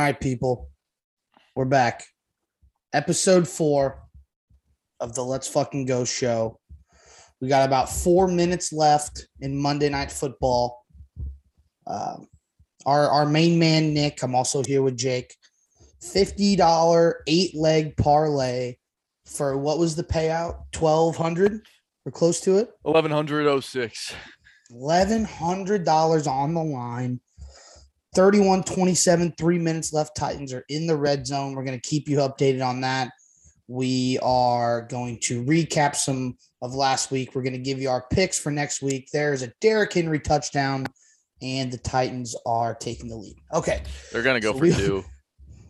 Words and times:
All 0.00 0.06
right, 0.06 0.18
people, 0.18 0.70
we're 1.54 1.66
back. 1.66 2.04
Episode 2.94 3.46
four 3.46 4.02
of 4.98 5.14
the 5.14 5.22
Let's 5.22 5.46
Fucking 5.46 5.84
Go 5.84 6.06
show. 6.06 6.58
We 7.42 7.48
got 7.48 7.66
about 7.66 7.90
four 7.90 8.26
minutes 8.26 8.72
left 8.72 9.26
in 9.40 9.60
Monday 9.60 9.90
Night 9.90 10.10
Football. 10.10 10.86
Um, 11.86 12.28
our 12.86 13.10
our 13.10 13.26
main 13.26 13.58
man 13.58 13.92
Nick. 13.92 14.22
I'm 14.22 14.34
also 14.34 14.62
here 14.62 14.80
with 14.80 14.96
Jake. 14.96 15.34
Fifty 16.00 16.56
dollar 16.56 17.22
eight 17.26 17.54
leg 17.54 17.94
parlay 17.98 18.76
for 19.26 19.58
what 19.58 19.78
was 19.78 19.96
the 19.96 20.04
payout? 20.04 20.62
Twelve 20.72 21.14
hundred 21.14 21.60
or 22.06 22.12
close 22.12 22.40
to 22.40 22.56
it. 22.56 22.70
Eleven 22.86 23.10
hundred 23.10 23.46
oh 23.46 23.60
six. 23.60 24.14
Eleven 24.70 25.26
hundred 25.26 25.84
dollars 25.84 26.26
on 26.26 26.54
the 26.54 26.64
line. 26.64 27.20
31 28.14 28.64
27, 28.64 29.34
three 29.38 29.58
minutes 29.58 29.92
left. 29.92 30.16
Titans 30.16 30.52
are 30.52 30.64
in 30.68 30.86
the 30.86 30.96
red 30.96 31.26
zone. 31.26 31.54
We're 31.54 31.64
going 31.64 31.80
to 31.80 31.88
keep 31.88 32.08
you 32.08 32.18
updated 32.18 32.64
on 32.66 32.80
that. 32.80 33.12
We 33.68 34.18
are 34.22 34.82
going 34.82 35.18
to 35.20 35.44
recap 35.44 35.94
some 35.94 36.36
of 36.60 36.74
last 36.74 37.10
week. 37.12 37.34
We're 37.34 37.42
going 37.42 37.52
to 37.52 37.58
give 37.60 37.80
you 37.80 37.88
our 37.88 38.04
picks 38.10 38.38
for 38.38 38.50
next 38.50 38.82
week. 38.82 39.08
There's 39.12 39.42
a 39.42 39.52
Derrick 39.60 39.92
Henry 39.92 40.18
touchdown, 40.18 40.86
and 41.40 41.70
the 41.72 41.78
Titans 41.78 42.34
are 42.46 42.74
taking 42.74 43.08
the 43.08 43.16
lead. 43.16 43.36
Okay. 43.54 43.82
They're 44.12 44.22
gonna 44.22 44.40
go 44.40 44.52
So 44.52 44.58
for 44.58 44.64
we- 44.64 44.74
two. 44.74 45.04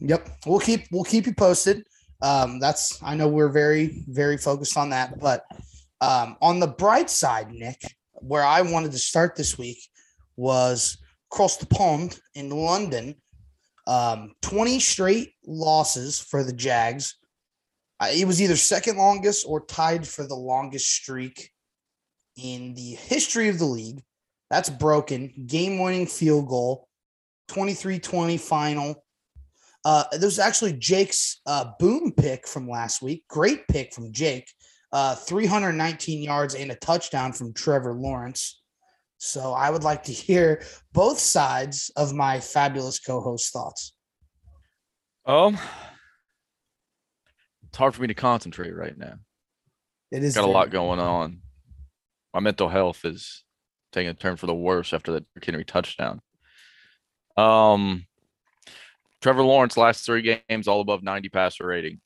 Yep. 0.02 0.30
We'll 0.46 0.60
keep 0.60 0.86
we'll 0.90 1.04
keep 1.04 1.26
you 1.26 1.34
posted. 1.34 1.84
Um, 2.22 2.58
that's 2.58 2.98
I 3.02 3.14
know 3.14 3.28
we're 3.28 3.50
very, 3.50 4.02
very 4.08 4.38
focused 4.38 4.78
on 4.78 4.88
that. 4.90 5.20
But 5.20 5.44
um, 6.00 6.38
on 6.40 6.58
the 6.58 6.68
bright 6.68 7.10
side, 7.10 7.50
Nick, 7.50 7.82
where 8.14 8.42
I 8.42 8.62
wanted 8.62 8.92
to 8.92 8.98
start 8.98 9.36
this 9.36 9.58
week 9.58 9.76
was 10.36 10.96
across 11.30 11.56
the 11.56 11.66
pond 11.66 12.18
in 12.34 12.50
London. 12.50 13.14
Um, 13.86 14.34
20 14.42 14.80
straight 14.80 15.32
losses 15.46 16.18
for 16.20 16.44
the 16.44 16.52
Jags. 16.52 17.16
It 18.02 18.26
was 18.26 18.40
either 18.40 18.56
second 18.56 18.96
longest 18.96 19.44
or 19.46 19.64
tied 19.66 20.06
for 20.06 20.26
the 20.26 20.34
longest 20.34 20.90
streak 20.90 21.50
in 22.36 22.74
the 22.74 22.92
history 22.92 23.48
of 23.48 23.58
the 23.58 23.66
league. 23.66 24.02
That's 24.48 24.70
broken. 24.70 25.32
Game 25.46 25.78
winning 25.78 26.06
field 26.06 26.48
goal, 26.48 26.88
23 27.48 27.98
20 27.98 28.36
final. 28.36 29.04
Uh, 29.84 30.04
there 30.12 30.20
was 30.26 30.38
actually 30.38 30.72
Jake's 30.74 31.40
uh, 31.46 31.72
boom 31.78 32.12
pick 32.12 32.46
from 32.46 32.68
last 32.68 33.02
week. 33.02 33.24
Great 33.28 33.66
pick 33.68 33.94
from 33.94 34.12
Jake. 34.12 34.50
Uh, 34.92 35.14
319 35.14 36.22
yards 36.22 36.54
and 36.54 36.72
a 36.72 36.74
touchdown 36.76 37.32
from 37.32 37.54
Trevor 37.54 37.94
Lawrence. 37.94 38.59
So 39.22 39.52
I 39.52 39.68
would 39.68 39.84
like 39.84 40.04
to 40.04 40.12
hear 40.12 40.62
both 40.94 41.18
sides 41.18 41.92
of 41.94 42.14
my 42.14 42.40
fabulous 42.40 42.98
co-host 42.98 43.52
thoughts. 43.52 43.92
Um, 45.26 45.58
it's 47.68 47.76
hard 47.76 47.94
for 47.94 48.00
me 48.00 48.08
to 48.08 48.14
concentrate 48.14 48.74
right 48.74 48.96
now. 48.96 49.16
It 50.10 50.24
is 50.24 50.34
Got 50.34 50.48
a 50.48 50.50
lot 50.50 50.70
going 50.70 51.00
on. 51.00 51.42
My 52.32 52.40
mental 52.40 52.70
health 52.70 53.04
is 53.04 53.44
taking 53.92 54.08
a 54.08 54.14
turn 54.14 54.36
for 54.36 54.46
the 54.46 54.54
worse 54.54 54.94
after 54.94 55.12
the 55.12 55.20
Derrick 55.20 55.44
Henry 55.44 55.64
touchdown. 55.66 56.22
Um, 57.36 58.06
Trevor 59.20 59.42
Lawrence 59.42 59.76
last 59.76 60.06
three 60.06 60.40
games 60.48 60.66
all 60.66 60.80
above 60.80 61.02
90 61.02 61.28
passer 61.28 61.66
rating. 61.66 62.00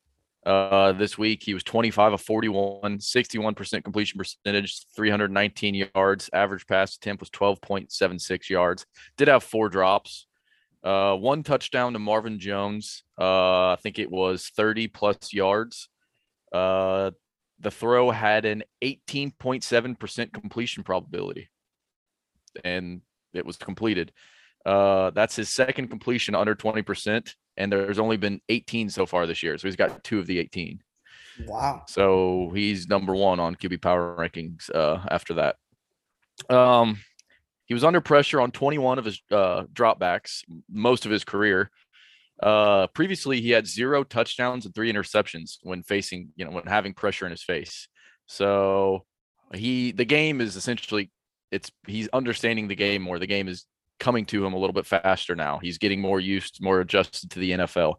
Uh, 0.44 0.92
this 0.92 1.16
week 1.16 1.42
he 1.42 1.54
was 1.54 1.62
25 1.62 2.14
of 2.14 2.20
41, 2.20 2.98
61% 2.98 3.84
completion 3.84 4.18
percentage, 4.18 4.84
319 4.94 5.88
yards. 5.94 6.28
Average 6.32 6.66
pass 6.66 6.96
attempt 6.96 7.20
was 7.20 7.30
12.76 7.30 8.50
yards. 8.50 8.84
Did 9.16 9.28
have 9.28 9.42
four 9.42 9.68
drops. 9.68 10.26
Uh, 10.82 11.16
one 11.16 11.42
touchdown 11.42 11.94
to 11.94 11.98
Marvin 11.98 12.38
Jones. 12.38 13.04
Uh, 13.18 13.72
I 13.72 13.76
think 13.82 13.98
it 13.98 14.10
was 14.10 14.50
30 14.54 14.88
plus 14.88 15.32
yards. 15.32 15.88
Uh, 16.52 17.12
the 17.60 17.70
throw 17.70 18.10
had 18.10 18.44
an 18.44 18.64
18.7% 18.82 20.32
completion 20.32 20.82
probability 20.82 21.48
and 22.62 23.00
it 23.32 23.46
was 23.46 23.56
completed. 23.56 24.12
Uh, 24.64 25.10
that's 25.10 25.36
his 25.36 25.48
second 25.48 25.88
completion 25.88 26.34
under 26.34 26.54
20%, 26.54 27.34
and 27.56 27.72
there's 27.72 27.98
only 27.98 28.16
been 28.16 28.40
18 28.48 28.88
so 28.88 29.06
far 29.06 29.26
this 29.26 29.42
year. 29.42 29.58
So 29.58 29.68
he's 29.68 29.76
got 29.76 30.02
two 30.02 30.18
of 30.18 30.26
the 30.26 30.38
18. 30.38 30.80
Wow. 31.46 31.84
So 31.88 32.50
he's 32.54 32.88
number 32.88 33.14
one 33.14 33.40
on 33.40 33.56
QB 33.56 33.82
power 33.82 34.16
rankings 34.18 34.74
uh, 34.74 35.04
after 35.10 35.34
that. 35.34 35.56
Um, 36.48 36.98
he 37.66 37.74
was 37.74 37.84
under 37.84 38.00
pressure 38.00 38.40
on 38.40 38.50
21 38.50 38.98
of 38.98 39.04
his 39.04 39.20
uh, 39.30 39.64
dropbacks, 39.72 40.42
most 40.70 41.06
of 41.06 41.12
his 41.12 41.24
career. 41.24 41.70
Uh, 42.42 42.86
previously, 42.88 43.40
he 43.40 43.50
had 43.50 43.66
zero 43.66 44.04
touchdowns 44.04 44.66
and 44.66 44.74
three 44.74 44.92
interceptions 44.92 45.56
when 45.62 45.82
facing, 45.82 46.28
you 46.36 46.44
know, 46.44 46.50
when 46.50 46.66
having 46.66 46.92
pressure 46.92 47.26
in 47.26 47.30
his 47.30 47.42
face. 47.42 47.88
So 48.26 49.04
he, 49.54 49.92
the 49.92 50.04
game 50.04 50.40
is 50.40 50.56
essentially, 50.56 51.10
it's 51.50 51.70
he's 51.86 52.08
understanding 52.08 52.68
the 52.68 52.74
game 52.74 53.02
more. 53.02 53.18
The 53.18 53.26
game 53.26 53.48
is 53.48 53.64
coming 54.00 54.24
to 54.26 54.44
him 54.44 54.52
a 54.52 54.58
little 54.58 54.74
bit 54.74 54.86
faster 54.86 55.34
now. 55.36 55.58
He's 55.58 55.78
getting 55.78 56.00
more 56.00 56.20
used, 56.20 56.58
more 56.60 56.80
adjusted 56.80 57.30
to 57.30 57.38
the 57.38 57.52
NFL. 57.52 57.94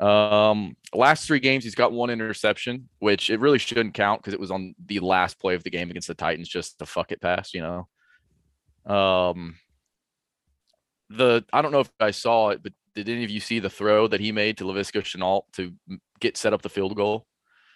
Um, 0.00 0.76
last 0.92 1.26
three 1.26 1.40
games, 1.40 1.64
he's 1.64 1.74
got 1.74 1.92
one 1.92 2.10
interception, 2.10 2.88
which 2.98 3.30
it 3.30 3.40
really 3.40 3.58
shouldn't 3.58 3.94
count 3.94 4.20
because 4.20 4.34
it 4.34 4.40
was 4.40 4.50
on 4.50 4.74
the 4.86 5.00
last 5.00 5.38
play 5.38 5.54
of 5.54 5.62
the 5.62 5.70
game 5.70 5.90
against 5.90 6.08
the 6.08 6.14
Titans, 6.14 6.48
just 6.48 6.78
the 6.78 6.86
fuck 6.86 7.12
it 7.12 7.20
pass, 7.20 7.54
you 7.54 7.62
know. 7.62 7.88
Um, 8.92 9.56
the 11.10 11.44
I 11.52 11.62
don't 11.62 11.72
know 11.72 11.80
if 11.80 11.90
I 12.00 12.10
saw 12.10 12.50
it, 12.50 12.62
but 12.62 12.72
did 12.94 13.08
any 13.08 13.24
of 13.24 13.30
you 13.30 13.40
see 13.40 13.58
the 13.58 13.70
throw 13.70 14.08
that 14.08 14.20
he 14.20 14.32
made 14.32 14.58
to 14.58 14.64
Laviska 14.64 15.02
Shenault 15.02 15.42
to 15.54 15.72
get 16.20 16.36
set 16.36 16.52
up 16.52 16.62
the 16.62 16.68
field 16.68 16.96
goal? 16.96 17.26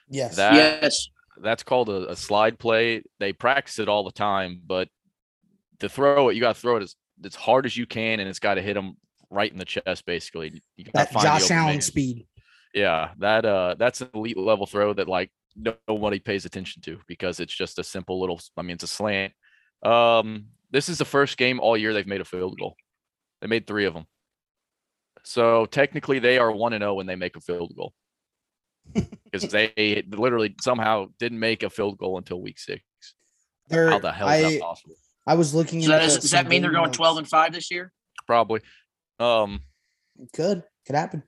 Yes. 0.09 0.37
That 0.37 0.55
yes. 0.55 1.09
that's 1.41 1.63
called 1.63 1.89
a, 1.89 2.11
a 2.11 2.17
slide 2.17 2.59
play. 2.59 3.03
They 3.21 3.33
practice 3.33 3.79
it 3.79 3.89
all 3.89 4.05
the 4.05 4.13
time, 4.13 4.61
but 4.65 4.89
to 5.81 5.89
throw 5.89 6.29
it, 6.29 6.35
you 6.35 6.41
got 6.41 6.55
to 6.55 6.61
throw 6.61 6.77
it 6.77 6.83
as, 6.83 6.97
as 7.25 7.35
hard 7.35 7.67
as 7.67 7.77
you 7.77 7.87
can, 7.87 8.21
and 8.21 8.29
it's 8.29 8.39
got 8.39 8.55
to 8.55 8.63
hit 8.63 8.75
them 8.75 8.97
right 9.31 9.51
in 9.51 9.59
the 9.59 9.65
chest, 9.65 10.05
basically. 10.07 10.63
You 10.77 10.87
that 10.95 11.13
find 11.13 11.25
Josh 11.25 11.51
Allen 11.51 11.75
man. 11.75 11.81
speed. 11.81 12.27
Yeah, 12.75 13.11
that 13.19 13.45
uh, 13.45 13.77
that's 13.79 14.01
an 14.01 14.11
elite 14.15 14.37
level 14.37 14.67
throw 14.67 14.93
that 14.95 15.09
like 15.09 15.31
nobody 15.89 16.19
pays 16.19 16.45
attention 16.45 16.83
to 16.83 16.99
because 17.07 17.41
it's 17.41 17.55
just 17.55 17.79
a 17.79 17.85
simple 17.85 18.21
little. 18.21 18.41
I 18.57 18.63
mean, 18.63 18.75
it's 18.75 18.85
a 18.85 18.89
slant. 18.89 19.33
Um, 19.83 20.47
this 20.71 20.89
is 20.89 20.99
the 20.99 21.05
first 21.05 21.37
game 21.37 21.61
all 21.61 21.77
year 21.77 21.93
they've 21.93 22.07
made 22.07 22.21
a 22.21 22.27
field 22.27 22.59
goal. 22.59 22.77
They 23.41 23.47
made 23.47 23.67
three 23.67 23.85
of 23.85 23.95
them. 23.95 24.07
So 25.25 25.67
technically, 25.67 26.19
they 26.19 26.39
are 26.39 26.51
one 26.51 26.73
and 26.73 26.83
zero 26.83 26.95
when 26.95 27.07
they 27.07 27.17
make 27.17 27.37
a 27.37 27.41
field 27.41 27.73
goal 27.77 27.93
because 29.25 29.51
they 29.51 30.05
literally 30.11 30.55
somehow 30.61 31.07
didn't 31.19 31.39
make 31.39 31.63
a 31.63 31.71
field 31.71 31.99
goal 31.99 32.19
until 32.19 32.41
week 32.41 32.59
six. 32.59 32.83
They're, 33.69 33.91
How 33.91 33.99
the 33.99 34.13
hell 34.13 34.29
is 34.29 34.45
I, 34.45 34.51
that 34.53 34.61
possible? 34.61 34.95
I 35.29 35.35
was 35.35 35.55
looking 35.55 35.83
So 35.83 35.91
that 35.91 36.01
does 36.21 36.31
that 36.31 36.49
mean 36.49 36.63
they're 36.63 36.71
going 36.73 36.87
notes. 36.87 36.97
12 36.97 37.19
and 37.19 37.29
5 37.29 37.53
this 37.53 37.71
year? 37.71 37.93
Probably. 38.27 38.61
Um, 39.21 39.61
Could 40.33 40.63
could 40.87 40.97
happen. 40.97 41.23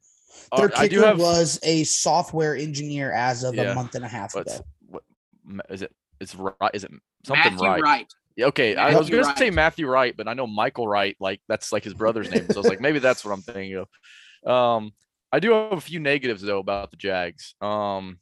uh, 0.50 0.56
Their 0.56 0.70
I 0.76 0.88
do 0.88 0.96
kicker 0.96 1.06
have. 1.08 1.18
was 1.18 1.58
a 1.62 1.84
software 1.84 2.56
engineer 2.56 3.12
as 3.12 3.44
of 3.44 3.54
Yeah, 3.54 3.72
a 3.72 3.74
month 3.74 3.94
and 3.94 4.04
a 4.04 4.08
half 4.08 4.34
ago. 4.34 4.64
what, 4.88 5.02
ma- 5.44 5.62
is 5.68 5.82
it? 5.82 5.92
It's 6.18 6.34
right. 6.34 6.54
Is 6.74 6.84
it 6.84 6.90
something 7.26 7.52
Matthew 7.54 7.66
right? 7.68 7.82
Wright. 7.82 8.06
Yeah, 8.36 8.46
Okay, 8.46 8.74
I 8.76 8.94
was 8.94 9.10
gonna 9.10 9.36
say 9.36 9.50
Matthew 9.50 9.86
Wright, 9.86 10.16
but 10.16 10.28
I 10.28 10.34
know 10.34 10.46
Michael 10.46 10.88
Wright, 10.88 11.16
like 11.20 11.40
that's 11.48 11.72
like 11.72 11.84
his 11.84 11.94
brother's 11.94 12.30
name. 12.30 12.46
So 12.48 12.54
I 12.56 12.58
was 12.60 12.68
like, 12.68 12.80
maybe 12.80 12.98
that's 13.00 13.24
what 13.24 13.32
I'm 13.32 13.42
thinking 13.42 13.74
of. 13.76 14.50
Um, 14.50 14.92
I 15.32 15.40
do 15.40 15.50
have 15.52 15.72
a 15.72 15.80
few 15.80 16.00
negatives 16.00 16.40
though 16.42 16.58
about 16.58 16.90
the 16.90 16.96
Jags. 16.96 17.54
Um, 17.60 18.18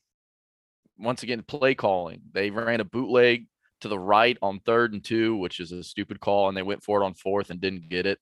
once 0.98 1.22
again, 1.22 1.42
play 1.42 1.74
calling. 1.74 2.20
They 2.32 2.50
ran 2.50 2.80
a 2.80 2.84
bootleg 2.84 3.46
to 3.80 3.88
the 3.88 3.98
right 3.98 4.36
on 4.42 4.60
third 4.60 4.92
and 4.92 5.04
two, 5.04 5.36
which 5.36 5.60
is 5.60 5.72
a 5.72 5.82
stupid 5.82 6.20
call, 6.20 6.48
and 6.48 6.56
they 6.56 6.62
went 6.62 6.82
for 6.82 7.02
it 7.02 7.04
on 7.04 7.14
fourth 7.14 7.50
and 7.50 7.60
didn't 7.60 7.88
get 7.88 8.06
it. 8.06 8.18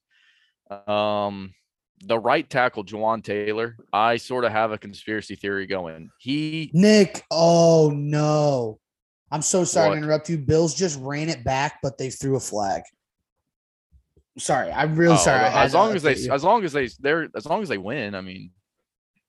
Um, 0.88 1.54
the 2.00 2.18
right 2.18 2.48
tackle, 2.48 2.84
Jawaan 2.84 3.22
Taylor, 3.22 3.76
I 3.92 4.16
sort 4.16 4.44
of 4.44 4.52
have 4.52 4.72
a 4.72 4.78
conspiracy 4.78 5.36
theory 5.36 5.66
going. 5.66 6.10
He 6.18 6.70
Nick, 6.74 7.24
oh 7.30 7.92
no. 7.94 8.78
I'm 9.30 9.42
so 9.42 9.64
sorry 9.64 9.88
What? 9.88 9.94
to 9.96 10.02
interrupt 10.02 10.30
you. 10.30 10.38
Bills 10.38 10.74
just 10.74 11.00
ran 11.00 11.28
it 11.28 11.42
back, 11.42 11.78
but 11.82 11.98
they 11.98 12.10
threw 12.10 12.36
a 12.36 12.40
flag. 12.40 12.82
Sorry, 14.38 14.70
I'm 14.70 14.94
really 14.94 15.14
oh, 15.14 15.18
sorry. 15.18 15.46
As 15.46 15.74
long 15.74 15.94
as 15.94 16.02
they, 16.02 16.14
you. 16.14 16.30
as 16.32 16.44
long 16.44 16.64
as 16.64 16.72
they, 16.72 16.88
they're, 17.00 17.28
as 17.34 17.46
long 17.46 17.62
as 17.62 17.68
they 17.68 17.78
win. 17.78 18.14
I 18.14 18.20
mean, 18.20 18.50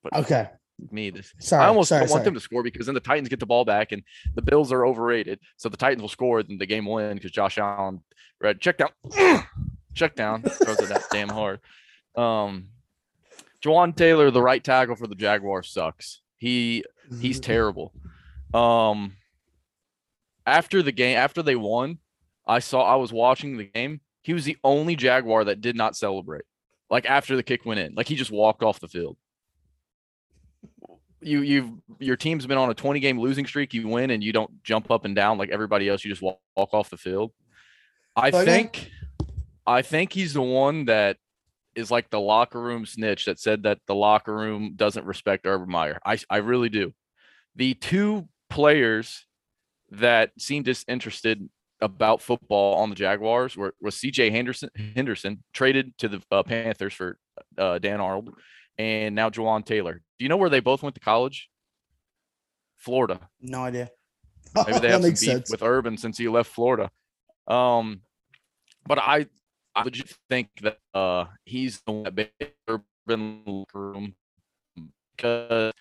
but 0.03 0.13
okay. 0.17 0.49
Me 0.91 1.09
this. 1.09 1.33
Sorry. 1.39 1.63
I 1.63 1.67
almost 1.67 1.89
sorry, 1.89 2.01
don't 2.01 2.11
want 2.11 2.23
them 2.23 2.33
to 2.35 2.39
score 2.39 2.61
because 2.61 2.85
then 2.85 2.93
the 2.95 3.01
Titans 3.01 3.29
get 3.29 3.39
the 3.39 3.45
ball 3.47 3.65
back 3.65 3.91
and 3.91 4.03
the 4.35 4.41
Bills 4.43 4.71
are 4.71 4.85
overrated. 4.85 5.39
So 5.57 5.69
the 5.69 5.77
Titans 5.77 6.01
will 6.01 6.09
score 6.09 6.39
and 6.39 6.59
the 6.61 6.65
game 6.67 6.85
will 6.85 6.95
win 6.95 7.15
because 7.15 7.31
Josh 7.31 7.57
Allen 7.57 8.01
right 8.39 8.59
check 8.59 8.77
down 8.77 8.89
check 9.95 10.15
down 10.15 10.43
throws 10.43 10.79
it 10.79 10.89
that 10.89 11.05
damn 11.11 11.29
hard. 11.29 11.59
Um 12.15 12.67
Jawaan 13.63 13.95
Taylor, 13.95 14.29
the 14.29 14.41
right 14.41 14.63
tackle 14.63 14.95
for 14.95 15.07
the 15.07 15.15
Jaguars, 15.15 15.69
sucks. 15.71 16.21
He 16.37 16.83
he's 17.19 17.39
terrible. 17.39 17.91
Um 18.53 19.13
after 20.45 20.83
the 20.83 20.91
game, 20.91 21.17
after 21.17 21.41
they 21.41 21.55
won, 21.55 21.97
I 22.45 22.59
saw 22.59 22.83
I 22.83 22.95
was 22.97 23.11
watching 23.11 23.57
the 23.57 23.65
game. 23.65 24.01
He 24.21 24.33
was 24.33 24.45
the 24.45 24.57
only 24.63 24.95
Jaguar 24.95 25.43
that 25.45 25.61
did 25.61 25.75
not 25.75 25.95
celebrate. 25.95 26.43
like 26.89 27.05
after 27.09 27.35
the 27.35 27.43
kick 27.43 27.65
went 27.65 27.79
in. 27.79 27.95
Like 27.95 28.07
he 28.07 28.15
just 28.15 28.31
walked 28.31 28.61
off 28.61 28.79
the 28.79 28.87
field. 28.87 29.17
You 31.21 31.41
you've 31.41 31.69
your 31.99 32.15
team's 32.15 32.45
been 32.45 32.57
on 32.57 32.69
a 32.69 32.73
20 32.73 32.99
game 32.99 33.19
losing 33.19 33.45
streak. 33.47 33.73
You 33.73 33.87
win 33.87 34.11
and 34.11 34.23
you 34.23 34.31
don't 34.31 34.63
jump 34.63 34.91
up 34.91 35.05
and 35.05 35.15
down 35.15 35.37
like 35.37 35.49
everybody 35.49 35.89
else. 35.89 36.03
You 36.05 36.11
just 36.11 36.21
walk, 36.21 36.39
walk 36.55 36.73
off 36.73 36.89
the 36.89 36.97
field. 36.97 37.31
I 38.15 38.27
Okay. 38.29 38.45
think 38.45 38.91
I 39.65 39.81
think 39.81 40.13
he's 40.13 40.33
the 40.33 40.41
one 40.41 40.85
that 40.85 41.17
is 41.75 41.91
like 41.91 42.09
the 42.09 42.19
locker 42.19 42.61
room 42.61 42.85
snitch 42.85 43.25
that 43.25 43.39
said 43.39 43.63
that 43.63 43.79
the 43.87 43.95
locker 43.95 44.35
room 44.35 44.73
doesn't 44.75 45.05
respect 45.05 45.45
Urban 45.47 45.69
Meyer. 45.69 45.99
I 46.05 46.17
I 46.29 46.37
really 46.37 46.69
do. 46.69 46.93
The 47.55 47.73
two 47.73 48.27
players 48.49 49.25
that 49.91 50.31
seemed 50.37 50.65
disinterested 50.65 51.49
about 51.81 52.21
football 52.21 52.75
on 52.75 52.89
the 52.89 52.95
Jaguars 52.95 53.55
were 53.57 53.73
was 53.81 53.95
CJ 53.95 54.31
Henderson 54.31 54.69
Henderson 54.95 55.43
traded 55.53 55.97
to 55.99 56.07
the 56.09 56.21
uh, 56.31 56.43
Panthers 56.43 56.93
for 56.93 57.17
uh, 57.57 57.77
Dan 57.79 57.99
Arnold 58.01 58.33
and 58.77 59.15
now 59.15 59.29
Jawaan 59.29 59.65
Taylor. 59.65 60.01
Do 60.17 60.25
you 60.25 60.29
know 60.29 60.37
where 60.37 60.49
they 60.49 60.59
both 60.59 60.83
went 60.83 60.95
to 60.95 61.01
college? 61.01 61.49
Florida. 62.77 63.19
No 63.41 63.63
idea. 63.63 63.89
Maybe 64.55 64.79
they 64.79 64.89
have 64.89 65.01
some 65.01 65.11
beef 65.11 65.19
sense. 65.19 65.51
with 65.51 65.61
Urban 65.61 65.97
since 65.97 66.17
he 66.17 66.27
left 66.27 66.51
Florida. 66.51 66.89
Um, 67.47 68.01
but 68.85 68.99
I, 68.99 69.27
I 69.75 69.83
legit 69.83 70.15
think 70.29 70.49
that 70.61 70.77
uh 70.93 71.25
he's 71.45 71.81
the 71.85 71.91
one 71.91 72.03
that 72.03 72.15
made 72.15 72.51
Urban 72.67 73.65
room 73.73 74.15
because 75.15 75.73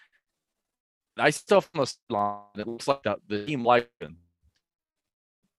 I 1.18 1.30
still 1.30 1.64
on 1.74 1.80
the 1.80 1.86
sideline. 1.86 2.40
It 2.56 2.66
looks 2.66 2.88
like 2.88 3.02
the, 3.02 3.16
the 3.28 3.46
team 3.46 3.64
liked 3.64 3.90
him. 4.00 4.18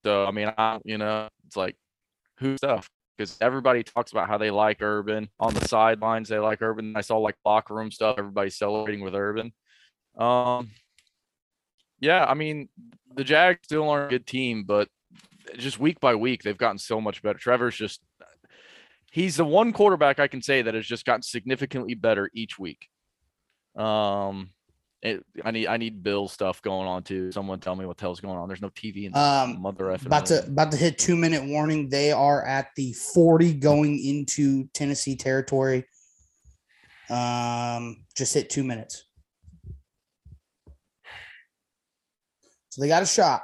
So 0.05 0.25
I 0.25 0.31
mean, 0.31 0.53
I 0.57 0.79
you 0.83 0.97
know, 0.97 1.29
it's 1.45 1.55
like 1.55 1.75
who 2.39 2.57
stuff 2.57 2.89
because 3.17 3.37
everybody 3.41 3.83
talks 3.83 4.11
about 4.11 4.27
how 4.27 4.37
they 4.37 4.51
like 4.51 4.81
Urban 4.81 5.29
on 5.39 5.53
the 5.53 5.67
sidelines. 5.67 6.29
They 6.29 6.39
like 6.39 6.61
Urban. 6.61 6.95
I 6.95 7.01
saw 7.01 7.17
like 7.17 7.35
locker 7.45 7.73
room 7.73 7.91
stuff. 7.91 8.15
Everybody 8.17 8.49
celebrating 8.49 9.03
with 9.03 9.15
Urban. 9.15 9.53
Um, 10.17 10.71
yeah, 11.99 12.25
I 12.25 12.35
mean, 12.35 12.69
the 13.15 13.23
Jags 13.23 13.59
still 13.63 13.89
aren't 13.89 14.07
a 14.07 14.17
good 14.17 14.27
team, 14.27 14.63
but 14.63 14.87
just 15.57 15.79
week 15.79 15.99
by 15.99 16.15
week, 16.15 16.43
they've 16.43 16.57
gotten 16.57 16.77
so 16.77 17.01
much 17.01 17.21
better. 17.21 17.39
Trevor's 17.39 17.75
just 17.75 18.01
he's 19.11 19.37
the 19.37 19.45
one 19.45 19.73
quarterback 19.73 20.19
I 20.19 20.27
can 20.27 20.41
say 20.41 20.61
that 20.61 20.75
has 20.75 20.85
just 20.85 21.05
gotten 21.05 21.23
significantly 21.23 21.95
better 21.95 22.29
each 22.33 22.59
week. 22.59 22.87
Um 23.75 24.51
it, 25.03 25.23
I 25.45 25.51
need 25.51 25.67
I 25.67 25.77
need 25.77 26.01
Bill 26.01 26.27
stuff 26.27 26.61
going 26.61 26.87
on 26.87 27.03
too. 27.03 27.31
Someone 27.31 27.59
tell 27.59 27.75
me 27.75 27.85
what 27.85 27.97
the 27.97 28.01
hell's 28.01 28.19
going 28.19 28.37
on. 28.37 28.47
There's 28.47 28.61
no 28.61 28.69
TV 28.69 29.05
in 29.05 29.15
Um, 29.15 29.61
mother 29.61 29.85
effing 29.85 30.07
about 30.07 30.25
to 30.27 30.43
about 30.45 30.71
to 30.71 30.77
hit 30.77 30.97
two 30.97 31.15
minute 31.15 31.43
warning. 31.45 31.89
They 31.89 32.11
are 32.11 32.43
at 32.45 32.69
the 32.75 32.93
40 32.93 33.53
going 33.55 34.03
into 34.03 34.67
Tennessee 34.73 35.15
territory. 35.15 35.85
Um, 37.09 38.05
just 38.15 38.33
hit 38.33 38.49
two 38.49 38.63
minutes. 38.63 39.03
So 42.69 42.81
they 42.81 42.87
got 42.87 43.03
a 43.03 43.07
shot. 43.07 43.43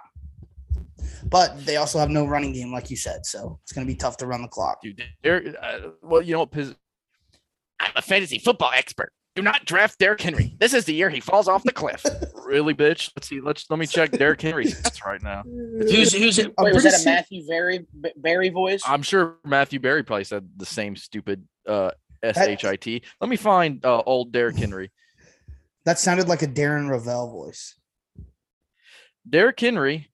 But 1.25 1.65
they 1.65 1.77
also 1.77 2.00
have 2.00 2.09
no 2.09 2.25
running 2.25 2.53
game, 2.53 2.71
like 2.71 2.89
you 2.89 2.97
said. 2.97 3.25
So 3.25 3.59
it's 3.63 3.71
gonna 3.71 3.85
be 3.85 3.95
tough 3.95 4.17
to 4.17 4.27
run 4.27 4.41
the 4.41 4.47
clock. 4.47 4.81
Dude, 4.81 5.55
uh, 5.61 5.79
well, 6.01 6.21
you 6.21 6.33
know 6.33 6.39
what? 6.39 6.75
I'm 7.79 7.91
a 7.95 8.01
fantasy 8.01 8.39
football 8.39 8.71
expert. 8.75 9.11
Do 9.35 9.41
not 9.41 9.65
draft 9.65 9.97
Derrick 9.97 10.21
Henry. 10.21 10.56
This 10.59 10.74
is 10.74 10.85
the 10.85 10.94
year 10.94 11.09
he 11.09 11.19
falls 11.19 11.47
off 11.47 11.63
the 11.63 11.71
cliff. 11.71 12.06
really, 12.45 12.75
bitch? 12.75 13.12
Let's 13.15 13.27
see. 13.27 13.41
Let's 13.41 13.68
let 13.69 13.80
me 13.80 13.88
check 13.88 14.12
Derrick 14.12 14.41
Henry's 14.41 14.80
stats 14.80 15.03
right 15.03 15.21
now. 15.24 15.44
Who's 15.44 16.13
who's 16.13 16.38
it? 16.38 16.53
Wait, 16.59 16.74
was 16.74 16.83
pretty 16.83 16.97
that 16.97 17.01
a 17.01 17.06
Matthew 17.06 17.47
Berry 17.47 17.85
Berry 18.18 18.50
voice? 18.50 18.81
I'm 18.85 19.01
sure 19.01 19.38
Matthew 19.44 19.80
Berry 19.80 20.03
probably 20.03 20.25
said 20.25 20.47
the 20.57 20.68
same 20.68 20.95
stupid 20.95 21.47
uh, 21.68 21.91
shit. 22.24 22.63
Let 22.63 23.30
me 23.30 23.35
find 23.35 23.83
uh, 23.83 24.03
old 24.06 24.31
Derrick 24.31 24.56
Henry. 24.56 24.91
That 25.86 25.97
sounded 25.97 26.27
like 26.27 26.44
a 26.44 26.47
Darren 26.47 26.88
Rovell 26.88 27.31
voice. 27.31 27.75
Derrick 29.27 29.59
Henry. 29.59 30.09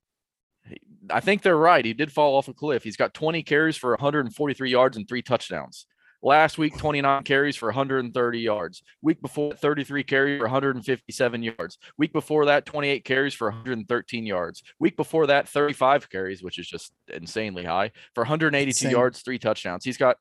I 1.12 1.22
think 1.22 1.42
they're 1.42 1.58
right. 1.58 1.84
He 1.84 1.94
did 1.94 2.12
fall 2.12 2.36
off 2.36 2.48
a 2.48 2.54
cliff. 2.54 2.84
He's 2.84 2.98
got 2.98 3.16
20 3.16 3.42
carries 3.42 3.76
for 3.76 3.92
143 3.92 4.70
yards 4.70 4.96
and 4.96 5.08
three 5.08 5.24
touchdowns. 5.24 5.88
Last 6.22 6.58
week, 6.58 6.78
29 6.78 7.24
carries 7.24 7.56
for 7.56 7.68
130 7.70 8.40
yards. 8.40 8.84
Week 9.02 9.22
before, 9.22 9.54
33 9.54 10.04
carries 10.04 10.40
for 10.40 10.46
157 10.48 11.44
yards. 11.44 11.78
Week 11.98 12.12
before 12.12 12.46
that, 12.48 12.66
28 12.66 13.06
carries 13.06 13.34
for 13.34 13.50
113 13.50 14.26
yards. 14.26 14.62
Week 14.80 14.98
before 14.98 15.28
that, 15.28 15.48
35 15.48 16.10
carries, 16.10 16.44
which 16.44 16.60
is 16.60 16.68
just 16.68 16.92
insanely 17.14 17.64
high, 17.64 17.92
for 18.16 18.22
182 18.24 18.68
Insane. 18.68 18.92
yards, 18.92 19.22
three 19.22 19.40
touchdowns. 19.40 19.86
He's 19.86 19.96
got 19.98 20.18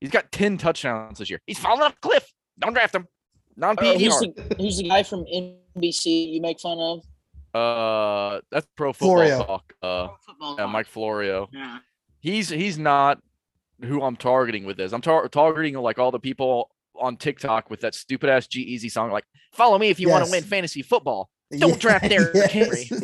he's 0.00 0.10
got 0.10 0.30
10 0.30 0.56
touchdowns 0.58 1.18
this 1.18 1.28
year. 1.30 1.40
He's 1.46 1.58
falling 1.58 1.82
off 1.82 1.94
a 1.94 2.00
cliff. 2.00 2.32
Don't 2.60 2.72
draft 2.72 2.94
him. 2.94 3.08
Non 3.56 3.76
Uh, 3.78 3.94
who's, 3.94 4.20
the, 4.20 4.54
who's 4.56 4.78
the 4.78 4.88
guy 4.88 5.02
from 5.02 5.24
NBC 5.24 6.32
you 6.32 6.40
make 6.40 6.60
fun 6.60 6.78
of? 6.78 7.00
Uh, 7.54 8.40
that's 8.52 8.66
pro 8.76 8.92
football 8.92 9.08
Florio. 9.16 9.44
talk. 9.44 9.72
Uh, 9.82 10.08
Football 10.24 10.56
guy. 10.56 10.66
Mike 10.66 10.86
Florio. 10.86 11.48
Yeah. 11.52 11.78
he's 12.20 12.48
he's 12.48 12.78
not 12.78 13.18
who 13.82 14.02
I'm 14.02 14.16
targeting 14.16 14.64
with 14.64 14.76
this. 14.76 14.92
I'm 14.92 15.00
tar- 15.00 15.28
targeting 15.28 15.74
like 15.74 15.98
all 15.98 16.10
the 16.10 16.20
people 16.20 16.70
on 16.94 17.16
TikTok 17.16 17.70
with 17.70 17.80
that 17.80 17.94
stupid 17.94 18.30
ass 18.30 18.46
G-Eazy 18.46 18.90
song, 18.90 19.10
like 19.10 19.24
"Follow 19.52 19.78
me 19.78 19.88
if 19.88 19.98
you 19.98 20.08
want 20.08 20.24
to 20.24 20.30
win 20.30 20.42
fantasy 20.42 20.82
football." 20.82 21.30
Don't 21.56 21.78
draft 21.78 22.08
Derrick 22.08 22.50
Henry. 22.50 22.88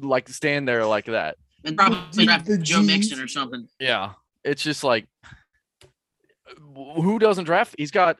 Like 0.00 0.28
stand 0.28 0.68
there 0.68 0.84
like 0.84 1.06
that. 1.06 1.36
And 1.64 1.76
probably 1.76 2.26
draft 2.26 2.46
the 2.46 2.58
Joe 2.58 2.82
Gs. 2.82 2.86
Mixon 2.86 3.20
or 3.20 3.26
something. 3.26 3.66
Yeah, 3.80 4.12
it's 4.44 4.62
just 4.62 4.84
like 4.84 5.06
who 6.74 7.18
doesn't 7.18 7.44
draft? 7.44 7.74
He's 7.78 7.90
got 7.90 8.18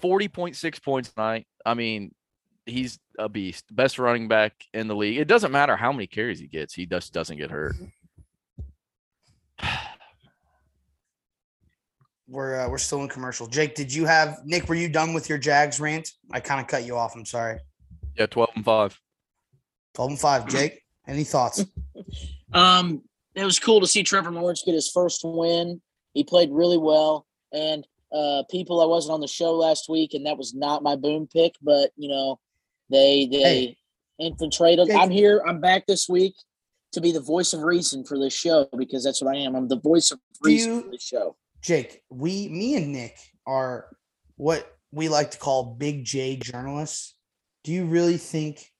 forty 0.00 0.28
point 0.28 0.56
six 0.56 0.78
points 0.78 1.12
tonight. 1.12 1.46
I 1.64 1.74
mean, 1.74 2.14
he's 2.66 2.98
a 3.18 3.28
beast, 3.28 3.64
best 3.70 3.98
running 3.98 4.28
back 4.28 4.52
in 4.74 4.88
the 4.88 4.96
league. 4.96 5.16
It 5.16 5.28
doesn't 5.28 5.52
matter 5.52 5.76
how 5.76 5.92
many 5.92 6.06
carries 6.06 6.38
he 6.38 6.48
gets; 6.48 6.74
he 6.74 6.86
just 6.86 7.12
doesn't 7.12 7.38
get 7.38 7.50
hurt. 7.50 7.76
We're 12.28 12.60
uh, 12.60 12.68
we're 12.68 12.78
still 12.78 13.02
in 13.02 13.08
commercial. 13.08 13.46
Jake, 13.46 13.74
did 13.74 13.92
you 13.92 14.04
have 14.04 14.38
Nick? 14.44 14.68
Were 14.68 14.74
you 14.74 14.88
done 14.88 15.14
with 15.14 15.28
your 15.28 15.38
Jags 15.38 15.78
rant? 15.78 16.10
I 16.32 16.40
kind 16.40 16.60
of 16.60 16.66
cut 16.66 16.84
you 16.84 16.96
off. 16.96 17.14
I'm 17.14 17.24
sorry. 17.24 17.58
Yeah, 18.16 18.26
twelve 18.26 18.50
and 18.56 18.64
five. 18.64 18.98
Twelve 19.94 20.10
and 20.10 20.18
five. 20.20 20.46
Jake, 20.48 20.82
any 21.06 21.24
thoughts? 21.24 21.64
Um, 22.52 23.02
it 23.34 23.44
was 23.44 23.58
cool 23.58 23.80
to 23.80 23.86
see 23.88 24.02
Trevor 24.04 24.30
Lawrence 24.30 24.62
get 24.64 24.72
his 24.74 24.88
first 24.88 25.22
win. 25.24 25.80
He 26.14 26.22
played 26.22 26.48
really 26.52 26.78
well. 26.78 27.26
And 27.52 27.84
uh, 28.12 28.44
people, 28.48 28.80
I 28.80 28.86
wasn't 28.86 29.14
on 29.14 29.20
the 29.20 29.26
show 29.28 29.52
last 29.52 29.88
week, 29.90 30.14
and 30.14 30.24
that 30.26 30.38
was 30.38 30.54
not 30.54 30.82
my 30.84 30.94
boom 30.94 31.26
pick, 31.30 31.54
but 31.60 31.90
you 31.96 32.08
know, 32.08 32.38
they 32.88 33.26
they 33.30 33.42
Hey. 33.42 33.76
infiltrated. 34.20 34.86
Jake. 34.86 34.96
I'm 34.96 35.10
here. 35.10 35.42
I'm 35.46 35.60
back 35.60 35.86
this 35.86 36.08
week 36.08 36.34
to 36.92 37.00
be 37.00 37.10
the 37.10 37.20
voice 37.20 37.52
of 37.52 37.62
reason 37.62 38.04
for 38.04 38.16
this 38.18 38.32
show 38.32 38.68
because 38.78 39.02
that's 39.04 39.20
what 39.20 39.34
I 39.34 39.40
am. 39.40 39.56
I'm 39.56 39.68
the 39.68 39.80
voice 39.80 40.12
of 40.12 40.20
reason 40.40 40.72
you- 40.72 40.82
for 40.82 40.90
this 40.92 41.02
show. 41.02 41.36
Jake, 41.66 42.00
we, 42.10 42.48
me 42.48 42.76
and 42.76 42.92
Nick 42.92 43.18
are 43.44 43.88
what 44.36 44.72
we 44.92 45.08
like 45.08 45.32
to 45.32 45.38
call 45.38 45.74
big 45.74 46.04
J 46.04 46.36
journalists. 46.36 47.16
Do 47.64 47.72
you 47.72 47.86
really 47.86 48.18
think 48.18 48.70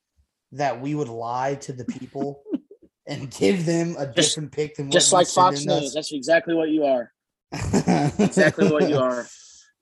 that 0.53 0.81
we 0.81 0.95
would 0.95 1.09
lie 1.09 1.57
to 1.57 1.73
the 1.73 1.85
people 1.85 2.45
and 3.09 3.29
give 3.29 3.67
them 3.67 3.97
a 3.99 4.07
Just- 4.07 4.15
different 4.15 4.53
pick 4.53 4.77
than 4.77 4.93
Just 4.93 5.13
like 5.13 5.27
Fox 5.27 5.65
News. 5.65 5.95
That's 5.95 6.13
exactly 6.13 6.55
what 6.55 6.69
you 6.69 6.85
are. 6.85 7.13
Exactly 8.21 8.71
what 8.71 8.89
you 8.89 8.99
are. 8.99 9.27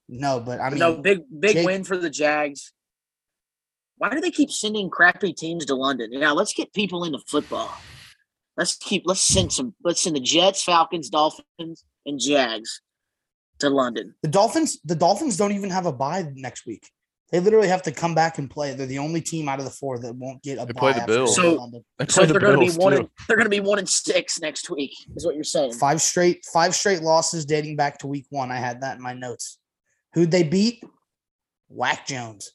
No, 0.09 0.41
but 0.41 0.59
I 0.61 0.71
mean, 0.71 0.79
no, 0.79 0.97
big 0.97 1.21
big 1.39 1.57
Jake- 1.57 1.67
win 1.67 1.85
for 1.85 1.99
the 1.99 2.09
Jags. 2.09 2.73
Why 3.99 4.09
do 4.11 4.21
they 4.23 4.31
keep 4.31 4.51
sending 4.51 4.89
crappy 4.89 5.35
teams 5.35 5.67
to 5.67 5.75
London? 5.75 6.11
Now 6.13 6.33
let's 6.33 6.55
get 6.55 6.73
people 6.73 7.05
into 7.05 7.19
football. 7.27 7.71
Let's 8.57 8.77
keep 8.77 9.03
let's 9.05 9.21
send 9.21 9.53
some 9.53 9.75
let's 9.85 10.03
send 10.03 10.17
the 10.17 10.21
Jets, 10.21 10.63
Falcons, 10.63 11.11
Dolphins, 11.11 11.85
and 12.07 12.19
Jags 12.19 12.81
to 13.61 13.71
London. 13.71 14.15
the 14.23 14.29
Dolphins, 14.29 14.81
the 14.85 14.95
Dolphins 14.97 15.37
don't 15.37 15.53
even 15.53 15.71
have 15.71 15.87
a 15.87 15.93
bye 15.93 16.27
next 16.35 16.67
week. 16.67 16.89
They 17.33 17.41
literally 17.41 17.69
have 17.69 17.83
to 17.83 17.91
come 17.93 18.15
back 18.15 18.39
and 18.39 18.49
play. 18.51 18.75
They're 18.75 18.87
the 18.87 18.99
only 18.99 19.21
team 19.21 19.49
out 19.49 19.59
of 19.59 19.65
the 19.65 19.71
four 19.71 19.99
that 19.99 20.15
won't 20.15 20.43
get 20.43 20.59
a 20.59 20.67
They 20.67 20.73
bye. 20.73 20.79
play 20.81 20.93
the 20.93 21.01
after 21.01 21.15
Bills. 21.15 21.35
So- 21.37 21.55
London. 21.55 21.85
they 21.99 22.07
so 22.07 22.27
the 22.27 22.33
they're 22.33 22.41
gonna 22.41 22.59
be 22.59 22.71
one 22.73 22.93
too. 22.93 22.99
and 23.01 23.09
they're 23.27 23.37
gonna 23.37 23.49
be 23.49 23.61
one 23.61 23.79
and 23.79 23.89
six 23.89 24.41
next 24.41 24.71
week, 24.71 24.93
is 25.17 25.25
what 25.25 25.35
you're 25.35 25.43
saying. 25.45 25.73
Five 25.73 26.01
straight, 26.03 26.45
five 26.53 26.75
straight 26.75 27.03
losses 27.03 27.45
dating 27.45 27.77
back 27.77 27.99
to 27.99 28.07
week 28.07 28.27
one. 28.31 28.51
I 28.53 28.57
had 28.57 28.83
that 28.83 28.97
in 28.97 29.03
my 29.03 29.15
notes. 29.15 29.59
Who'd 30.13 30.31
they 30.31 30.43
beat? 30.45 30.83
Whack 31.69 32.07
Jones. 32.07 32.53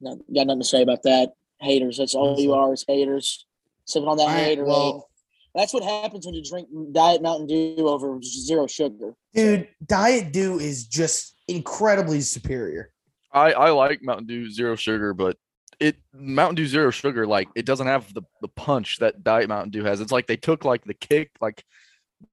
No, 0.00 0.16
got 0.34 0.46
nothing 0.46 0.60
to 0.60 0.66
say 0.66 0.82
about 0.82 1.02
that. 1.04 1.32
Haters. 1.60 1.98
That's 1.98 2.14
all 2.14 2.38
you 2.40 2.54
are 2.54 2.72
is 2.72 2.84
haters. 2.86 3.46
Sipping 3.84 4.08
on 4.08 4.16
that 4.16 4.22
All 4.24 4.28
right, 4.28 4.38
hater. 4.44 4.64
well, 4.64 5.09
That's 5.54 5.74
what 5.74 5.82
happens 5.82 6.26
when 6.26 6.34
you 6.34 6.44
drink 6.44 6.68
Diet 6.92 7.22
Mountain 7.22 7.46
Dew 7.46 7.88
over 7.88 8.20
zero 8.22 8.66
sugar. 8.66 9.14
dude, 9.34 9.68
Diet 9.84 10.32
Dew 10.32 10.58
is 10.58 10.86
just 10.86 11.34
incredibly 11.48 12.20
superior. 12.20 12.92
I 13.32 13.52
I 13.52 13.70
like 13.70 14.02
Mountain 14.02 14.26
Dew 14.26 14.50
Zero 14.50 14.76
Sugar, 14.76 15.14
but 15.14 15.36
it 15.78 15.96
Mountain 16.12 16.56
Dew 16.56 16.66
Zero 16.66 16.90
Sugar 16.90 17.26
like 17.26 17.48
it 17.54 17.64
doesn't 17.64 17.86
have 17.86 18.12
the 18.12 18.22
the 18.40 18.48
punch 18.48 18.98
that 18.98 19.22
Diet 19.22 19.48
Mountain 19.48 19.70
Dew 19.70 19.84
has. 19.84 20.00
It's 20.00 20.12
like 20.12 20.26
they 20.26 20.36
took 20.36 20.64
like 20.64 20.84
the 20.84 20.94
kick, 20.94 21.30
like 21.40 21.64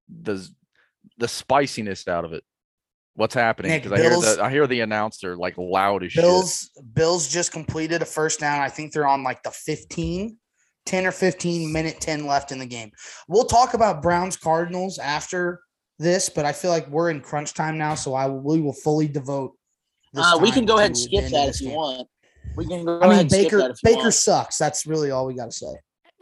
the 0.10 0.48
the 1.18 1.28
spiciness 1.28 2.08
out 2.08 2.26
of 2.26 2.34
it. 2.34 2.44
What's 3.16 3.34
happening? 3.34 3.80
Because 3.80 3.92
I 3.94 4.02
hear 4.02 4.10
the 4.12 4.44
I 4.44 4.50
hear 4.52 4.68
the 4.68 4.82
announcer 4.82 5.36
like 5.36 5.56
loud 5.58 6.04
as 6.04 6.12
shit. 6.12 6.24
Bills 6.24 6.72
Bills 6.94 7.28
just 7.28 7.52
completed 7.52 8.02
a 8.02 8.06
first 8.06 8.40
down. 8.40 8.62
I 8.62 8.70
think 8.70 8.92
they're 8.92 9.08
on 9.08 9.24
like 9.24 9.44
the 9.44 9.52
15, 9.52 10.38
10 10.88 11.06
or 11.06 11.12
15 11.12 11.72
minute 11.72 12.00
10 12.02 12.26
left 12.26 12.52
in 12.52 12.58
the 12.60 12.66
game. 12.66 12.92
We'll 13.28 13.46
talk 13.46 13.74
about 13.76 14.02
Browns 14.02 14.36
Cardinals 14.38 14.98
after 14.98 15.60
this, 16.00 16.30
but 16.30 16.46
I 16.46 16.52
feel 16.54 16.72
like 16.72 16.88
we're 16.90 17.10
in 17.12 17.22
crunch 17.22 17.54
time 17.54 17.78
now, 17.78 17.94
so 17.96 18.14
I 18.16 18.26
will, 18.28 18.40
we 18.42 18.62
will 18.62 18.74
fully 18.74 19.08
devote. 19.08 19.54
this 20.14 20.26
Uh, 20.26 20.40
we 20.42 20.52
can 20.52 20.66
go 20.66 20.78
ahead 20.78 20.92
and 20.92 20.98
skip 20.98 21.12
the 21.12 21.18
end 21.18 21.26
of 21.28 21.32
that 21.34 21.46
this 21.48 21.56
if 21.58 21.62
you 21.64 21.68
game. 21.70 21.78
want. 21.78 22.08
We 22.56 22.66
can 22.66 22.86
go 22.86 23.00
I 23.00 23.06
ahead 23.06 23.10
mean, 23.10 23.20
and 23.20 23.32
skip 23.32 23.44
Baker 23.44 23.58
that 23.60 23.72
if 23.72 23.78
Baker 23.84 23.98
want. 24.00 24.14
sucks. 24.14 24.58
That's 24.58 24.86
really 24.88 25.12
all 25.12 25.26
we 25.28 25.34
got 25.36 25.46
to 25.46 25.52
say. 25.52 25.68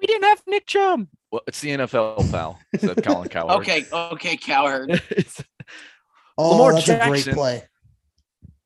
We 0.01 0.07
didn't 0.07 0.23
have 0.25 0.41
Nick 0.47 0.65
Chubb. 0.65 1.07
Well, 1.31 1.41
it's 1.47 1.61
the 1.61 1.69
NFL, 1.69 2.29
pal. 2.31 2.59
Said 2.77 3.03
Colin 3.03 3.29
Cowherd. 3.29 3.51
Okay, 3.61 3.85
okay, 3.91 4.37
Cowherd. 4.37 5.01
Oh, 6.37 6.51
Lamar 6.51 6.73
that's 6.73 6.89
a 6.89 6.99
great 7.07 7.25
play. 7.27 7.63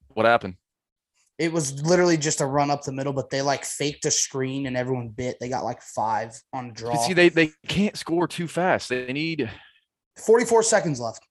what 0.10 0.26
happened? 0.26 0.56
It 1.40 1.52
was 1.54 1.82
literally 1.84 2.18
just 2.18 2.42
a 2.42 2.46
run 2.46 2.70
up 2.70 2.84
the 2.84 2.92
middle, 2.92 3.14
but 3.14 3.30
they 3.30 3.42
like 3.42 3.64
faked 3.64 4.06
a 4.06 4.12
screen 4.12 4.68
and 4.68 4.76
everyone 4.76 5.08
bit. 5.08 5.38
They 5.40 5.48
got 5.48 5.64
like 5.64 5.82
five 5.82 6.34
on 6.54 6.74
draw. 6.74 6.96
See, 6.98 7.14
they 7.14 7.30
they 7.30 7.52
can't 7.68 7.98
score 7.98 8.28
too 8.28 8.46
fast. 8.48 8.90
They 8.90 9.12
need 9.14 9.50
44 10.18 10.64
seconds 10.64 11.00
left. 11.00 11.22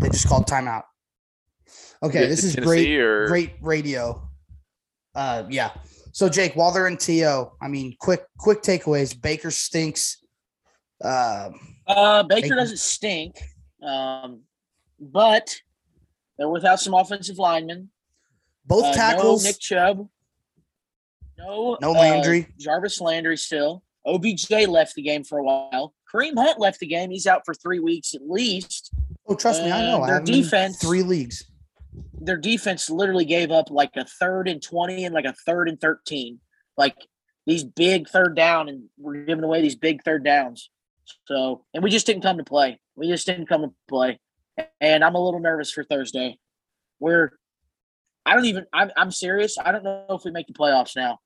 They 0.00 0.08
just 0.08 0.28
called 0.28 0.46
timeout. 0.48 0.82
Okay, 2.02 2.22
Yeah, 2.22 2.26
this 2.26 2.44
is 2.44 2.54
Tennessee 2.54 2.66
great, 2.96 3.00
or- 3.00 3.26
great 3.26 3.52
radio. 3.62 4.28
Uh, 5.14 5.44
yeah. 5.48 5.70
So 6.12 6.28
Jake, 6.28 6.54
while 6.54 6.72
they're 6.72 6.88
in 6.88 6.96
TO, 6.96 7.50
I 7.62 7.68
mean, 7.68 7.96
quick, 8.00 8.24
quick 8.38 8.62
takeaways. 8.62 9.20
Baker 9.20 9.50
stinks. 9.50 10.18
Um, 11.02 11.54
Uh, 11.86 12.22
Baker 12.24 12.42
Baker. 12.42 12.54
doesn't 12.56 12.78
stink, 12.78 13.36
um, 13.82 14.42
but 14.98 15.54
they're 16.38 16.48
without 16.48 16.80
some 16.80 16.94
offensive 16.94 17.38
linemen. 17.38 17.90
both 18.66 18.84
Uh, 18.86 18.92
tackles. 18.94 19.44
No 19.44 19.50
Nick 19.50 19.58
Chubb. 19.60 20.08
No, 21.38 21.76
No 21.80 21.90
uh, 21.90 21.94
Landry. 21.94 22.48
Jarvis 22.58 23.00
Landry 23.00 23.36
still. 23.36 23.82
OBJ 24.06 24.50
left 24.68 24.94
the 24.94 25.02
game 25.02 25.24
for 25.24 25.38
a 25.38 25.42
while. 25.44 25.94
Kareem 26.12 26.34
Hunt 26.36 26.60
left 26.60 26.80
the 26.80 26.86
game. 26.86 27.10
He's 27.10 27.26
out 27.26 27.42
for 27.44 27.54
three 27.54 27.80
weeks 27.80 28.14
at 28.14 28.20
least. 28.28 28.92
oh, 29.26 29.34
trust 29.34 29.62
me, 29.62 29.70
I 29.72 29.82
know. 29.82 29.98
uh, 29.98 30.00
I 30.02 30.06
their 30.06 30.14
have 30.16 30.24
defense- 30.24 30.78
three 30.80 31.02
leagues. 31.02 31.44
Their 32.20 32.36
defense 32.36 32.88
literally 32.88 33.24
gave 33.26 33.50
up 33.50 33.70
like 33.70 33.90
a 33.96 34.04
third 34.04 34.48
and 34.48 34.62
20 34.62 35.04
and 35.04 35.14
like 35.14 35.24
a 35.26 35.34
third 35.46 35.68
and 35.68 35.78
13. 35.80 36.40
Like 36.76 36.96
these 37.46 37.64
big 37.64 38.08
third 38.08 38.34
down, 38.34 38.68
and 38.68 38.84
we're 38.98 39.24
giving 39.24 39.44
away 39.44 39.60
these 39.60 39.76
big 39.76 40.02
third 40.02 40.24
downs. 40.24 40.70
So, 41.26 41.64
and 41.74 41.84
we 41.84 41.90
just 41.90 42.06
didn't 42.06 42.22
come 42.22 42.38
to 42.38 42.44
play. 42.44 42.80
We 42.96 43.08
just 43.08 43.26
didn't 43.26 43.46
come 43.46 43.62
to 43.62 43.74
play. 43.88 44.18
And 44.80 45.02
I'm 45.04 45.14
a 45.14 45.24
little 45.24 45.40
nervous 45.40 45.70
for 45.70 45.84
Thursday. 45.84 46.38
We're, 47.00 47.32
I 48.24 48.34
don't 48.34 48.44
even, 48.44 48.66
I'm, 48.72 48.90
I'm 48.96 49.10
serious. 49.10 49.56
I 49.58 49.72
don't 49.72 49.84
know 49.84 50.06
if 50.10 50.24
we 50.24 50.30
make 50.30 50.46
the 50.46 50.52
playoffs 50.52 50.96
now. 50.96 51.18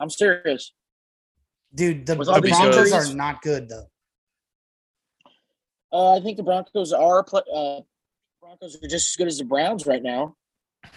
I'm 0.00 0.10
serious. 0.10 0.72
Dude, 1.74 2.06
the, 2.06 2.14
the 2.14 2.40
Broncos 2.40 2.92
are 2.92 3.14
not 3.14 3.42
good 3.42 3.68
though. 3.68 3.86
Uh, 5.92 6.16
I 6.16 6.20
think 6.20 6.36
the 6.36 6.42
Broncos 6.42 6.92
are 6.92 7.20
uh, 7.20 7.80
Broncos 8.40 8.76
are 8.82 8.88
just 8.88 9.10
as 9.10 9.16
good 9.16 9.26
as 9.26 9.38
the 9.38 9.44
Browns 9.44 9.86
right 9.86 10.02
now. 10.02 10.34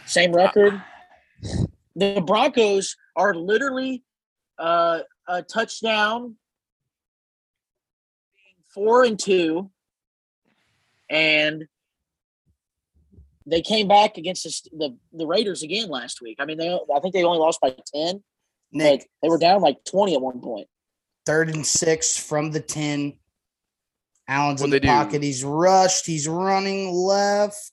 Same 0.06 0.34
record. 0.34 0.82
The 1.96 2.22
Broncos 2.26 2.96
are 3.16 3.34
literally 3.34 4.04
uh, 4.58 5.00
a 5.28 5.42
touchdown, 5.42 6.36
four 8.74 9.04
and 9.04 9.20
two, 9.20 9.70
and 11.12 11.66
they 13.46 13.62
came 13.62 13.88
back 13.88 14.18
against 14.18 14.44
the, 14.44 14.78
the 14.78 14.98
the 15.20 15.28
Raiders 15.28 15.62
again 15.62 15.90
last 15.90 16.22
week. 16.22 16.38
I 16.40 16.46
mean, 16.46 16.58
they 16.58 16.70
I 16.74 17.00
think 17.02 17.14
they 17.14 17.24
only 17.24 17.40
lost 17.40 17.60
by 17.62 17.76
ten, 17.94 18.24
Nick, 18.72 19.02
but 19.02 19.08
they 19.22 19.30
were 19.30 19.38
down 19.38 19.62
like 19.62 19.84
twenty 19.84 20.16
at 20.16 20.22
one 20.22 20.42
point. 20.42 20.68
third 21.26 21.50
and 21.50 21.66
six 21.66 22.18
from 22.18 22.52
the 22.52 22.60
10. 22.62 23.18
Allen's 24.28 24.62
in 24.62 24.70
What'd 24.70 24.82
the 24.82 24.88
they 24.88 24.88
do? 24.88 24.88
pocket. 24.88 25.24
He's 25.24 25.44
rushed. 25.44 26.06
He's 26.06 26.28
running 26.28 26.90
left. 26.94 27.72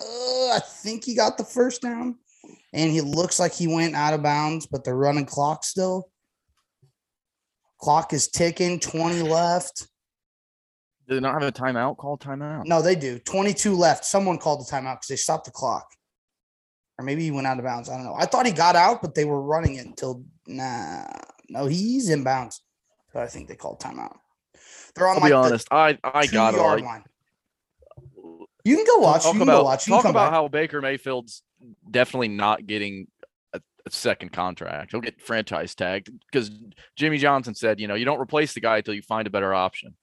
Uh, 0.00 0.50
I 0.54 0.60
think 0.64 1.04
he 1.04 1.16
got 1.16 1.36
the 1.38 1.44
first 1.44 1.82
down. 1.82 2.16
And 2.72 2.92
he 2.92 3.00
looks 3.00 3.40
like 3.40 3.52
he 3.52 3.66
went 3.66 3.96
out 3.96 4.14
of 4.14 4.22
bounds, 4.22 4.66
but 4.66 4.84
they're 4.84 4.94
running 4.96 5.24
clock 5.26 5.64
still. 5.64 6.10
Clock 7.80 8.12
is 8.12 8.28
ticking, 8.28 8.78
20 8.78 9.22
left. 9.22 9.88
Did 11.08 11.16
they 11.16 11.20
not 11.20 11.40
have 11.40 11.48
a 11.48 11.52
timeout? 11.52 11.96
Call 11.96 12.18
timeout. 12.18 12.66
No, 12.66 12.82
they 12.82 12.94
do. 12.94 13.18
22 13.18 13.74
left. 13.74 14.04
Someone 14.04 14.36
called 14.38 14.60
the 14.60 14.70
timeout 14.70 14.96
because 14.96 15.08
they 15.08 15.16
stopped 15.16 15.46
the 15.46 15.50
clock. 15.50 15.86
Or 16.98 17.04
maybe 17.04 17.22
he 17.22 17.30
went 17.30 17.46
out 17.46 17.58
of 17.58 17.64
bounds. 17.64 17.88
I 17.88 17.94
don't 17.94 18.04
know. 18.04 18.14
I 18.14 18.26
thought 18.26 18.44
he 18.44 18.52
got 18.52 18.76
out, 18.76 19.00
but 19.00 19.14
they 19.14 19.24
were 19.24 19.40
running 19.40 19.76
it 19.76 19.86
until 19.86 20.24
nah. 20.46 21.04
No, 21.48 21.66
he's 21.66 22.10
in 22.10 22.24
bounds. 22.24 22.60
But 23.14 23.22
I 23.22 23.26
think 23.26 23.48
they 23.48 23.54
called 23.54 23.80
timeout. 23.80 24.16
They're 24.94 25.06
on 25.08 25.16
I'll 25.16 25.20
like 25.22 25.30
be 25.30 25.32
honest. 25.32 25.68
I 25.70 25.98
I 26.04 26.26
got 26.26 26.54
it. 26.54 26.84
Like. 26.84 27.04
You 28.64 28.76
can 28.76 28.84
go 28.84 28.98
watch. 28.98 29.22
talk 29.22 29.32
You 29.32 29.40
can 29.40 29.48
about 29.48 29.58
go 29.60 29.64
watch. 29.64 29.86
You 29.86 29.94
talk 29.94 30.04
about 30.04 30.26
back. 30.26 30.32
how 30.32 30.48
Baker 30.48 30.82
Mayfield's 30.82 31.42
definitely 31.90 32.28
not 32.28 32.66
getting 32.66 33.06
a, 33.54 33.62
a 33.86 33.90
second 33.90 34.32
contract. 34.32 34.90
He'll 34.90 35.00
get 35.00 35.22
franchise 35.22 35.74
tagged 35.74 36.10
because 36.30 36.50
Jimmy 36.96 37.16
Johnson 37.16 37.54
said, 37.54 37.80
you 37.80 37.86
know, 37.88 37.94
you 37.94 38.04
don't 38.04 38.20
replace 38.20 38.52
the 38.52 38.60
guy 38.60 38.78
until 38.78 38.92
you 38.92 39.02
find 39.02 39.26
a 39.26 39.30
better 39.30 39.54
option. 39.54 39.94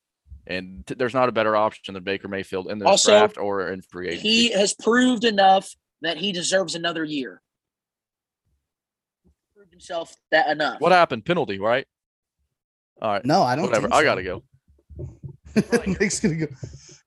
And 0.47 0.85
t- 0.85 0.95
there's 0.95 1.13
not 1.13 1.29
a 1.29 1.31
better 1.31 1.55
option 1.55 1.93
than 1.95 2.03
Baker 2.03 2.27
Mayfield 2.27 2.69
in 2.69 2.77
the 2.79 2.85
Also, 2.85 3.11
draft 3.11 3.37
or 3.37 3.69
in 3.69 3.81
free 3.81 4.09
agency. 4.09 4.27
He 4.27 4.51
has 4.51 4.73
proved 4.73 5.23
enough 5.23 5.73
that 6.01 6.17
he 6.17 6.31
deserves 6.31 6.75
another 6.75 7.03
year. 7.03 7.41
Proved 9.55 9.71
himself 9.71 10.15
that 10.31 10.47
enough. 10.49 10.79
what 10.79 10.91
happened? 10.91 11.25
Penalty, 11.25 11.59
right? 11.59 11.87
All 13.01 13.11
right. 13.11 13.25
no, 13.25 13.41
I 13.41 13.55
don't. 13.55 13.65
Whatever. 13.65 13.87
think 13.89 13.93
I 13.95 14.03
gotta 14.03 14.23
go. 14.23 14.43
Nick's 15.99 16.19
gonna 16.19 16.35
go. 16.35 16.47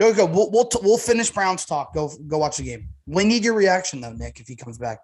Go 0.01 0.15
go. 0.15 0.27
We'll 0.27 0.51
we'll, 0.51 0.67
t- 0.67 0.79
we'll 0.83 0.99
finish 0.99 1.31
Browns 1.31 1.65
talk. 1.65 1.95
Go 1.95 2.11
go 2.27 2.39
watch 2.39 2.57
the 2.59 2.65
game. 2.65 2.89
We 3.07 3.25
need 3.25 3.45
your 3.45 3.55
reaction 3.55 4.01
though, 4.01 4.13
Nick, 4.13 4.41
if 4.41 4.47
he 4.49 4.57
comes 4.57 4.79
back. 4.79 4.99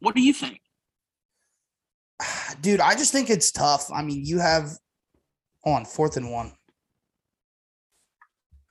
What 0.00 0.14
do 0.14 0.22
you 0.22 0.32
think? 0.32 0.60
Dude, 2.60 2.80
I 2.80 2.94
just 2.94 3.12
think 3.12 3.28
it's 3.30 3.50
tough. 3.52 3.90
I 3.92 4.02
mean, 4.02 4.24
you 4.24 4.38
have 4.38 4.70
on 5.64 5.84
fourth 5.84 6.16
and 6.16 6.30
one. 6.32 6.52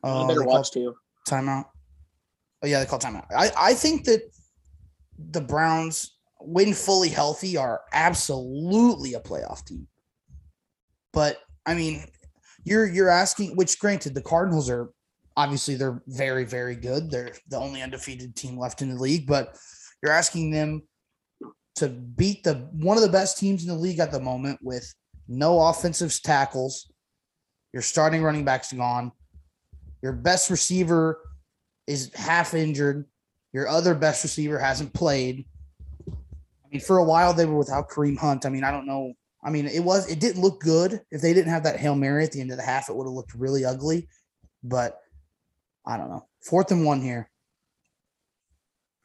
Oh, 0.04 0.28
better 0.28 0.44
watch 0.44 0.72
too. 0.72 0.96
timeout. 1.28 1.66
Oh 2.64 2.68
yeah, 2.68 2.80
they 2.80 2.86
call 2.86 3.00
timeout. 3.00 3.26
I 3.36 3.52
I 3.58 3.74
think 3.74 4.06
that 4.06 4.22
the 5.18 5.42
Browns, 5.42 6.18
when 6.40 6.74
fully 6.74 7.10
healthy, 7.10 7.58
are 7.58 7.82
absolutely 7.94 9.14
a 9.14 9.20
playoff 9.20 9.66
team. 9.66 9.88
But 11.14 11.40
I 11.66 11.76
mean, 11.76 12.06
you're 12.64 12.88
you're 12.88 13.10
asking. 13.10 13.56
Which, 13.56 13.80
granted, 13.80 14.16
the 14.16 14.22
Cardinals 14.22 14.70
are 14.70 14.92
obviously 15.38 15.76
they're 15.76 16.02
very 16.08 16.44
very 16.44 16.76
good. 16.76 17.12
They're 17.12 17.34
the 17.50 17.58
only 17.58 17.82
undefeated 17.82 18.36
team 18.36 18.58
left 18.58 18.82
in 18.82 18.90
the 18.90 19.02
league. 19.02 19.28
But 19.28 19.58
you're 20.02 20.12
asking 20.12 20.52
them 20.52 20.84
to 21.76 21.90
beat 21.90 22.44
the 22.44 22.70
one 22.74 22.98
of 22.98 23.04
the 23.04 23.10
best 23.10 23.38
teams 23.38 23.64
in 23.64 23.70
the 23.70 23.76
league 23.76 24.00
at 24.00 24.12
the 24.12 24.20
moment 24.20 24.60
with 24.62 24.94
no 25.28 25.62
offensive 25.62 26.18
tackles. 26.22 26.92
Your 27.74 27.82
starting 27.82 28.22
running 28.22 28.44
back's 28.44 28.74
gone. 28.74 29.12
Your 30.02 30.14
best 30.14 30.50
receiver 30.50 31.20
is 31.88 32.12
half 32.16 32.54
injured. 32.54 33.06
Your 33.54 33.68
other 33.68 33.94
best 33.94 34.24
receiver 34.24 34.58
hasn't 34.58 34.94
played. 34.94 35.46
I 36.08 36.68
mean, 36.72 36.82
for 36.82 36.98
a 36.98 37.04
while 37.04 37.34
they 37.34 37.46
were 37.46 37.58
without 37.58 37.90
Kareem 37.90 38.18
Hunt. 38.18 38.46
I 38.46 38.50
mean, 38.50 38.64
I 38.64 38.72
don't 38.72 38.88
know. 38.88 39.14
I 39.44 39.50
mean, 39.50 39.68
it 39.68 39.84
was 39.84 40.10
it 40.10 40.20
didn't 40.20 40.42
look 40.42 40.60
good. 40.62 41.02
If 41.12 41.22
they 41.22 41.34
didn't 41.34 41.52
have 41.52 41.64
that 41.64 41.80
Hail 41.80 41.96
Mary 41.96 42.24
at 42.24 42.32
the 42.32 42.42
end 42.42 42.52
of 42.52 42.58
the 42.58 42.64
half, 42.64 42.90
it 42.90 42.96
would 42.96 43.06
have 43.06 43.14
looked 43.14 43.34
really 43.34 43.66
ugly. 43.66 44.08
But 44.64 45.00
I 45.86 45.98
don't 45.98 46.10
know. 46.10 46.28
Fourth 46.42 46.72
and 46.72 46.86
one 46.86 47.02
here. 47.02 47.30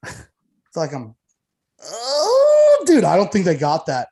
I 0.05 0.09
feel 0.11 0.27
like 0.77 0.95
I'm 0.95 1.15
Oh, 1.83 2.85
dude, 2.87 3.05
I 3.05 3.17
don't 3.17 3.31
think 3.31 3.45
they 3.45 3.57
got 3.57 3.87
that. 3.87 4.09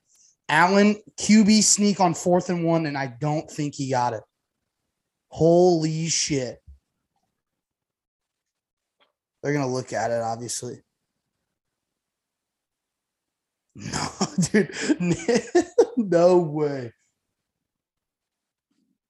Allen 0.49 0.97
QB 1.19 1.63
sneak 1.63 2.01
on 2.01 2.15
fourth 2.15 2.51
and 2.51 2.65
one, 2.65 2.87
and 2.87 2.99
I 2.99 3.07
don't 3.07 3.51
think 3.51 3.75
he 3.75 3.91
got 3.91 4.13
it. 4.13 4.23
Holy 5.29 6.09
shit. 6.09 6.63
They're 9.45 9.53
gonna 9.53 9.69
look 9.69 9.93
at 9.93 10.11
it, 10.11 10.23
obviously. 10.23 10.81
No, 13.77 14.09
dude. 14.53 14.71
no 15.97 16.39
way. 16.39 16.93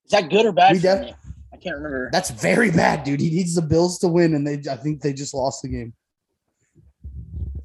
Is 0.06 0.10
that 0.10 0.30
good 0.30 0.46
or 0.46 0.52
bad 0.52 0.80
def-? 0.80 1.14
I 1.52 1.56
can't 1.58 1.76
remember. 1.76 2.08
That's 2.10 2.30
very 2.30 2.70
bad, 2.70 3.04
dude. 3.04 3.20
He 3.20 3.28
needs 3.28 3.54
the 3.54 3.60
Bills 3.62 3.98
to 3.98 4.08
win, 4.08 4.34
and 4.34 4.46
they 4.46 4.54
I 4.70 4.76
think 4.76 5.02
they 5.02 5.12
just 5.12 5.34
lost 5.34 5.62
the 5.62 5.68
game. 5.68 5.94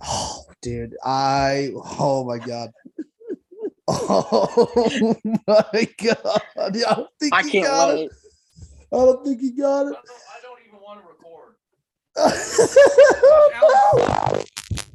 Oh, 0.02 0.46
dude. 0.62 0.96
I 1.04 1.72
oh 2.00 2.24
my 2.26 2.38
god. 2.38 2.72
Oh 3.88 5.16
my 5.48 5.88
god! 5.98 6.42
I 6.58 6.70
don't 6.70 7.10
think 7.20 7.34
I 7.34 7.42
he 7.44 7.50
can't 7.52 7.66
got 7.66 7.94
wait. 7.96 8.06
it. 8.06 8.12
I 8.94 8.96
don't 8.98 9.26
think 9.26 9.42
he 9.42 9.52
got 9.52 9.88
it. 9.88 9.96
I 9.96 10.42
don't 10.44 10.60
even 10.68 10.80
want 10.80 11.02
to 11.02 11.08
record. 11.08 11.56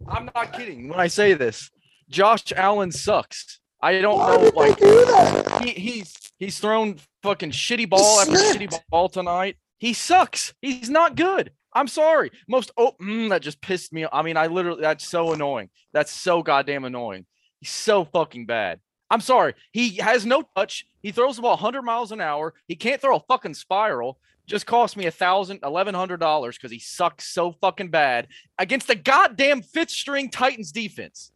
I'm 0.08 0.30
not 0.34 0.52
kidding 0.52 0.88
when 0.88 1.00
I 1.00 1.06
say 1.08 1.34
this. 1.34 1.70
Josh 2.08 2.52
Allen 2.54 2.92
sucks. 2.92 3.60
I 3.80 4.00
don't 4.00 4.18
Why 4.18 4.36
know. 4.36 4.50
Like 4.54 4.78
do 4.78 5.44
he, 5.62 5.70
he's 5.70 6.14
he's 6.38 6.58
thrown 6.58 6.96
fucking 7.22 7.50
shitty 7.50 7.88
ball 7.88 8.20
after 8.20 8.32
shitty 8.32 8.80
ball 8.90 9.08
tonight. 9.08 9.56
He 9.78 9.92
sucks. 9.92 10.54
He's 10.62 10.90
not 10.90 11.16
good. 11.16 11.52
I'm 11.72 11.88
sorry. 11.88 12.30
Most 12.48 12.70
oh 12.76 12.92
mm, 13.00 13.28
that 13.30 13.42
just 13.42 13.60
pissed 13.60 13.92
me. 13.92 14.06
I 14.10 14.22
mean, 14.22 14.36
I 14.36 14.46
literally 14.46 14.80
that's 14.80 15.06
so 15.06 15.32
annoying. 15.32 15.70
That's 15.92 16.12
so 16.12 16.42
goddamn 16.42 16.84
annoying. 16.84 17.26
He's 17.60 17.70
so 17.70 18.04
fucking 18.04 18.46
bad. 18.46 18.80
I'm 19.10 19.20
sorry. 19.20 19.54
He 19.72 19.96
has 19.96 20.24
no 20.24 20.44
touch. 20.56 20.86
He 21.02 21.12
throws 21.12 21.36
the 21.36 21.42
ball 21.42 21.52
100 21.52 21.82
miles 21.82 22.10
an 22.12 22.20
hour. 22.20 22.54
He 22.66 22.74
can't 22.76 23.00
throw 23.00 23.16
a 23.16 23.20
fucking 23.20 23.54
spiral. 23.54 24.18
Just 24.46 24.66
cost 24.66 24.96
me 24.96 25.06
a 25.06 25.10
thousand, 25.10 25.60
eleven 25.62 25.94
hundred 25.94 26.20
dollars 26.20 26.56
because 26.56 26.70
he 26.70 26.78
sucks 26.78 27.26
so 27.26 27.52
fucking 27.52 27.88
bad 27.90 28.28
against 28.58 28.86
the 28.86 28.94
goddamn 28.94 29.62
fifth 29.62 29.90
string 29.90 30.30
Titans 30.30 30.70
defense. 30.70 31.32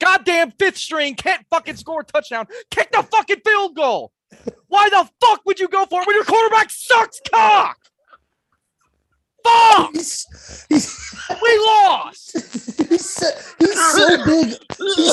Goddamn 0.00 0.52
fifth 0.52 0.76
string 0.78 1.14
can't 1.14 1.44
fucking 1.50 1.76
score 1.76 2.00
a 2.00 2.04
touchdown. 2.04 2.46
Kick 2.70 2.90
the 2.92 3.02
fucking 3.02 3.40
field 3.44 3.76
goal. 3.76 4.12
Why 4.68 4.88
the 4.90 5.08
fuck 5.20 5.42
would 5.46 5.58
you 5.60 5.68
go 5.68 5.86
for 5.86 6.02
it 6.02 6.06
when 6.06 6.16
your 6.16 6.24
quarterback 6.24 6.70
sucks 6.70 7.20
cock? 7.32 7.78
Fuck! 9.44 9.92
He's, 9.94 10.66
he's, 10.68 11.14
We 11.42 11.58
lost. 11.58 12.32
he's, 12.88 13.08
so, 13.08 13.30
he's 13.58 13.92
so 13.92 14.24
big. 14.24 14.56
He's 14.76 15.12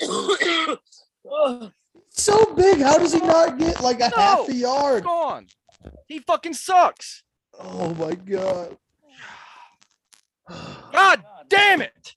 so, 0.00 1.70
so 2.16 2.54
big. 2.54 2.80
How 2.80 2.98
does 2.98 3.12
he 3.12 3.20
not 3.20 3.58
get 3.58 3.80
like 3.82 4.00
a 4.00 4.10
half 4.14 4.48
a 4.48 4.54
yard? 4.54 5.04
Gone. 5.04 5.46
He 6.06 6.18
fucking 6.20 6.54
sucks. 6.54 7.22
Oh 7.58 7.94
my 7.94 8.14
god. 8.14 8.76
God 10.92 11.24
damn 11.48 11.82
it. 11.82 12.14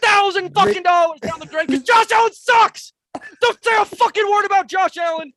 Thousand 0.00 0.54
fucking 0.54 0.82
dollars 0.82 1.20
down 1.20 1.38
the 1.40 1.46
drain 1.46 1.66
because 1.66 1.82
Josh 1.82 2.10
Allen 2.12 2.32
sucks. 2.32 2.92
Don't 3.40 3.62
say 3.64 3.76
a 3.76 3.84
fucking 3.84 4.24
word 4.30 4.44
about 4.46 4.68
Josh 4.68 4.96
Allen 4.96 5.32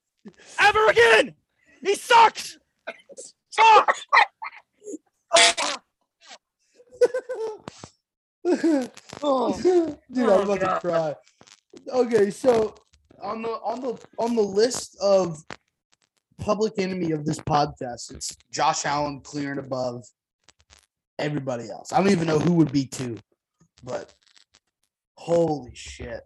ever 0.59 0.87
again. 0.87 1.33
He 1.83 1.95
sucks. 1.95 2.57
Sucks. 3.49 4.05
Oh, 9.23 9.59
Dude, 9.61 9.97
Oh, 10.27 10.41
I'm 10.41 10.49
about 10.49 10.59
God. 10.59 10.79
to 10.81 10.87
cry. 10.87 11.15
Okay, 11.93 12.29
so 12.31 12.73
on 13.21 13.41
the 13.41 13.49
on 13.49 13.81
the 13.81 13.99
on 14.17 14.35
the 14.35 14.41
list 14.41 14.97
of 15.01 15.43
public 16.39 16.73
enemy 16.77 17.11
of 17.11 17.25
this 17.25 17.39
podcast, 17.39 18.13
it's 18.13 18.35
Josh 18.51 18.85
Allen 18.85 19.21
clearing 19.21 19.59
above 19.59 20.03
everybody 21.19 21.69
else. 21.69 21.93
I 21.93 21.99
don't 21.99 22.09
even 22.11 22.27
know 22.27 22.39
who 22.39 22.53
would 22.53 22.71
be 22.71 22.85
two, 22.85 23.17
but 23.83 24.13
holy 25.15 25.71
shit. 25.75 26.21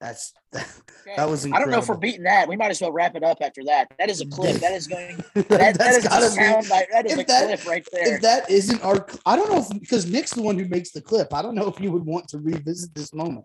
That's 0.00 0.32
that 0.52 1.30
was 1.30 1.46
I 1.46 1.60
don't 1.60 1.70
know 1.70 1.78
if 1.78 1.88
we're 1.88 1.96
beating 1.96 2.24
that. 2.24 2.48
We 2.48 2.56
might 2.56 2.72
as 2.72 2.80
well 2.80 2.90
wrap 2.90 3.14
it 3.14 3.22
up 3.22 3.38
after 3.40 3.62
that. 3.66 3.86
That 4.00 4.10
is 4.10 4.20
a 4.20 4.26
clip. 4.26 4.56
That 4.56 4.72
is 4.72 4.88
going. 4.88 5.16
that, 5.34 5.48
That, 5.48 5.78
that 5.78 5.94
is 5.94 6.04
a 6.04 6.30
sound 6.30 6.64
be. 6.64 6.68
bite. 6.70 6.86
That 6.90 7.06
is 7.06 7.12
if 7.12 7.18
a 7.20 7.24
that- 7.24 7.46
clip 7.60 7.66
right 7.68 7.86
there. 7.92 8.16
If 8.16 8.22
that 8.22 8.50
isn't 8.50 8.82
our, 8.82 9.06
I 9.24 9.36
don't 9.36 9.48
know 9.48 9.58
if 9.58 9.80
because 9.80 10.06
Nick's 10.10 10.32
the 10.34 10.42
one 10.42 10.58
who 10.58 10.66
makes 10.66 10.90
the 10.90 11.00
clip. 11.00 11.32
I 11.32 11.40
don't 11.40 11.54
know 11.54 11.68
if 11.68 11.78
you 11.80 11.92
would 11.92 12.04
want 12.04 12.26
to 12.28 12.38
revisit 12.38 12.92
this 12.96 13.14
moment. 13.14 13.44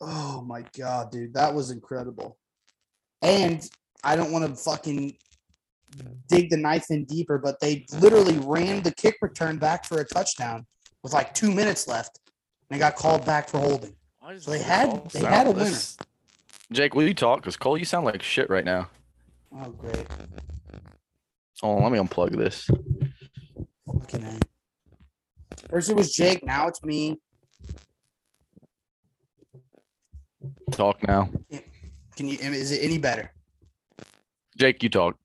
Oh 0.00 0.42
my 0.42 0.64
god, 0.76 1.10
dude, 1.10 1.34
that 1.34 1.52
was 1.54 1.70
incredible. 1.70 2.38
And 3.22 3.68
I 4.04 4.14
don't 4.16 4.30
want 4.30 4.46
to 4.48 4.54
fucking 4.54 5.16
dig 6.28 6.50
the 6.50 6.56
knife 6.56 6.86
in 6.90 7.04
deeper, 7.04 7.38
but 7.38 7.58
they 7.60 7.84
literally 8.00 8.38
ran 8.38 8.82
the 8.82 8.92
kick 8.92 9.16
return 9.22 9.58
back 9.58 9.84
for 9.84 10.00
a 10.00 10.04
touchdown 10.04 10.66
with 11.02 11.12
like 11.12 11.34
two 11.34 11.50
minutes 11.52 11.88
left, 11.88 12.20
and 12.70 12.76
they 12.76 12.78
got 12.78 12.94
called 12.94 13.24
back 13.26 13.48
for 13.48 13.58
holding. 13.58 13.94
So 14.38 14.50
they 14.50 14.58
had- 14.62 15.08
they 15.10 15.20
had 15.20 15.46
a 15.46 15.50
winner. 15.52 15.76
Jake, 16.70 16.94
will 16.94 17.08
you 17.08 17.14
talk? 17.14 17.40
Because 17.40 17.56
Cole, 17.56 17.78
you 17.78 17.86
sound 17.86 18.04
like 18.04 18.22
shit 18.22 18.50
right 18.50 18.64
now. 18.64 18.90
Oh 19.56 19.70
great, 19.70 20.06
Oh, 21.62 21.76
let 21.78 21.90
me 21.90 21.98
unplug 21.98 22.36
this. 22.36 22.68
fucking 23.86 24.22
A. 24.24 24.38
First 25.70 25.88
it 25.90 25.96
was 25.96 26.12
Jake, 26.12 26.44
now 26.44 26.68
it's 26.68 26.84
me. 26.84 27.18
Talk 30.70 31.06
now. 31.06 31.30
Can 32.16 32.28
you? 32.28 32.38
Is 32.38 32.72
it 32.72 32.82
any 32.82 32.98
better? 32.98 33.32
Jake, 34.56 34.82
you 34.82 34.88
talk. 34.88 35.16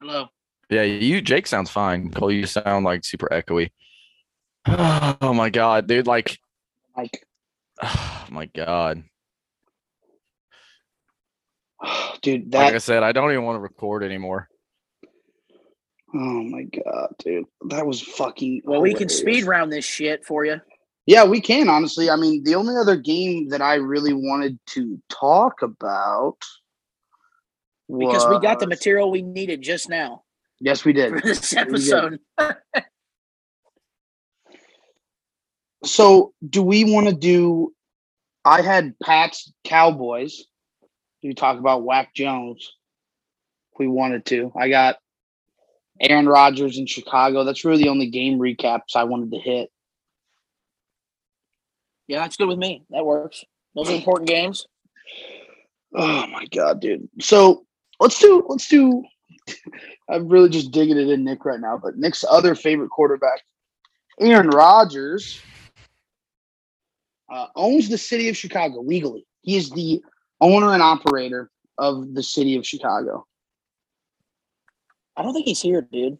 Hello. 0.00 0.28
Yeah, 0.68 0.82
you 0.82 1.20
Jake 1.20 1.46
sounds 1.46 1.70
fine. 1.70 2.10
Cole, 2.10 2.30
you 2.30 2.46
sound 2.46 2.84
like 2.84 3.04
super 3.04 3.28
echoey. 3.30 3.70
Oh 5.22 5.32
my 5.32 5.50
god, 5.50 5.86
dude! 5.86 6.06
Like, 6.06 6.38
like, 6.96 7.26
oh 7.82 8.26
my 8.30 8.46
god. 8.46 9.02
Dude, 12.22 12.52
Like 12.52 12.74
I 12.74 12.78
said, 12.78 13.02
I 13.02 13.12
don't 13.12 13.30
even 13.30 13.44
want 13.44 13.56
to 13.56 13.60
record 13.60 14.04
anymore. 14.04 14.48
Oh 16.12 16.42
my 16.42 16.64
god, 16.64 17.14
dude, 17.18 17.46
that 17.68 17.86
was 17.86 18.02
fucking. 18.02 18.62
Well, 18.64 18.82
we 18.82 18.94
can 18.94 19.08
speed 19.08 19.44
round 19.44 19.72
this 19.72 19.84
shit 19.84 20.26
for 20.26 20.44
you. 20.44 20.60
Yeah, 21.06 21.24
we 21.24 21.40
can 21.40 21.68
honestly. 21.68 22.10
I 22.10 22.16
mean, 22.16 22.44
the 22.44 22.54
only 22.54 22.76
other 22.76 22.96
game 22.96 23.48
that 23.48 23.62
I 23.62 23.76
really 23.76 24.12
wanted 24.12 24.58
to 24.68 25.00
talk 25.08 25.62
about 25.62 26.36
Because 27.88 28.28
we 28.28 28.38
got 28.40 28.60
the 28.60 28.66
material 28.66 29.10
we 29.10 29.22
needed 29.22 29.62
just 29.62 29.88
now 29.88 30.22
Yes, 30.60 30.84
we 30.84 30.92
did. 30.92 31.14
for 31.14 31.20
this 31.20 31.50
did. 31.50 31.58
episode. 31.58 32.20
So, 35.84 36.34
do 36.46 36.62
we 36.62 36.84
want 36.84 37.08
to 37.08 37.14
do? 37.14 37.74
I 38.44 38.60
had 38.62 38.98
Pat's 39.02 39.52
Cowboys. 39.64 40.44
You 41.22 41.34
talk 41.34 41.58
about 41.58 41.84
Whack 41.84 42.14
Jones. 42.14 42.70
If 43.72 43.78
we 43.78 43.86
wanted 43.88 44.26
to, 44.26 44.52
I 44.58 44.68
got 44.68 44.96
Aaron 46.00 46.28
Rodgers 46.28 46.78
in 46.78 46.86
Chicago. 46.86 47.44
That's 47.44 47.64
really 47.64 47.82
the 47.82 47.88
only 47.88 48.08
game 48.08 48.38
recaps 48.38 48.94
I 48.94 49.04
wanted 49.04 49.30
to 49.32 49.38
hit. 49.38 49.70
Yeah, 52.10 52.18
that's 52.18 52.36
good 52.36 52.48
with 52.48 52.58
me. 52.58 52.82
That 52.90 53.06
works. 53.06 53.44
Those 53.76 53.88
are 53.88 53.94
important 53.94 54.28
games. 54.28 54.66
Oh 55.94 56.26
my 56.26 56.44
god, 56.46 56.80
dude. 56.80 57.08
So 57.20 57.64
let's 58.00 58.18
do 58.18 58.44
let's 58.48 58.66
do 58.66 59.04
I'm 60.10 60.26
really 60.28 60.48
just 60.48 60.72
digging 60.72 60.98
it 60.98 61.08
in 61.08 61.22
Nick 61.22 61.44
right 61.44 61.60
now, 61.60 61.78
but 61.80 61.98
Nick's 61.98 62.24
other 62.28 62.56
favorite 62.56 62.88
quarterback, 62.88 63.42
Aaron 64.18 64.48
Rodgers, 64.48 65.40
uh, 67.32 67.46
owns 67.54 67.88
the 67.88 67.98
city 67.98 68.28
of 68.28 68.36
Chicago 68.36 68.80
legally. 68.80 69.24
He 69.42 69.56
is 69.56 69.70
the 69.70 70.02
owner 70.40 70.72
and 70.72 70.82
operator 70.82 71.48
of 71.78 72.12
the 72.14 72.24
city 72.24 72.56
of 72.56 72.66
Chicago. 72.66 73.24
I 75.16 75.22
don't 75.22 75.32
think 75.32 75.46
he's 75.46 75.62
here, 75.62 75.82
dude. 75.92 76.18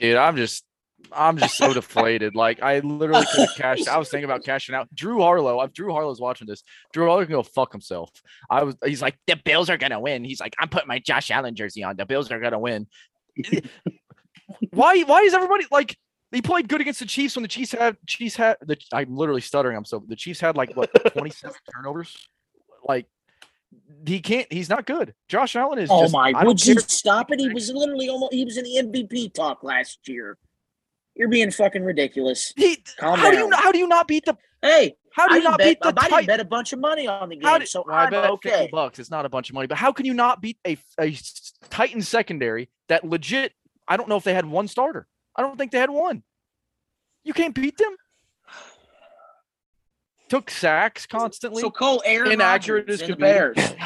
Dude, 0.00 0.16
I'm 0.16 0.34
just 0.34 0.64
I'm 1.12 1.38
just 1.38 1.56
so 1.56 1.72
deflated. 1.74 2.34
Like 2.34 2.62
I 2.62 2.80
literally 2.80 3.26
could 3.32 3.48
have 3.48 3.54
cashed. 3.56 3.88
I 3.88 3.98
was 3.98 4.08
thinking 4.08 4.24
about 4.24 4.44
cashing 4.44 4.74
out. 4.74 4.92
Drew 4.94 5.20
Harlow. 5.20 5.60
If 5.62 5.72
Drew 5.72 5.92
Harlow's 5.92 6.20
watching 6.20 6.46
this, 6.46 6.62
Drew 6.92 7.06
Harlow 7.06 7.24
can 7.24 7.32
go 7.32 7.42
fuck 7.42 7.72
himself. 7.72 8.10
I 8.50 8.64
was. 8.64 8.76
He's 8.84 9.02
like 9.02 9.18
the 9.26 9.36
Bills 9.36 9.70
are 9.70 9.76
gonna 9.76 10.00
win. 10.00 10.24
He's 10.24 10.40
like 10.40 10.54
I'm 10.58 10.68
putting 10.68 10.88
my 10.88 10.98
Josh 10.98 11.30
Allen 11.30 11.54
jersey 11.54 11.82
on. 11.82 11.96
The 11.96 12.06
Bills 12.06 12.30
are 12.30 12.40
gonna 12.40 12.58
win. 12.58 12.86
why? 14.70 15.02
Why 15.02 15.20
is 15.20 15.34
everybody 15.34 15.64
like? 15.70 15.96
He 16.30 16.42
played 16.42 16.68
good 16.68 16.82
against 16.82 17.00
the 17.00 17.06
Chiefs 17.06 17.36
when 17.36 17.42
the 17.42 17.48
Chiefs 17.48 17.72
had 17.72 17.96
Chiefs 18.06 18.36
had 18.36 18.56
the. 18.60 18.76
I'm 18.92 19.16
literally 19.16 19.40
stuttering. 19.40 19.76
I'm 19.76 19.84
so 19.84 20.04
the 20.06 20.16
Chiefs 20.16 20.40
had 20.40 20.56
like 20.56 20.76
what 20.76 20.90
27 21.12 21.56
turnovers. 21.74 22.28
Like 22.86 23.06
he 24.06 24.20
can't. 24.20 24.50
He's 24.52 24.68
not 24.68 24.86
good. 24.86 25.14
Josh 25.28 25.56
Allen 25.56 25.78
is. 25.78 25.88
Oh 25.90 26.02
just, 26.02 26.12
my! 26.12 26.32
Would 26.44 26.64
you 26.66 26.74
care. 26.74 26.84
stop 26.86 27.30
it? 27.30 27.40
He 27.40 27.48
was 27.48 27.70
literally 27.70 28.08
almost. 28.08 28.34
He 28.34 28.44
was 28.44 28.58
in 28.58 28.64
the 28.64 29.00
MVP 29.00 29.32
talk 29.32 29.62
last 29.62 30.06
year. 30.06 30.36
You're 31.18 31.28
being 31.28 31.50
fucking 31.50 31.84
ridiculous. 31.84 32.52
He, 32.56 32.82
Calm 32.98 33.18
how 33.18 33.30
do 33.30 33.36
you 33.36 33.48
not- 33.48 33.60
how 33.60 33.72
do 33.72 33.78
you 33.78 33.88
not 33.88 34.06
beat 34.08 34.24
the 34.24 34.36
Hey, 34.62 34.96
how 35.12 35.28
do 35.28 35.34
you 35.34 35.42
didn't 35.42 35.58
bet, 35.58 35.66
beat 35.66 35.80
the 35.80 35.94
I 36.00 36.08
didn't 36.08 36.26
bet 36.26 36.40
a 36.40 36.44
bunch 36.44 36.72
of 36.72 36.78
money 36.80 37.06
on 37.06 37.28
the 37.28 37.36
game, 37.36 37.58
did, 37.60 37.68
so 37.68 37.84
I 37.90 38.04
I'm 38.04 38.10
bet 38.10 38.30
okay. 38.30 38.50
50 38.50 38.68
bucks. 38.72 38.98
It's 38.98 39.10
not 39.10 39.24
a 39.26 39.28
bunch 39.28 39.50
of 39.50 39.54
money, 39.54 39.66
but 39.66 39.78
how 39.78 39.92
can 39.92 40.06
you 40.06 40.14
not 40.14 40.40
beat 40.40 40.58
a 40.66 40.76
a 40.98 41.16
Titan 41.70 42.02
secondary 42.02 42.68
that 42.88 43.04
legit? 43.04 43.52
I 43.86 43.96
don't 43.96 44.08
know 44.08 44.16
if 44.16 44.24
they 44.24 44.34
had 44.34 44.46
one 44.46 44.68
starter. 44.68 45.06
I 45.36 45.42
don't 45.42 45.56
think 45.56 45.72
they 45.72 45.78
had 45.78 45.90
one. 45.90 46.22
You 47.24 47.32
can't 47.32 47.54
beat 47.54 47.76
them. 47.78 47.96
Took 50.28 50.50
sacks 50.50 51.06
constantly. 51.06 51.62
So 51.62 51.70
Cole, 51.70 52.02
Aaron 52.04 52.32
Inaccurate 52.32 52.82
Rodgers 52.82 53.00
as 53.02 53.08
could 53.08 53.16
be. 53.18 53.22
Bears. 53.22 53.56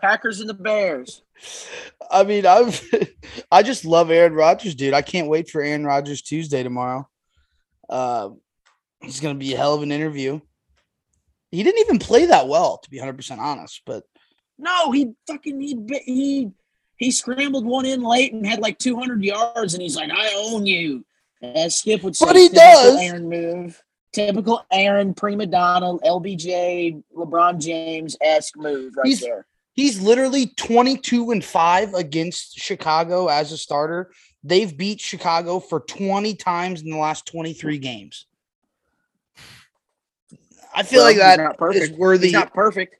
Packers 0.00 0.40
and 0.40 0.48
the 0.48 0.54
Bears. 0.54 1.22
I 2.10 2.24
mean, 2.24 2.46
I've 2.46 2.80
I 3.50 3.62
just 3.62 3.84
love 3.84 4.10
Aaron 4.10 4.34
Rodgers, 4.34 4.74
dude. 4.74 4.94
I 4.94 5.02
can't 5.02 5.28
wait 5.28 5.48
for 5.50 5.62
Aaron 5.62 5.84
Rodgers 5.84 6.22
Tuesday 6.22 6.62
tomorrow. 6.62 7.08
Uh, 7.88 8.30
to 9.08 9.34
be 9.34 9.54
a 9.54 9.56
hell 9.56 9.74
of 9.74 9.82
an 9.82 9.92
interview. 9.92 10.40
He 11.50 11.62
didn't 11.62 11.80
even 11.80 11.98
play 11.98 12.26
that 12.26 12.46
well, 12.46 12.78
to 12.78 12.90
be 12.90 12.98
100% 13.00 13.38
honest, 13.38 13.82
but 13.84 14.04
No, 14.58 14.92
he 14.92 15.12
fucking 15.26 15.60
he 15.60 15.76
he 16.04 16.50
he 16.96 17.10
scrambled 17.10 17.64
one 17.64 17.86
in 17.86 18.02
late 18.02 18.32
and 18.34 18.46
had 18.46 18.60
like 18.60 18.78
200 18.78 19.24
yards, 19.24 19.74
and 19.74 19.82
he's 19.82 19.96
like, 19.96 20.10
"I 20.12 20.32
own 20.36 20.66
you." 20.66 21.04
As 21.42 21.78
Skip 21.78 22.02
would 22.02 22.14
say, 22.14 22.26
But 22.26 22.36
he 22.36 22.48
typical 22.50 22.62
does. 22.72 23.00
Aaron 23.00 23.28
move, 23.30 23.82
typical 24.12 24.64
Aaron 24.70 25.14
prima 25.14 25.46
donna, 25.46 25.94
LBJ, 26.04 27.02
LeBron 27.16 27.58
James 27.58 28.16
esque 28.20 28.56
move 28.58 28.92
right 28.96 29.06
He's- 29.06 29.20
there. 29.22 29.46
He's 29.72 30.00
literally 30.00 30.46
22 30.56 31.30
and 31.30 31.44
5 31.44 31.94
against 31.94 32.58
Chicago 32.58 33.28
as 33.28 33.52
a 33.52 33.56
starter. 33.56 34.12
They've 34.42 34.74
beat 34.76 35.00
Chicago 35.00 35.60
for 35.60 35.80
20 35.80 36.34
times 36.36 36.82
in 36.82 36.90
the 36.90 36.96
last 36.96 37.26
23 37.26 37.78
games. 37.78 38.26
I 40.74 40.82
feel 40.82 41.00
Well, 41.00 41.06
like 41.06 41.14
he's 41.14 41.22
that 41.22 41.38
not 41.38 41.50
is 41.52 41.56
perfect. 41.58 41.98
worthy. 41.98 42.26
He's 42.28 42.32
not 42.32 42.54
perfect. 42.54 42.96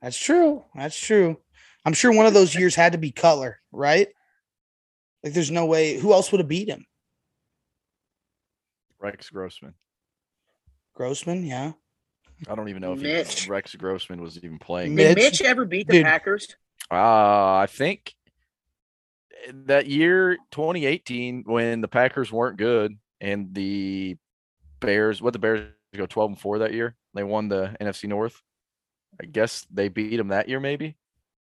That's 0.00 0.16
true. 0.18 0.64
That's 0.74 0.98
true. 0.98 1.38
I'm 1.84 1.92
sure 1.92 2.12
one 2.12 2.26
of 2.26 2.34
those 2.34 2.54
years 2.54 2.74
had 2.74 2.92
to 2.92 2.98
be 2.98 3.10
Cutler, 3.10 3.60
right? 3.72 4.08
Like, 5.22 5.32
there's 5.32 5.50
no 5.50 5.66
way. 5.66 5.98
Who 5.98 6.12
else 6.12 6.30
would 6.30 6.40
have 6.40 6.48
beat 6.48 6.68
him? 6.68 6.86
Rex 8.98 9.30
Grossman. 9.30 9.74
Grossman, 10.94 11.44
yeah. 11.44 11.72
I 12.48 12.54
don't 12.54 12.68
even 12.68 12.82
know 12.82 12.92
if 12.92 13.00
Mitch. 13.00 13.44
he, 13.44 13.50
Rex 13.50 13.74
Grossman 13.74 14.20
was 14.20 14.36
even 14.38 14.58
playing. 14.58 14.94
Mitch- 14.94 15.16
Did 15.16 15.16
Mitch 15.16 15.42
ever 15.42 15.64
beat 15.64 15.86
the 15.86 15.94
dude. 15.94 16.04
Packers? 16.04 16.54
Uh, 16.90 17.54
I 17.56 17.66
think 17.68 18.14
that 19.52 19.86
year 19.86 20.36
2018 20.50 21.44
when 21.46 21.80
the 21.80 21.88
Packers 21.88 22.30
weren't 22.30 22.56
good 22.58 22.96
and 23.20 23.54
the 23.54 24.16
Bears, 24.80 25.22
what 25.22 25.32
the 25.32 25.38
Bears 25.38 25.68
go 25.96 26.06
12 26.06 26.32
and 26.32 26.40
4 26.40 26.58
that 26.60 26.74
year. 26.74 26.94
They 27.14 27.24
won 27.24 27.48
the 27.48 27.74
NFC 27.80 28.08
North. 28.08 28.42
I 29.20 29.24
guess 29.24 29.66
they 29.72 29.88
beat 29.88 30.16
them 30.18 30.28
that 30.28 30.48
year, 30.48 30.60
maybe. 30.60 30.96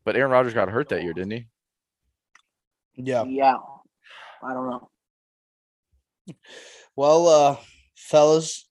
But 0.05 0.15
Aaron 0.15 0.31
Rodgers 0.31 0.53
got 0.53 0.69
hurt 0.69 0.89
that 0.89 1.01
year, 1.01 1.13
didn't 1.13 1.31
he? 1.31 1.47
Yeah. 2.95 3.23
Yeah. 3.23 3.55
I 4.43 4.53
don't 4.53 4.69
know. 4.69 4.89
Well, 6.95 7.27
uh, 7.27 7.55
fellas, 7.95 8.66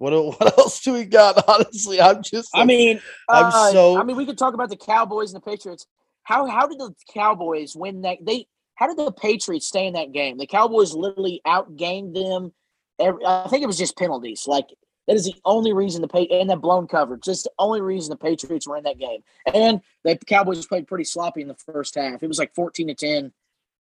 what 0.00 0.12
what 0.40 0.58
else 0.58 0.80
do 0.80 0.94
we 0.94 1.04
got? 1.04 1.44
Honestly, 1.48 2.00
I'm 2.00 2.22
just. 2.22 2.50
I 2.54 2.64
mean, 2.64 3.00
I'm 3.28 3.46
uh, 3.46 3.70
so- 3.70 4.00
I 4.00 4.02
mean, 4.02 4.16
we 4.16 4.24
could 4.24 4.38
talk 4.38 4.54
about 4.54 4.70
the 4.70 4.76
Cowboys 4.76 5.32
and 5.32 5.42
the 5.42 5.48
Patriots. 5.48 5.86
How 6.22 6.46
how 6.46 6.66
did 6.66 6.78
the 6.78 6.94
Cowboys 7.12 7.76
win 7.76 8.02
that? 8.02 8.18
They 8.22 8.46
how 8.76 8.86
did 8.86 8.96
the 8.96 9.12
Patriots 9.12 9.66
stay 9.66 9.86
in 9.86 9.92
that 9.92 10.12
game? 10.12 10.38
The 10.38 10.46
Cowboys 10.46 10.94
literally 10.94 11.42
outgained 11.46 12.14
them. 12.14 12.54
Every, 12.98 13.24
I 13.26 13.46
think 13.48 13.62
it 13.62 13.66
was 13.66 13.78
just 13.78 13.96
penalties. 13.96 14.46
Like 14.46 14.68
that 15.06 15.16
is 15.16 15.26
the 15.26 15.34
only 15.44 15.74
reason 15.74 16.00
the 16.00 16.08
pay 16.08 16.26
and 16.28 16.48
that 16.48 16.62
blown 16.62 16.86
coverage. 16.86 17.24
Just 17.24 17.44
the 17.44 17.50
only 17.58 17.82
reason 17.82 18.10
the 18.10 18.16
Patriots 18.16 18.66
were 18.66 18.78
in 18.78 18.84
that 18.84 18.98
game. 18.98 19.20
And 19.52 19.82
the 20.02 20.16
Cowboys 20.16 20.64
played 20.66 20.86
pretty 20.86 21.04
sloppy 21.04 21.42
in 21.42 21.48
the 21.48 21.54
first 21.54 21.94
half. 21.94 22.22
It 22.22 22.28
was 22.28 22.38
like 22.38 22.54
fourteen 22.54 22.88
to 22.88 22.94
ten 22.94 23.32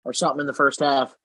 or 0.04 0.12
something 0.12 0.42
in 0.42 0.48
the 0.48 0.54
first 0.54 0.82
half. 0.82 1.16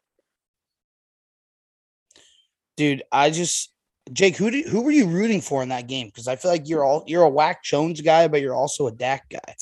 dude, 2.76 3.02
I 3.10 3.30
just 3.30 3.73
Jake, 4.12 4.36
who 4.36 4.50
did, 4.50 4.66
who 4.66 4.82
were 4.82 4.90
you 4.90 5.06
rooting 5.06 5.40
for 5.40 5.62
in 5.62 5.70
that 5.70 5.88
game? 5.88 6.08
Because 6.08 6.28
I 6.28 6.36
feel 6.36 6.50
like 6.50 6.68
you're 6.68 6.84
all 6.84 7.04
you're 7.06 7.22
a 7.22 7.28
Whack 7.28 7.62
Jones 7.64 8.00
guy, 8.00 8.28
but 8.28 8.42
you're 8.42 8.54
also 8.54 8.86
a 8.86 8.92
Dak 8.92 9.28
guy. 9.30 9.54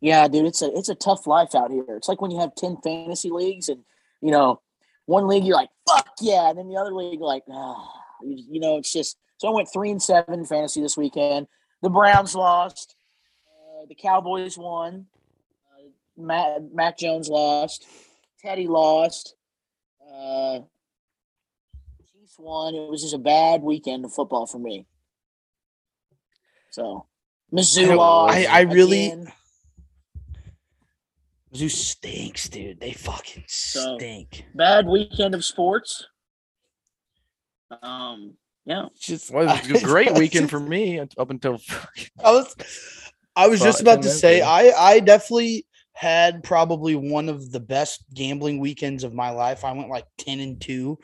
Yeah, 0.00 0.26
dude, 0.28 0.46
it's 0.46 0.62
a 0.62 0.70
it's 0.74 0.88
a 0.88 0.94
tough 0.94 1.26
life 1.26 1.54
out 1.54 1.70
here. 1.70 1.84
It's 1.88 2.08
like 2.08 2.22
when 2.22 2.30
you 2.30 2.40
have 2.40 2.54
ten 2.54 2.78
fantasy 2.82 3.28
leagues, 3.30 3.68
and 3.68 3.84
you 4.22 4.30
know, 4.30 4.60
one 5.04 5.28
league 5.28 5.44
you're 5.44 5.56
like, 5.56 5.68
"Fuck 5.86 6.08
yeah," 6.22 6.48
and 6.48 6.58
then 6.58 6.68
the 6.68 6.76
other 6.76 6.94
league 6.94 7.20
like, 7.20 7.42
ah, 7.50 7.86
you, 8.22 8.44
you 8.50 8.60
know, 8.60 8.78
it's 8.78 8.92
just. 8.92 9.18
So 9.36 9.48
I 9.48 9.52
went 9.52 9.68
three 9.72 9.90
and 9.90 10.02
seven 10.02 10.44
fantasy 10.44 10.82
this 10.82 10.96
weekend. 10.96 11.46
The 11.82 11.88
Browns 11.88 12.34
lost. 12.34 12.94
Uh, 13.46 13.86
the 13.88 13.94
Cowboys 13.94 14.58
won. 14.58 15.06
Uh, 15.72 16.22
Matt, 16.22 16.74
Mac 16.74 16.98
Jones 16.98 17.28
lost. 17.28 17.86
Teddy 18.42 18.66
lost. 18.66 19.34
Uh, 20.10 20.60
Chiefs 22.40 22.46
won. 22.46 22.74
It 22.74 22.90
was 22.90 23.02
just 23.02 23.14
a 23.14 23.18
bad 23.18 23.62
weekend 23.62 24.04
of 24.04 24.12
football 24.12 24.46
for 24.46 24.58
me. 24.58 24.86
So, 26.70 27.06
Mizzou 27.52 27.90
I- 27.90 27.94
lost. 27.94 28.36
I- 28.36 28.44
I 28.44 28.60
really- 28.62 29.06
again. 29.08 29.32
Zoo 31.54 31.68
stinks, 31.68 32.48
dude. 32.48 32.78
They 32.78 32.92
fucking 32.92 33.44
So- 33.48 33.96
stink. 33.98 34.44
bad 34.54 34.86
weekend 34.86 35.34
of 35.34 35.44
sports. 35.44 36.06
Um, 37.82 38.36
yeah, 38.64 38.86
Just 39.00 39.30
Well, 39.32 39.48
it 39.48 39.68
was 39.70 39.82
a 39.82 39.84
great 39.86 40.12
weekend 40.14 40.50
for 40.50 40.60
me 40.60 40.98
up 41.00 41.30
until 41.30 41.60
I 42.24 42.30
was 42.32 42.54
I 43.36 43.46
was 43.48 43.60
just 43.60 43.80
about 43.80 44.02
to 44.02 44.08
that 44.08 44.14
say 44.14 44.38
game. 44.40 44.48
I 44.48 44.72
I 44.76 45.00
definitely 45.00 45.66
had 45.92 46.42
probably 46.42 46.94
one 46.96 47.28
of 47.28 47.50
the 47.52 47.60
best 47.60 48.04
gambling 48.14 48.58
weekends 48.58 49.02
of 49.04 49.12
my 49.14 49.30
life. 49.30 49.64
I 49.64 49.72
went 49.72 49.88
like 49.88 50.06
10 50.18 50.40
and 50.40 50.60
2 50.60 50.98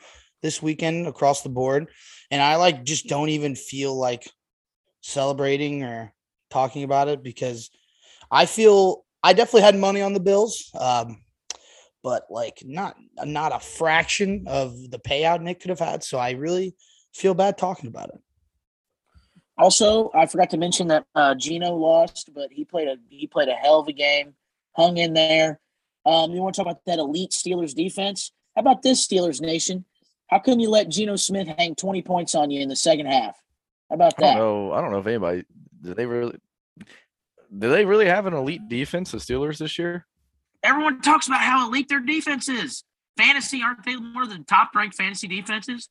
this 0.47 0.61
weekend 0.61 1.07
across 1.07 1.41
the 1.41 1.49
board 1.49 1.89
and 2.31 2.41
I 2.41 2.55
like 2.55 2.85
just 2.85 3.07
don't 3.07 3.27
even 3.27 3.53
feel 3.53 3.93
like 3.93 4.31
celebrating 5.01 5.83
or 5.83 6.13
talking 6.49 6.83
about 6.83 7.09
it 7.09 7.21
because 7.21 7.69
I 8.31 8.45
feel 8.45 9.03
I 9.21 9.33
definitely 9.33 9.63
had 9.63 9.75
money 9.75 10.01
on 10.01 10.13
the 10.13 10.21
Bills. 10.21 10.71
Um 10.79 11.21
but 12.01 12.23
like 12.29 12.63
not 12.63 12.95
not 13.25 13.53
a 13.53 13.59
fraction 13.59 14.45
of 14.47 14.71
the 14.89 14.99
payout 14.99 15.41
Nick 15.41 15.59
could 15.59 15.71
have 15.71 15.79
had, 15.79 16.01
so 16.01 16.17
I 16.17 16.31
really 16.31 16.73
feel 17.13 17.33
bad 17.33 17.57
talking 17.57 17.89
about 17.89 18.07
it. 18.09 18.21
Also, 19.57 20.09
I 20.13 20.27
forgot 20.27 20.51
to 20.51 20.57
mention 20.57 20.87
that 20.87 21.05
uh, 21.15 21.35
Geno 21.35 21.75
lost, 21.75 22.29
but 22.33 22.53
he 22.53 22.63
played 22.63 22.87
a 22.87 22.95
he 23.09 23.27
played 23.27 23.49
a 23.49 23.55
hell 23.55 23.79
of 23.79 23.89
a 23.89 23.91
game, 23.91 24.35
hung 24.77 24.95
in 24.95 25.13
there. 25.13 25.59
Um, 26.05 26.31
you 26.31 26.41
want 26.41 26.55
to 26.55 26.61
talk 26.61 26.71
about 26.71 26.85
that 26.85 26.99
elite 26.99 27.31
Steelers 27.31 27.75
defense? 27.75 28.31
How 28.55 28.61
about 28.61 28.83
this 28.83 29.05
Steelers 29.05 29.41
nation? 29.41 29.83
How 30.27 30.39
come 30.39 30.59
you 30.59 30.69
let 30.69 30.89
Geno 30.89 31.15
Smith 31.15 31.47
hang 31.47 31.75
twenty 31.75 32.01
points 32.01 32.35
on 32.35 32.51
you 32.51 32.61
in 32.61 32.69
the 32.69 32.75
second 32.75 33.05
half? 33.07 33.35
How 33.89 33.95
about 33.95 34.13
I 34.17 34.21
don't 34.21 34.29
that? 34.33 34.37
know. 34.37 34.71
I 34.73 34.81
don't 34.81 34.91
know 34.91 34.99
if 34.99 35.07
anybody 35.07 35.43
do 35.81 35.93
they 35.93 36.05
really 36.05 36.37
do 37.57 37.69
they 37.69 37.85
really 37.85 38.07
have 38.07 38.25
an 38.25 38.33
elite 38.33 38.67
defense, 38.67 39.11
the 39.11 39.17
Steelers 39.19 39.57
this 39.57 39.79
year? 39.79 40.05
Everyone 40.63 41.01
talks 41.01 41.27
about 41.27 41.39
how 41.41 41.67
elite 41.67 41.87
their 41.87 42.01
defense 42.01 42.49
is. 42.49 42.83
Fantasy 43.15 43.61
aren't 43.63 43.85
they 43.85 43.95
one 43.95 44.23
of 44.23 44.29
the 44.29 44.43
top 44.43 44.75
ranked 44.75 44.95
fantasy 44.95 45.27
defenses? 45.27 45.87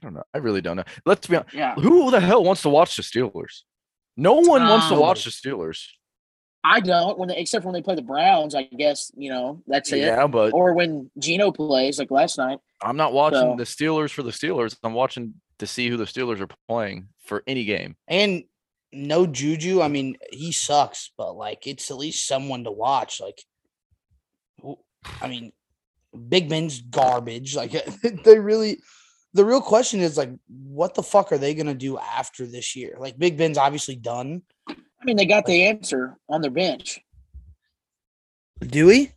I 0.00 0.06
don't 0.06 0.14
know. 0.14 0.22
I 0.32 0.38
really 0.38 0.60
don't 0.60 0.76
know. 0.76 0.84
Let's 1.04 1.26
be 1.26 1.36
honest. 1.36 1.54
Yeah, 1.54 1.74
Who 1.74 2.10
the 2.12 2.20
hell 2.20 2.44
wants 2.44 2.62
to 2.62 2.68
watch 2.68 2.94
the 2.96 3.02
Steelers? 3.02 3.62
No 4.16 4.34
one 4.34 4.62
wants 4.68 4.88
to 4.88 4.94
Um, 4.94 5.00
watch 5.00 5.24
the 5.24 5.30
Steelers. 5.30 5.86
I 6.64 6.80
don't. 6.80 7.18
When 7.18 7.28
they, 7.28 7.36
except 7.36 7.62
for 7.62 7.68
when 7.68 7.74
they 7.74 7.84
play 7.84 7.94
the 7.94 8.02
Browns, 8.02 8.54
I 8.54 8.64
guess 8.64 9.10
you 9.16 9.30
know 9.30 9.62
that's 9.66 9.92
it. 9.92 9.98
Yeah, 9.98 10.26
but 10.26 10.52
Or 10.52 10.74
when 10.74 11.10
Geno 11.18 11.52
plays, 11.52 11.98
like 11.98 12.10
last 12.10 12.38
night. 12.38 12.58
I'm 12.82 12.96
not 12.96 13.12
watching 13.12 13.40
so- 13.40 13.56
the 13.56 13.64
Steelers 13.64 14.10
for 14.10 14.22
the 14.22 14.30
Steelers. 14.30 14.76
I'm 14.82 14.94
watching 14.94 15.34
to 15.58 15.66
see 15.66 15.88
who 15.88 15.96
the 15.96 16.04
Steelers 16.04 16.40
are 16.40 16.48
playing 16.68 17.08
for 17.24 17.42
any 17.46 17.64
game. 17.64 17.96
And 18.06 18.44
no 18.92 19.26
Juju. 19.26 19.82
I 19.82 19.88
mean, 19.88 20.16
he 20.32 20.52
sucks, 20.52 21.10
but 21.16 21.36
like 21.36 21.66
it's 21.66 21.90
at 21.90 21.96
least 21.96 22.26
someone 22.26 22.64
to 22.64 22.72
watch. 22.72 23.20
Like, 23.20 23.42
I 25.20 25.28
mean, 25.28 25.52
Big 26.28 26.48
Ben's 26.48 26.80
garbage. 26.80 27.54
Like 27.54 27.72
they 28.24 28.38
really. 28.38 28.78
The 29.34 29.44
real 29.44 29.60
question 29.60 30.00
is 30.00 30.16
like, 30.16 30.30
what 30.48 30.94
the 30.94 31.02
fuck 31.02 31.32
are 31.32 31.38
they 31.38 31.54
gonna 31.54 31.74
do 31.74 31.98
after 31.98 32.46
this 32.46 32.74
year? 32.74 32.96
Like, 32.98 33.18
Big 33.18 33.36
Ben's 33.36 33.58
obviously 33.58 33.94
done. 33.94 34.42
I 35.00 35.04
mean, 35.04 35.16
they 35.16 35.26
got 35.26 35.46
the 35.46 35.64
answer 35.66 36.16
on 36.28 36.42
their 36.42 36.50
bench. 36.50 37.00
Do 38.60 38.86
we? 38.86 39.12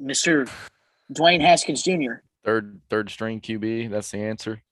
Mr. 0.00 0.50
Dwayne 1.12 1.40
Haskins 1.40 1.82
Jr. 1.82 2.22
Third 2.44 2.80
third 2.88 3.10
string 3.10 3.40
QB. 3.40 3.90
That's 3.90 4.10
the 4.10 4.18
answer. 4.18 4.62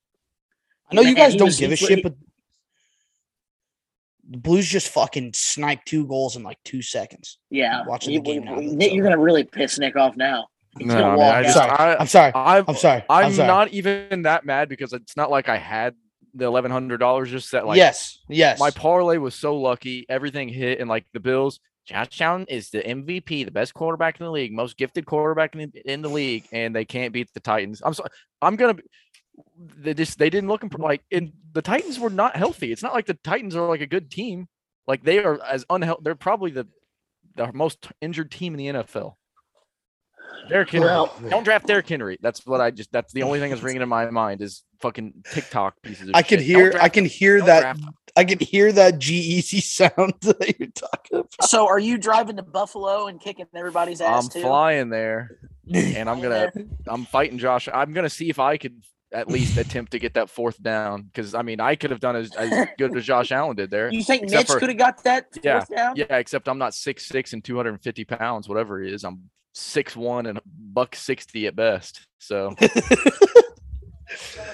I 0.90 0.94
know 0.94 1.03
you 1.03 1.14
guys 1.14 1.35
don't 1.35 1.57
give 1.57 1.73
a 1.73 1.77
shit, 1.77 2.03
but 2.03 2.14
the 4.31 4.38
Blues 4.38 4.66
just 4.68 4.88
fucking 4.88 5.33
sniped 5.35 5.87
two 5.87 6.07
goals 6.07 6.37
in 6.37 6.42
like 6.42 6.59
two 6.64 6.83
seconds. 6.83 7.38
Yeah. 7.51 7.85
Watching 7.87 8.14
You- 8.14 8.20
the 8.20 8.25
game 8.25 8.44
now, 8.44 8.55
Nick, 8.57 8.79
that's 8.79 8.92
you're 8.92 9.05
going 9.05 9.16
to 9.16 9.23
really 9.23 9.44
piss 9.44 9.79
Nick 9.79 9.97
off 9.97 10.16
now. 10.16 10.47
He's 10.79 10.88
No, 10.88 10.94
gonna 10.94 11.07
I 11.07 11.11
mean, 11.11 11.18
walk 11.18 11.35
I 11.35 11.38
out. 11.38 11.42
just, 11.44 11.55
Sorry. 11.55 11.70
I, 11.70 11.97
I'm 11.97 12.07
sorry. 12.07 12.33
I've, 12.35 12.68
I'm 12.68 12.75
sorry. 12.77 13.05
I'm, 13.09 13.25
I'm 13.27 13.33
sorry. 13.33 13.47
not 13.49 13.68
even 13.68 14.23
that 14.23 14.44
mad 14.44 14.68
because 14.68 14.92
it's 14.92 15.16
not 15.16 15.31
like 15.31 15.49
I 15.49 15.57
had 15.57 15.94
the 16.35 16.44
eleven 16.44 16.70
hundred 16.70 16.99
dollars. 16.99 17.31
Just 17.31 17.53
that, 17.53 17.66
like, 17.66 17.77
yes. 17.77 18.18
Yes. 18.29 18.59
my 18.59 18.70
parlay 18.70 19.18
was 19.18 19.35
so 19.35 19.57
lucky. 19.57 20.07
Everything 20.09 20.49
hit, 20.49 20.81
and 20.81 20.88
like 20.88 21.07
the 21.12 21.20
Bills, 21.20 21.61
Josh 21.87 22.20
Allen 22.20 22.47
is 22.49 22.70
the 22.70 22.83
MVP, 22.83 23.44
the 23.44 23.51
best 23.51 23.75
quarterback 23.75 24.18
in 24.20 24.25
the 24.27 24.33
league, 24.33 24.53
most 24.53 24.77
gifted 24.77 25.07
quarterback 25.07 25.55
in 25.55 25.70
the, 25.73 25.92
in 25.92 26.03
the 26.03 26.09
league, 26.09 26.44
and 26.53 26.75
they 26.75 26.85
can't 26.85 27.12
beat 27.12 27.33
the 27.35 27.40
Titans. 27.40 27.83
I'm 27.85 27.94
sorry. 27.94 28.11
I'm 28.40 28.57
gonna. 28.57 28.77
They 29.79 29.94
just 29.94 30.18
they 30.18 30.31
didn't 30.31 30.49
look 30.49 30.62
imp- 30.62 30.79
like 30.79 31.03
and 31.11 31.33
the 31.53 31.62
Titans 31.62 31.99
were 31.99 32.11
not 32.11 32.37
healthy. 32.37 32.73
It's 32.73 32.83
not 32.83 32.94
like 32.94 33.07
the 33.07 33.14
Titans 33.14 33.57
are 33.57 33.68
like 33.68 33.81
a 33.81 33.87
good 33.87 34.11
team. 34.11 34.49
Like 34.87 35.03
they 35.03 35.18
are 35.25 35.42
as 35.42 35.64
unhealthy. 35.70 36.03
They're 36.05 36.14
probably 36.14 36.51
the 36.53 36.66
the 37.37 37.53
most 37.53 37.88
injured 38.01 38.31
team 38.31 38.55
in 38.55 38.59
the 38.59 38.83
NFL. 38.83 39.14
Derrick 40.49 40.70
Henry. 40.70 40.87
Well- 40.87 41.14
Don't 41.31 41.44
draft 41.44 41.66
Derrick 41.66 41.88
Henry. 41.88 42.18
That's 42.20 42.47
what 42.47 42.61
I 42.61 42.70
just. 42.70 42.92
That's 42.92 43.12
the 43.12 43.23
only 43.23 43.40
thing 43.40 43.51
that's 43.51 43.62
ringing 43.62 43.83
in 43.83 43.88
my 43.88 44.11
mind 44.11 44.40
is 44.40 44.62
fucking 44.85 45.25
TikTok 45.33 45.81
pieces. 45.83 46.11
Of 46.11 46.14
I 46.14 46.20
can 46.23 46.38
shit. 46.40 46.47
hear 46.47 46.75
I 46.79 46.88
can 46.90 47.05
him. 47.05 47.11
hear 47.11 47.38
Don't 47.38 47.47
that 47.47 47.61
draft. 47.62 47.81
I 48.16 48.25
can 48.25 48.38
hear 48.38 48.70
that 48.73 48.99
G-Eazy 48.99 49.62
sound 49.62 50.14
that 50.20 50.57
you're 50.59 50.68
talking 50.68 51.18
about. 51.20 51.49
So 51.49 51.66
are 51.66 51.79
you 51.79 51.97
driving 51.97 52.37
to 52.37 52.42
Buffalo 52.42 53.07
and 53.07 53.18
kicking 53.20 53.47
everybody's 53.55 54.01
ass 54.03 54.25
I'm 54.25 54.31
too? 54.31 54.42
flying 54.42 54.90
there, 54.90 55.38
and 55.75 56.09
I'm 56.11 56.20
gonna? 56.20 56.53
I'm 56.87 57.07
fighting 57.07 57.38
Josh. 57.38 57.66
I'm 57.73 57.92
gonna 57.94 58.11
see 58.11 58.29
if 58.29 58.38
I 58.38 58.59
could 58.59 58.83
at 59.12 59.29
least 59.29 59.57
attempt 59.57 59.92
to 59.92 59.99
get 59.99 60.14
that 60.14 60.29
fourth 60.29 60.61
down 60.62 61.03
because 61.03 61.35
I 61.35 61.42
mean 61.42 61.61
I 61.61 61.77
could 61.77 61.90
have 61.92 62.01
done 62.01 62.16
as, 62.16 62.35
as 62.37 62.68
good 62.79 62.94
as 62.97 63.05
Josh 63.07 63.33
Allen 63.38 63.57
did 63.57 63.70
there. 63.70 63.90
You 63.90 64.03
think 64.05 64.29
Mitch 64.29 64.49
could 64.49 64.68
have 64.68 64.77
got 64.79 65.03
that 65.05 65.29
Yeah, 65.42 65.64
down? 65.75 65.94
Yeah, 65.97 66.16
except 66.18 66.47
I'm 66.49 66.59
not 66.59 66.75
six 66.75 67.07
six 67.07 67.33
and 67.33 67.42
250 67.42 68.05
pounds, 68.05 68.49
whatever 68.49 68.83
it 68.83 68.92
is. 68.92 69.05
I'm 69.05 69.31
six 69.55 69.97
one 69.97 70.27
and 70.27 70.37
a 70.38 70.42
buck 70.47 70.94
sixty 70.94 71.47
at 71.47 71.55
best. 71.57 72.07
So 72.18 72.55
Nick's 72.61 73.54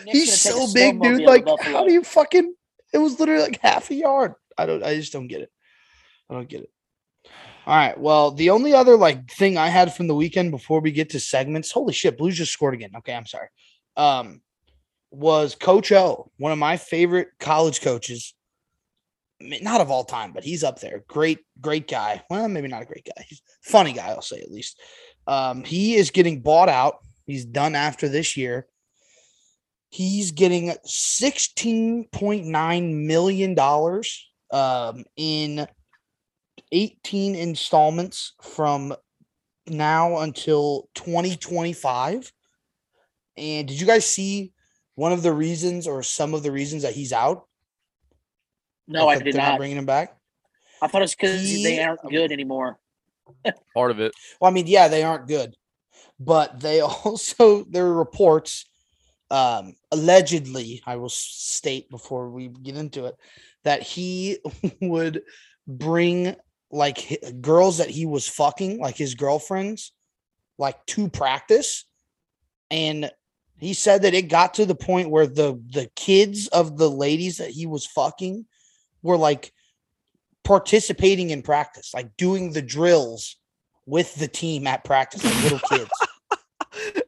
He's 0.07 0.42
gonna 0.42 0.57
take 0.57 0.64
a 0.64 0.66
so 0.66 0.75
big, 0.75 1.01
dude. 1.01 1.23
Like, 1.23 1.46
how 1.62 1.85
do 1.85 1.92
you 1.92 2.03
fucking? 2.03 2.55
It 2.92 2.99
was 2.99 3.20
literally 3.20 3.42
like 3.42 3.61
half 3.61 3.90
a 3.90 3.94
yard. 3.94 4.35
I 4.59 4.66
don't. 4.66 4.83
I 4.83 4.94
just 4.96 5.12
don't 5.12 5.29
get 5.29 5.42
it. 5.42 5.51
I 6.29 6.35
don't 6.35 6.49
get 6.49 6.62
it. 6.62 6.70
All 7.66 7.77
right. 7.77 7.99
Well, 7.99 8.33
the 8.33 8.51
only 8.51 8.75
other 8.75 8.96
like 8.96 9.31
thing 9.31 9.57
I 9.57 9.68
had 9.68 9.94
from 9.94 10.07
the 10.07 10.14
weekend 10.14 10.51
before 10.51 10.81
we 10.81 10.92
get 10.92 11.11
to 11.11 11.20
segments. 11.20 11.70
Holy 11.70 11.92
shit! 11.92 12.18
Blues 12.18 12.37
just 12.37 12.53
scored 12.53 12.75
again. 12.75 12.90
Okay, 12.96 13.14
I'm 13.14 13.27
sorry. 13.27 13.49
Um, 13.96 14.40
was 15.11 15.55
Coach 15.55 15.92
O, 15.92 16.31
one 16.38 16.53
of 16.53 16.59
my 16.59 16.77
favorite 16.77 17.29
college 17.38 17.81
coaches. 17.81 18.35
Not 19.40 19.81
of 19.81 19.90
all 19.90 20.05
time, 20.05 20.33
but 20.33 20.44
he's 20.44 20.62
up 20.62 20.81
there. 20.81 21.03
Great, 21.09 21.38
great 21.61 21.88
guy. 21.88 22.23
Well, 22.29 22.46
maybe 22.49 22.68
not 22.68 22.83
a 22.83 22.87
great 22.87 23.07
guy. 23.07 23.25
He's 23.27 23.40
a 23.66 23.70
funny 23.70 23.94
guy, 23.94 24.09
I'll 24.09 24.20
say 24.20 24.40
at 24.40 24.51
least. 24.51 24.79
Um, 25.27 25.64
he 25.64 25.94
is 25.94 26.11
getting 26.11 26.42
bought 26.42 26.68
out. 26.68 26.96
He's 27.27 27.46
done 27.46 27.75
after 27.75 28.09
this 28.09 28.37
year. 28.37 28.66
He's 29.90 30.31
getting 30.31 30.68
$16.9 30.87 33.07
million 33.07 33.59
um, 34.53 35.05
in 35.16 35.66
18 36.72 37.35
installments 37.35 38.33
from 38.40 38.94
now 39.66 40.18
until 40.18 40.88
2025. 40.94 42.33
And 43.37 43.66
did 43.68 43.81
you 43.81 43.87
guys 43.87 44.07
see 44.07 44.53
one 44.94 45.11
of 45.12 45.22
the 45.22 45.33
reasons 45.33 45.87
or 45.88 46.03
some 46.05 46.35
of 46.35 46.42
the 46.44 46.53
reasons 46.53 46.83
that 46.83 46.92
he's 46.94 47.12
out? 47.12 47.46
no, 48.87 49.07
Like, 49.07 49.20
I 49.20 49.24
did 49.24 49.35
they're 49.35 49.42
not. 49.42 49.59
bringing 49.59 49.76
him 49.79 49.87
back. 49.87 50.16
I 50.83 50.87
thought 50.87 51.03
it's 51.03 51.14
because 51.16 51.42
He- 51.42 51.62
they 51.64 51.83
aren't 51.83 52.00
good 52.09 52.31
anymore. 52.33 52.79
part 53.74 53.90
of 53.90 53.98
it. 54.00 54.12
Well, 54.40 54.50
I 54.50 54.55
mean, 54.55 54.66
yeah, 54.66 54.88
they 54.88 55.03
aren't 55.03 55.26
good, 55.29 55.55
but 56.20 56.59
they 56.61 56.81
also 56.81 57.64
there 57.64 57.87
are 57.87 57.92
reports, 57.94 58.70
um, 59.31 59.75
allegedly, 59.93 60.83
I 60.87 60.97
will 60.97 61.09
state 61.09 61.88
before 61.90 62.31
we 62.31 62.49
get 62.49 62.77
into 62.77 63.07
it, 63.07 63.16
that 63.64 63.83
he 63.83 64.38
would 64.81 65.23
bring 65.66 66.35
like 66.71 67.21
girls 67.40 67.79
that 67.79 67.90
he 67.90 68.07
was 68.07 68.29
fucking, 68.29 68.79
like 68.79 68.97
his 68.97 69.14
girlfriends, 69.14 69.93
like 70.59 70.85
to 70.87 71.09
practice, 71.09 71.85
and 72.71 73.11
he 73.59 73.75
said 73.75 74.03
that 74.03 74.14
it 74.14 74.29
got 74.29 74.55
to 74.55 74.66
the 74.66 74.75
point 74.75 75.11
where 75.11 75.27
the 75.27 75.61
the 75.73 75.90
kids 75.95 76.49
of 76.49 76.79
the 76.79 76.90
ladies 76.90 77.38
that 77.38 77.51
he 77.51 77.66
was 77.66 77.87
fucking 77.87 78.47
were 79.03 79.19
like 79.19 79.53
participating 80.45 81.31
in 81.31 81.43
practice, 81.43 81.93
like 81.95 82.16
doing 82.16 82.53
the 82.53 82.62
drills 82.62 83.37
with 83.87 84.14
the 84.16 84.29
team 84.29 84.66
at 84.66 84.85
practice, 84.85 85.25
like 85.25 85.43
little 85.43 85.61
kids. 85.69 85.90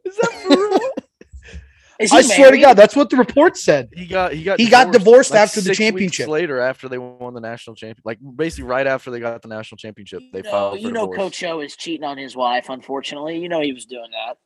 Is 0.05 0.17
that 0.17 0.43
for 0.47 0.57
real? 0.57 0.79
Is 0.79 0.81
he 0.81 1.82
I 2.01 2.23
swear 2.23 2.51
to? 2.51 2.59
God, 2.59 2.75
that's 2.75 2.97
what 2.97 3.11
the 3.11 3.17
report 3.17 3.57
said. 3.57 3.91
He 3.93 4.07
got 4.07 4.33
he 4.33 4.43
got 4.43 4.59
He 4.59 4.69
got 4.69 4.93
divorced 4.93 5.35
after 5.35 5.61
the 5.61 5.67
six 5.67 5.79
weeks 5.79 5.91
championship. 5.91 6.29
Later, 6.29 6.59
after 6.61 6.89
they 6.89 6.99
won 6.99 7.35
the 7.35 7.41
national 7.41 7.77
championship, 7.77 8.05
like 8.05 8.19
basically 8.37 8.65
right 8.65 8.87
after 8.87 9.11
they 9.11 9.21
got 9.21 9.43
the 9.43 9.49
national 9.49 9.79
championship, 9.79 10.23
they 10.33 10.39
you 10.39 10.45
know, 10.45 10.51
filed 10.51 10.73
for 10.75 10.79
you 10.79 10.93
know 10.93 11.07
divorce. 11.07 11.19
Coach 11.19 11.45
O 11.45 11.61
is 11.61 11.77
cheating 11.77 12.05
on 12.05 12.19
his 12.19 12.35
wife, 12.35 12.69
unfortunately. 12.69 13.39
You 13.39 13.49
know 13.49 13.61
he 13.61 13.73
was 13.73 13.85
doing 13.85 14.11
that. 14.11 14.39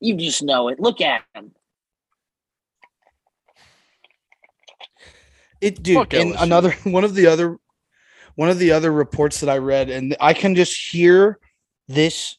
You 0.00 0.16
just 0.16 0.42
know 0.42 0.68
it. 0.68 0.80
Look 0.80 1.00
at 1.00 1.22
him. 1.34 1.52
It 5.60 5.82
dude, 5.82 5.96
Fuck 5.96 6.14
and 6.14 6.34
LSU. 6.34 6.42
another 6.42 6.70
one 6.84 7.04
of 7.04 7.14
the 7.14 7.26
other 7.26 7.58
one 8.34 8.50
of 8.50 8.58
the 8.58 8.72
other 8.72 8.92
reports 8.92 9.40
that 9.40 9.48
I 9.48 9.58
read, 9.58 9.90
and 9.90 10.16
I 10.20 10.34
can 10.34 10.54
just 10.54 10.90
hear 10.90 11.38
this 11.88 12.36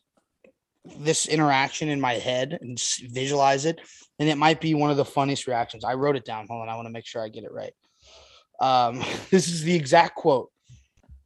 this 0.99 1.27
interaction 1.27 1.89
in 1.89 1.99
my 1.99 2.13
head 2.13 2.57
and 2.61 2.79
visualize 3.09 3.65
it, 3.65 3.79
and 4.19 4.29
it 4.29 4.37
might 4.37 4.61
be 4.61 4.73
one 4.73 4.91
of 4.91 4.97
the 4.97 5.05
funniest 5.05 5.47
reactions. 5.47 5.83
I 5.83 5.93
wrote 5.93 6.15
it 6.15 6.25
down. 6.25 6.47
Hold 6.47 6.61
on, 6.61 6.69
I 6.69 6.75
want 6.75 6.87
to 6.87 6.91
make 6.91 7.05
sure 7.05 7.23
I 7.23 7.29
get 7.29 7.43
it 7.43 7.51
right. 7.51 7.73
Um, 8.59 9.03
this 9.29 9.47
is 9.47 9.63
the 9.63 9.75
exact 9.75 10.15
quote. 10.15 10.51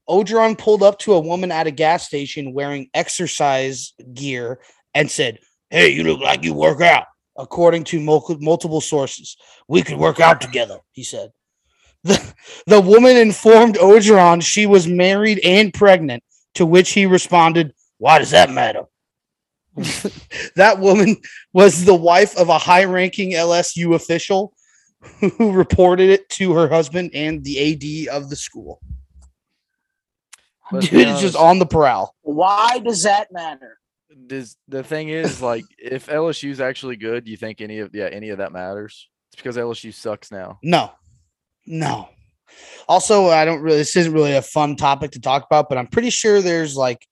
Orgeron 0.10 0.58
pulled 0.58 0.82
up 0.82 0.98
to 1.00 1.14
a 1.14 1.20
woman 1.20 1.52
at 1.52 1.68
a 1.68 1.72
gas 1.72 2.06
station 2.06 2.54
wearing 2.54 2.90
exercise 2.94 3.94
gear 4.14 4.60
and 4.96 5.10
said, 5.10 5.40
"Hey, 5.70 5.90
you 5.90 6.04
look 6.04 6.20
like 6.20 6.44
you 6.44 6.54
work 6.54 6.82
out." 6.82 7.06
According 7.38 7.86
to 7.86 8.02
mul- 8.02 8.38
multiple 8.42 8.82
sources, 8.82 9.38
we 9.68 9.82
could 9.82 9.98
work 9.98 10.20
out 10.20 10.42
together. 10.42 10.80
He 10.92 11.04
said. 11.04 11.32
The, 12.04 12.34
the 12.66 12.80
woman 12.80 13.18
informed 13.18 13.76
Orgeron 13.76 14.42
she 14.42 14.66
was 14.66 14.88
married 14.88 15.40
and 15.44 15.74
pregnant, 15.74 16.24
to 16.56 16.66
which 16.66 16.92
he 16.92 17.06
responded, 17.06 17.74
Why 17.98 18.20
does 18.20 18.32
that 18.32 18.50
matter? 18.50 18.84
that 20.56 20.80
woman 20.80 21.18
was 21.54 21.86
the 21.86 21.96
wife 21.96 22.38
of 22.38 22.50
a 22.50 22.58
high 22.58 22.86
ranking 22.86 23.32
LSU 23.32 23.96
official 23.96 24.54
who 25.20 25.52
reported 25.52 26.10
it 26.10 26.28
to 26.30 26.54
her 26.54 26.68
husband 26.68 27.12
and 27.14 27.44
the 27.44 28.08
AD 28.10 28.14
of 28.14 28.30
the 28.30 28.36
school. 28.36 28.82
Let's 30.72 30.90
Dude 30.90 31.06
be 31.06 31.12
is 31.12 31.22
just 31.22 31.36
on 31.36 31.60
the 31.60 31.66
prowl. 31.66 32.16
Why 32.22 32.80
does 32.80 33.04
that 33.04 33.32
matter? 33.32 33.80
Does 34.28 34.58
the 34.68 34.84
thing 34.84 35.10
is 35.10 35.42
like 35.42 35.66
if 35.78 36.08
LSU's 36.08 36.60
actually 36.60 36.96
good, 36.96 37.26
do 37.26 37.32
you 37.32 37.38
think 37.38 37.62
any 37.62 37.80
of 37.80 37.94
yeah 37.94 38.10
any 38.12 38.30
of 38.30 38.40
that 38.40 38.52
matters? 38.52 39.08
It's 39.32 39.42
because 39.42 39.58
LSU 39.58 39.94
sucks 39.94 40.32
now. 40.32 40.60
No, 40.64 40.92
no. 41.66 42.10
Also, 42.88 43.28
I 43.28 43.46
don't 43.46 43.62
really, 43.62 43.78
this 43.78 43.96
isn't 43.96 44.14
really 44.14 44.34
a 44.34 44.42
fun 44.42 44.76
topic 44.76 45.12
to 45.12 45.22
talk 45.22 45.46
about, 45.46 45.70
but 45.70 45.78
I'm 45.78 45.88
pretty 45.88 46.10
sure 46.10 46.42
there's 46.42 46.76
like 46.76 47.06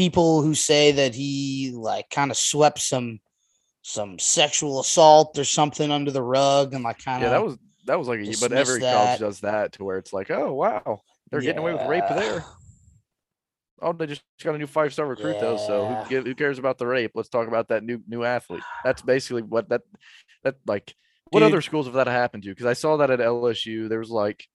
people 0.00 0.40
who 0.40 0.54
say 0.54 0.92
that 0.92 1.14
he 1.14 1.72
like 1.74 2.08
kind 2.08 2.30
of 2.30 2.36
swept 2.38 2.78
some 2.78 3.20
some 3.82 4.18
sexual 4.18 4.80
assault 4.80 5.38
or 5.38 5.44
something 5.44 5.90
under 5.90 6.10
the 6.10 6.22
rug 6.22 6.72
and 6.72 6.82
like 6.82 7.04
kind 7.04 7.22
of 7.22 7.30
Yeah, 7.30 7.36
that 7.36 7.44
was 7.44 7.58
that 7.84 7.98
was 7.98 8.08
like 8.08 8.20
a, 8.20 8.34
but 8.40 8.50
every 8.50 8.80
that. 8.80 8.94
college 8.94 9.20
does 9.20 9.40
that 9.40 9.72
to 9.72 9.84
where 9.84 9.98
it's 9.98 10.14
like, 10.14 10.30
oh 10.30 10.54
wow, 10.54 11.02
they're 11.30 11.42
getting 11.42 11.58
away 11.58 11.74
with 11.74 11.86
rape 11.86 12.04
there. 12.08 12.44
Oh, 13.82 13.94
they 13.94 14.04
just 14.04 14.20
got 14.44 14.54
a 14.54 14.58
new 14.58 14.66
five 14.66 14.92
star 14.92 15.06
recruit 15.06 15.40
though, 15.40 15.56
so 15.56 15.86
who, 15.86 16.08
give, 16.10 16.26
who 16.26 16.34
cares 16.34 16.58
about 16.58 16.76
the 16.76 16.86
rape? 16.86 17.12
Let's 17.14 17.30
talk 17.30 17.48
about 17.48 17.68
that 17.68 17.82
new 17.82 18.02
new 18.06 18.24
athlete. 18.24 18.62
That's 18.84 19.00
basically 19.00 19.40
what 19.40 19.70
that 19.70 19.80
that 20.44 20.56
like. 20.66 20.94
What 21.30 21.42
other 21.42 21.62
schools 21.62 21.86
have 21.86 21.94
that 21.94 22.06
happened 22.06 22.42
to? 22.42 22.50
Because 22.50 22.66
I 22.66 22.74
saw 22.74 22.98
that 22.98 23.10
at 23.10 23.20
LSU. 23.20 23.88
There 23.88 23.98
was 23.98 24.10
like 24.10 24.46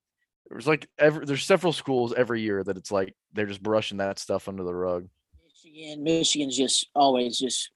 there 0.48 0.56
was 0.56 0.68
like 0.68 0.88
every 1.00 1.26
there's 1.26 1.44
several 1.44 1.74
schools 1.74 2.14
every 2.16 2.42
year 2.42 2.64
that 2.64 2.78
it's 2.78 2.92
like 2.92 3.16
they're 3.34 3.48
just 3.48 3.64
brushing 3.64 3.98
that 3.98 4.20
stuff 4.20 4.48
under 4.48 4.64
the 4.64 4.76
rug. 4.76 5.08
Michigan, 5.76 6.04
Michigan's 6.04 6.58
just 6.58 6.88
always 6.96 7.38
just 7.38 7.70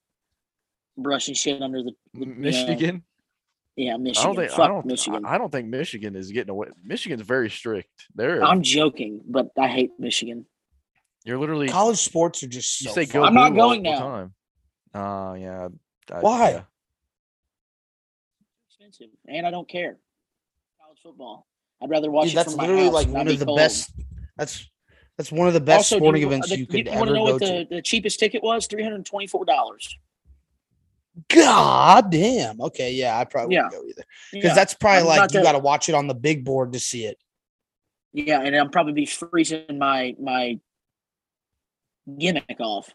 brushing 0.97 1.33
shit 1.35 1.61
under 1.61 1.83
the, 1.83 1.91
the 2.13 2.19
you 2.21 2.25
know, 2.27 2.35
Michigan. 2.35 3.03
yeah, 3.75 3.93
I 3.95 3.97
Michigan. 3.97 4.27
don't 4.27 4.35
think 4.37 4.51
Fuck 4.51 4.59
I 4.59 4.67
don't 4.67 4.85
Michigan. 4.85 5.25
I 5.25 5.37
don't 5.37 5.51
think 5.51 5.67
Michigan 5.67 6.15
is 6.15 6.31
getting 6.31 6.49
away. 6.51 6.67
Michigan's 6.83 7.21
very 7.21 7.49
strict. 7.49 7.89
They're 8.15 8.43
I'm 8.43 8.61
joking, 8.61 9.21
but 9.27 9.49
I 9.57 9.67
hate 9.67 9.91
Michigan. 9.99 10.45
you're 11.25 11.37
literally 11.37 11.67
college 11.67 11.97
sports 11.99 12.41
are 12.43 12.47
just 12.47 12.81
you 12.81 12.87
so 12.89 12.93
say 12.95 13.05
fun. 13.05 13.21
go. 13.21 13.27
I'm 13.27 13.33
not 13.33 13.55
going 13.55 13.83
the 13.83 13.91
now. 13.91 13.99
Time. 13.99 14.33
Oh 14.93 15.33
yeah. 15.33 15.67
I- 16.11 16.19
Why? 16.21 16.49
yeah. 16.51 16.61
Expensive, 18.69 19.09
and 19.27 19.45
I 19.45 19.51
don't 19.51 19.67
care. 19.69 19.97
College 20.81 20.99
football. 21.03 21.45
I'd 21.81 21.89
rather 21.89 22.09
watch 22.11 22.25
Dude, 22.25 22.33
it 22.33 22.35
that's 22.37 22.49
from 22.53 22.57
my 22.57 22.63
literally 22.63 22.85
house 22.85 22.93
like 22.93 23.07
one 23.09 23.27
of 23.27 23.39
the 23.39 23.45
cold. 23.45 23.57
best. 23.57 23.91
That's 24.37 24.69
that's 25.19 25.33
one 25.33 25.49
of 25.49 25.53
the 25.53 25.59
best 25.59 25.79
Also, 25.91 25.97
sporting 25.97 26.21
you- 26.21 26.27
events 26.29 26.47
the- 26.47 26.57
you 26.59 26.65
could 26.65 26.85
you 26.85 26.91
ever 26.93 27.05
go 27.07 27.23
what 27.23 27.39
to. 27.41 27.45
the, 27.45 27.67
the 27.69 27.81
cheapest 27.81 28.19
ticket 28.21 28.41
was? 28.41 28.67
Three 28.67 28.83
hundred 28.83 29.05
twenty-four 29.05 29.43
dollars. 29.43 29.97
God 31.27 32.09
damn. 32.09 32.61
Okay, 32.61 32.93
yeah, 32.93 33.19
I 33.19 33.25
probably 33.25 33.55
Yeah. 33.55 33.65
wouldn't 33.65 33.81
go 33.83 33.89
either 33.89 34.03
because 34.31 34.47
Yeah, 34.51 34.53
that's 34.55 34.73
probably 34.75 35.01
I'm 35.11 35.17
like 35.19 35.33
you 35.33 35.43
got 35.43 35.51
to 35.51 35.59
watch 35.59 35.89
it 35.89 35.95
on 35.95 36.07
the 36.07 36.13
big 36.15 36.45
board 36.45 36.71
to 36.71 36.79
see 36.79 37.03
it. 37.05 37.17
yeah, 38.13 38.39
and 38.41 38.55
I'll 38.55 38.69
probably 38.69 38.93
be 38.93 39.05
freezing 39.05 39.77
my 39.77 40.15
my 40.17 40.57
gimmick 42.17 42.61
off. 42.61 42.89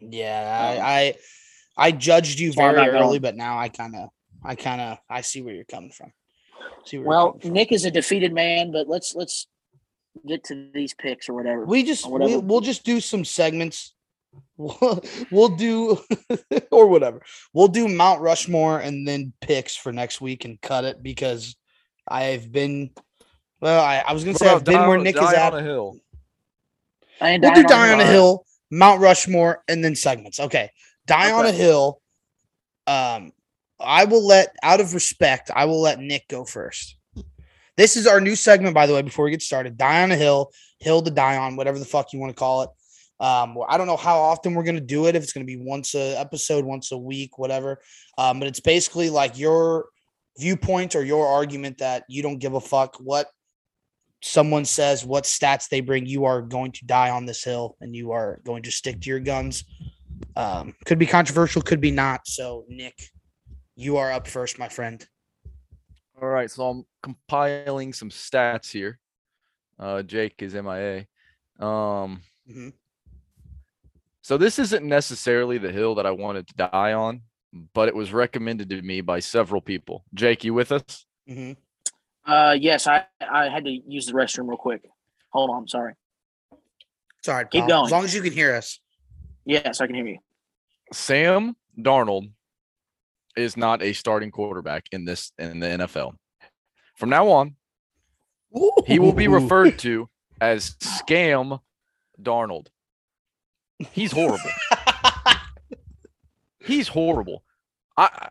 Yeah, 0.00 0.76
Um, 0.78 0.82
I, 0.82 0.88
I 0.88 1.14
I 1.88 1.92
judged 1.92 2.38
you 2.40 2.54
very 2.54 2.88
early, 2.88 3.18
but 3.18 3.36
now 3.36 3.58
I 3.58 3.68
kind 3.68 3.94
of 3.96 4.08
I 4.42 4.54
kind 4.54 4.80
of 4.80 4.98
I 5.10 5.20
see 5.20 5.42
where 5.42 5.52
you're 5.54 5.64
coming 5.66 5.90
from. 5.92 6.10
See 6.86 6.96
where 6.96 7.06
Well, 7.06 7.26
coming 7.32 7.40
from. 7.42 7.52
Nick 7.52 7.70
is 7.72 7.84
a 7.84 7.90
defeated 7.90 8.32
man, 8.32 8.72
but 8.72 8.88
let's 8.88 9.14
let's 9.14 9.46
get 10.26 10.44
to 10.44 10.70
these 10.72 10.94
picks 10.94 11.28
or 11.28 11.34
whatever. 11.34 11.64
we 11.64 11.82
just 11.82 12.08
whatever. 12.08 12.38
we, 12.38 12.38
we'll 12.38 12.60
just 12.60 12.84
do 12.84 13.00
some 13.00 13.24
segments. 13.24 13.94
we'll, 14.56 15.02
we'll 15.30 15.56
do 15.56 15.98
or 16.70 16.86
whatever. 16.86 17.20
We'll 17.52 17.68
do 17.68 17.88
Mount 17.88 18.20
Rushmore 18.20 18.78
and 18.78 19.06
then 19.06 19.32
picks 19.40 19.74
for 19.76 19.92
next 19.92 20.20
week 20.20 20.44
and 20.44 20.60
cut 20.60 20.84
it 20.84 21.02
because 21.02 21.56
I've 22.06 22.52
been 22.52 22.90
well, 23.60 23.82
I, 23.82 24.02
I 24.06 24.12
was 24.12 24.24
gonna 24.24 24.32
What 24.32 24.38
say 24.40 24.46
I've 24.48 24.62
about 24.62 24.64
been 24.64 24.88
where 24.88 24.98
Nick 24.98 25.16
Die 25.16 25.26
is 25.28 25.32
at. 25.34 25.52
on 25.52 25.58
a 25.58 25.62
hill. 25.62 25.96
I 27.20 27.38
We'll 27.40 27.54
do 27.54 27.62
Die 27.64 27.92
on 27.92 28.00
a 28.00 28.06
Hill, 28.06 28.46
Mount 28.70 29.00
Rushmore, 29.00 29.62
and 29.68 29.84
then 29.84 29.94
segments. 29.94 30.40
Okay. 30.40 30.70
Die 31.06 31.30
on 31.32 31.44
a 31.44 31.52
Hill. 31.52 32.00
Um, 32.86 33.32
I 33.78 34.04
will 34.04 34.26
let 34.26 34.54
out 34.62 34.80
of 34.80 34.94
respect, 34.94 35.50
I 35.54 35.66
will 35.66 35.80
let 35.80 35.98
Nick 35.98 36.28
go 36.28 36.44
first. 36.44 36.96
This 37.76 37.96
is 37.96 38.06
our 38.06 38.20
new 38.20 38.36
segment, 38.36 38.74
by 38.74 38.86
the 38.86 38.94
way, 38.94 39.02
before 39.02 39.24
we 39.24 39.30
get 39.30 39.42
started. 39.42 39.78
Die 39.78 40.02
on 40.02 40.12
a 40.12 40.16
hill, 40.16 40.52
hill 40.78 41.02
to 41.02 41.10
die 41.10 41.36
on, 41.36 41.56
whatever 41.56 41.78
the 41.78 41.84
fuck 41.84 42.12
you 42.12 42.18
want 42.18 42.30
to 42.30 42.38
call 42.38 42.62
it. 42.62 42.70
Um, 43.20 43.58
I 43.68 43.76
don't 43.76 43.86
know 43.86 43.98
how 43.98 44.18
often 44.18 44.54
we're 44.54 44.64
gonna 44.64 44.80
do 44.80 45.06
it, 45.06 45.14
if 45.14 45.22
it's 45.22 45.32
gonna 45.32 45.44
be 45.44 45.58
once 45.58 45.94
a 45.94 46.18
episode, 46.18 46.64
once 46.64 46.90
a 46.90 46.98
week, 46.98 47.38
whatever. 47.38 47.80
Um, 48.16 48.38
but 48.38 48.48
it's 48.48 48.60
basically 48.60 49.10
like 49.10 49.38
your 49.38 49.86
viewpoint 50.38 50.96
or 50.96 51.04
your 51.04 51.26
argument 51.26 51.78
that 51.78 52.04
you 52.08 52.22
don't 52.22 52.38
give 52.38 52.54
a 52.54 52.60
fuck 52.60 52.96
what 52.98 53.28
someone 54.22 54.64
says, 54.64 55.04
what 55.04 55.24
stats 55.24 55.68
they 55.68 55.80
bring, 55.80 56.06
you 56.06 56.24
are 56.24 56.42
going 56.42 56.72
to 56.72 56.84
die 56.86 57.10
on 57.10 57.26
this 57.26 57.42
hill 57.44 57.76
and 57.80 57.94
you 57.94 58.12
are 58.12 58.40
going 58.44 58.62
to 58.62 58.70
stick 58.70 59.00
to 59.00 59.08
your 59.08 59.20
guns. 59.20 59.64
Um, 60.36 60.74
could 60.84 60.98
be 60.98 61.06
controversial, 61.06 61.62
could 61.62 61.80
be 61.80 61.90
not. 61.90 62.26
So, 62.26 62.64
Nick, 62.68 62.98
you 63.76 63.96
are 63.96 64.12
up 64.12 64.26
first, 64.26 64.58
my 64.58 64.68
friend. 64.68 65.06
All 66.20 66.28
right, 66.28 66.50
so 66.50 66.68
I'm 66.68 66.84
compiling 67.02 67.92
some 67.92 68.10
stats 68.10 68.70
here. 68.70 68.98
Uh, 69.78 70.02
Jake 70.02 70.34
is 70.42 70.54
MIA. 70.54 71.06
Um, 71.58 72.22
Mhm. 72.48 72.74
so 74.20 74.36
this 74.36 74.58
isn't 74.58 74.86
necessarily 74.86 75.56
the 75.56 75.72
hill 75.72 75.94
that 75.94 76.04
I 76.06 76.10
wanted 76.10 76.46
to 76.48 76.54
die 76.54 76.92
on, 76.92 77.22
but 77.72 77.88
it 77.88 77.94
was 77.94 78.12
recommended 78.12 78.68
to 78.70 78.82
me 78.82 79.00
by 79.00 79.20
several 79.20 79.62
people. 79.62 80.04
Jake, 80.12 80.44
you 80.44 80.52
with 80.52 80.72
us? 80.72 81.06
Mhm. 81.26 81.56
Uh, 82.26 82.56
yes, 82.58 82.86
I 82.86 83.06
I 83.20 83.48
had 83.48 83.64
to 83.64 83.70
use 83.70 84.06
the 84.06 84.12
restroom 84.12 84.48
real 84.48 84.58
quick. 84.58 84.82
Hold 85.30 85.50
on, 85.50 85.68
sorry. 85.68 85.94
Sorry, 87.22 87.34
all 87.36 87.42
right. 87.44 87.50
Keep 87.50 87.66
going. 87.68 87.86
As 87.86 87.92
long 87.92 88.04
as 88.04 88.14
you 88.14 88.20
can 88.22 88.32
hear 88.32 88.54
us. 88.54 88.80
Yes, 89.46 89.80
I 89.80 89.86
can 89.86 89.94
hear 89.96 90.06
you. 90.06 90.18
Sam 90.92 91.56
Darnold 91.78 92.32
is 93.36 93.56
not 93.56 93.82
a 93.82 93.92
starting 93.92 94.30
quarterback 94.30 94.86
in 94.92 95.04
this 95.04 95.32
in 95.38 95.60
the 95.60 95.66
NFL. 95.66 96.12
From 96.96 97.10
now 97.10 97.28
on, 97.28 97.54
he 98.86 98.98
will 98.98 99.12
be 99.12 99.28
referred 99.28 99.78
to 99.80 100.08
as 100.40 100.70
Scam 100.80 101.60
Darnold. 102.20 102.66
He's 103.92 104.12
horrible. 104.12 104.50
He's 106.64 106.88
horrible. 106.88 107.42
I 107.96 108.28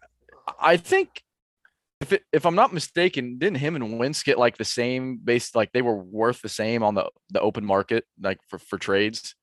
I- 0.59 0.77
think 0.77 1.23
if 2.01 2.13
it, 2.13 2.23
if 2.31 2.45
I'm 2.45 2.55
not 2.55 2.73
mistaken, 2.73 3.39
didn't 3.39 3.57
him 3.57 3.75
and 3.75 3.97
Wentz 3.99 4.23
get 4.23 4.37
like 4.37 4.57
the 4.57 4.63
same 4.65 5.17
based 5.17 5.55
like 5.55 5.71
they 5.73 5.81
were 5.81 5.95
worth 5.95 6.41
the 6.41 6.49
same 6.49 6.81
on 6.83 6.95
the 6.95 7.09
the 7.29 7.41
open 7.41 7.65
market 7.65 8.05
like 8.21 8.39
for 8.47 8.59
for 8.59 8.77
trades? 8.77 9.35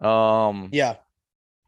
Um 0.00 0.68
yeah. 0.72 0.96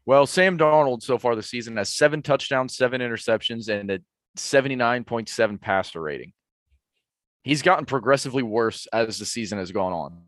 Well, 0.05 0.25
Sam 0.25 0.57
Darnold 0.57 1.03
so 1.03 1.17
far 1.17 1.35
this 1.35 1.49
season 1.49 1.77
has 1.77 1.89
seven 1.89 2.21
touchdowns, 2.21 2.75
seven 2.75 3.01
interceptions, 3.01 3.69
and 3.69 3.91
a 3.91 3.99
79.7 4.37 5.61
passer 5.61 6.01
rating. 6.01 6.33
He's 7.43 7.61
gotten 7.61 7.85
progressively 7.85 8.43
worse 8.43 8.87
as 8.93 9.17
the 9.17 9.25
season 9.25 9.57
has 9.57 9.71
gone 9.71 9.93
on. 9.93 10.21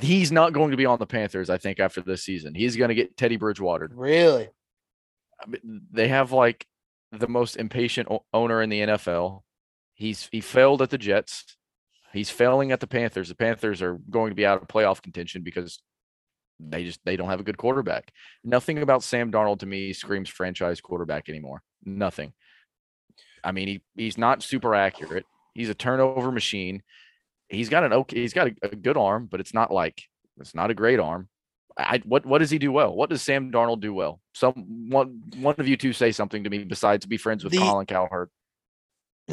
He's 0.00 0.32
not 0.32 0.52
going 0.52 0.70
to 0.70 0.76
be 0.76 0.86
on 0.86 0.98
the 0.98 1.06
Panthers, 1.06 1.50
I 1.50 1.58
think, 1.58 1.78
after 1.78 2.00
this 2.00 2.24
season. 2.24 2.54
He's 2.54 2.76
going 2.76 2.88
to 2.88 2.94
get 2.94 3.16
Teddy 3.16 3.36
Bridgewater. 3.36 3.90
Really? 3.92 4.48
I 5.40 5.46
mean, 5.46 5.82
They 5.92 6.08
have 6.08 6.32
like 6.32 6.66
the 7.12 7.28
most 7.28 7.56
impatient 7.56 8.08
owner 8.32 8.62
in 8.62 8.70
the 8.70 8.80
NFL. 8.80 9.42
He's 9.94 10.28
he 10.32 10.40
failed 10.40 10.82
at 10.82 10.90
the 10.90 10.98
Jets. 10.98 11.56
He's 12.12 12.30
failing 12.30 12.72
at 12.72 12.80
the 12.80 12.86
Panthers. 12.86 13.28
The 13.28 13.34
Panthers 13.34 13.82
are 13.82 13.98
going 14.10 14.30
to 14.30 14.36
be 14.36 14.46
out 14.46 14.62
of 14.62 14.68
playoff 14.68 15.02
contention 15.02 15.42
because 15.42 15.82
they 16.60 16.84
just 16.84 17.00
they 17.04 17.16
don't 17.16 17.28
have 17.28 17.40
a 17.40 17.44
good 17.44 17.58
quarterback. 17.58 18.12
Nothing 18.42 18.78
about 18.78 19.02
Sam 19.02 19.32
Darnold 19.32 19.60
to 19.60 19.66
me 19.66 19.92
screams 19.92 20.28
franchise 20.28 20.80
quarterback 20.80 21.28
anymore. 21.28 21.62
Nothing. 21.84 22.32
I 23.42 23.52
mean, 23.52 23.68
he 23.68 23.82
he's 23.96 24.18
not 24.18 24.42
super 24.42 24.74
accurate. 24.74 25.24
He's 25.54 25.68
a 25.68 25.74
turnover 25.74 26.32
machine. 26.32 26.82
He's 27.48 27.68
got 27.68 27.84
an 27.84 27.92
okay. 27.92 28.20
He's 28.20 28.32
got 28.32 28.48
a, 28.48 28.54
a 28.62 28.76
good 28.76 28.96
arm, 28.96 29.28
but 29.30 29.40
it's 29.40 29.54
not 29.54 29.70
like 29.70 30.02
it's 30.38 30.54
not 30.54 30.70
a 30.70 30.74
great 30.74 31.00
arm. 31.00 31.28
I 31.76 32.00
what 32.04 32.24
what 32.24 32.38
does 32.38 32.50
he 32.50 32.58
do 32.58 32.72
well? 32.72 32.94
What 32.94 33.10
does 33.10 33.22
Sam 33.22 33.50
Darnold 33.50 33.80
do 33.80 33.92
well? 33.92 34.20
Some 34.34 34.88
one 34.90 35.22
one 35.36 35.56
of 35.58 35.68
you 35.68 35.76
two 35.76 35.92
say 35.92 36.12
something 36.12 36.44
to 36.44 36.50
me 36.50 36.64
besides 36.64 37.06
be 37.06 37.16
friends 37.16 37.44
with 37.44 37.52
The- 37.52 37.58
Colin 37.58 37.86
Cowherd. 37.86 38.30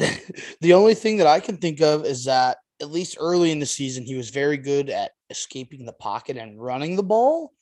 the 0.60 0.72
only 0.72 0.94
thing 0.94 1.18
that 1.18 1.26
I 1.26 1.40
can 1.40 1.58
think 1.58 1.82
of 1.82 2.04
is 2.06 2.24
that 2.24 2.58
at 2.82 2.90
least 2.90 3.16
early 3.20 3.52
in 3.52 3.60
the 3.60 3.66
season, 3.66 4.04
he 4.04 4.16
was 4.16 4.28
very 4.30 4.56
good 4.56 4.90
at 4.90 5.12
escaping 5.30 5.86
the 5.86 5.92
pocket 5.92 6.36
and 6.36 6.60
running 6.60 6.96
the 6.96 7.02
ball 7.02 7.52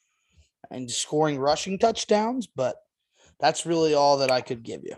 and 0.70 0.90
scoring 0.90 1.38
rushing 1.38 1.78
touchdowns. 1.78 2.46
But 2.46 2.76
that's 3.38 3.66
really 3.66 3.92
all 3.94 4.16
that 4.18 4.30
I 4.30 4.40
could 4.40 4.62
give 4.62 4.82
you. 4.82 4.96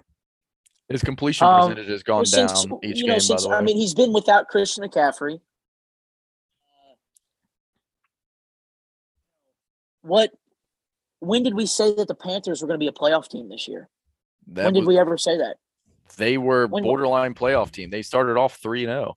His 0.88 1.02
completion 1.02 1.46
Um, 1.46 1.68
percentage 1.70 1.88
has 1.88 2.02
gone 2.02 2.18
Well, 2.18 2.24
since, 2.26 2.64
down 2.64 2.78
each 2.84 2.98
you 2.98 3.02
game. 3.02 3.08
know, 3.08 3.14
by 3.14 3.18
since 3.18 3.42
the 3.42 3.48
way, 3.48 3.56
I 3.56 3.62
mean, 3.62 3.76
he's 3.76 3.94
been 3.94 4.12
without 4.12 4.46
Christian 4.48 4.84
McCaffrey. 4.84 5.40
What? 10.02 10.32
When 11.20 11.42
did 11.42 11.54
we 11.54 11.66
say 11.66 11.94
that 11.94 12.08
the 12.08 12.14
Panthers 12.14 12.60
were 12.62 12.68
going 12.68 12.78
to 12.78 12.82
be 12.82 12.88
a 12.88 12.92
playoff 12.92 13.28
team 13.28 13.48
this 13.48 13.66
year? 13.68 13.88
that 14.48 14.64
when 14.64 14.74
did 14.74 14.80
was- 14.80 14.88
we 14.88 14.98
ever 14.98 15.18
say 15.18 15.36
that? 15.38 15.56
they 16.16 16.36
were 16.36 16.66
when- 16.66 16.84
borderline 16.84 17.34
playoff 17.34 17.70
team. 17.70 17.90
They 17.90 18.02
started 18.02 18.36
off 18.36 18.56
three 18.56 18.84
and 18.84 18.92
oh. 18.92 18.94
zero. 18.94 19.16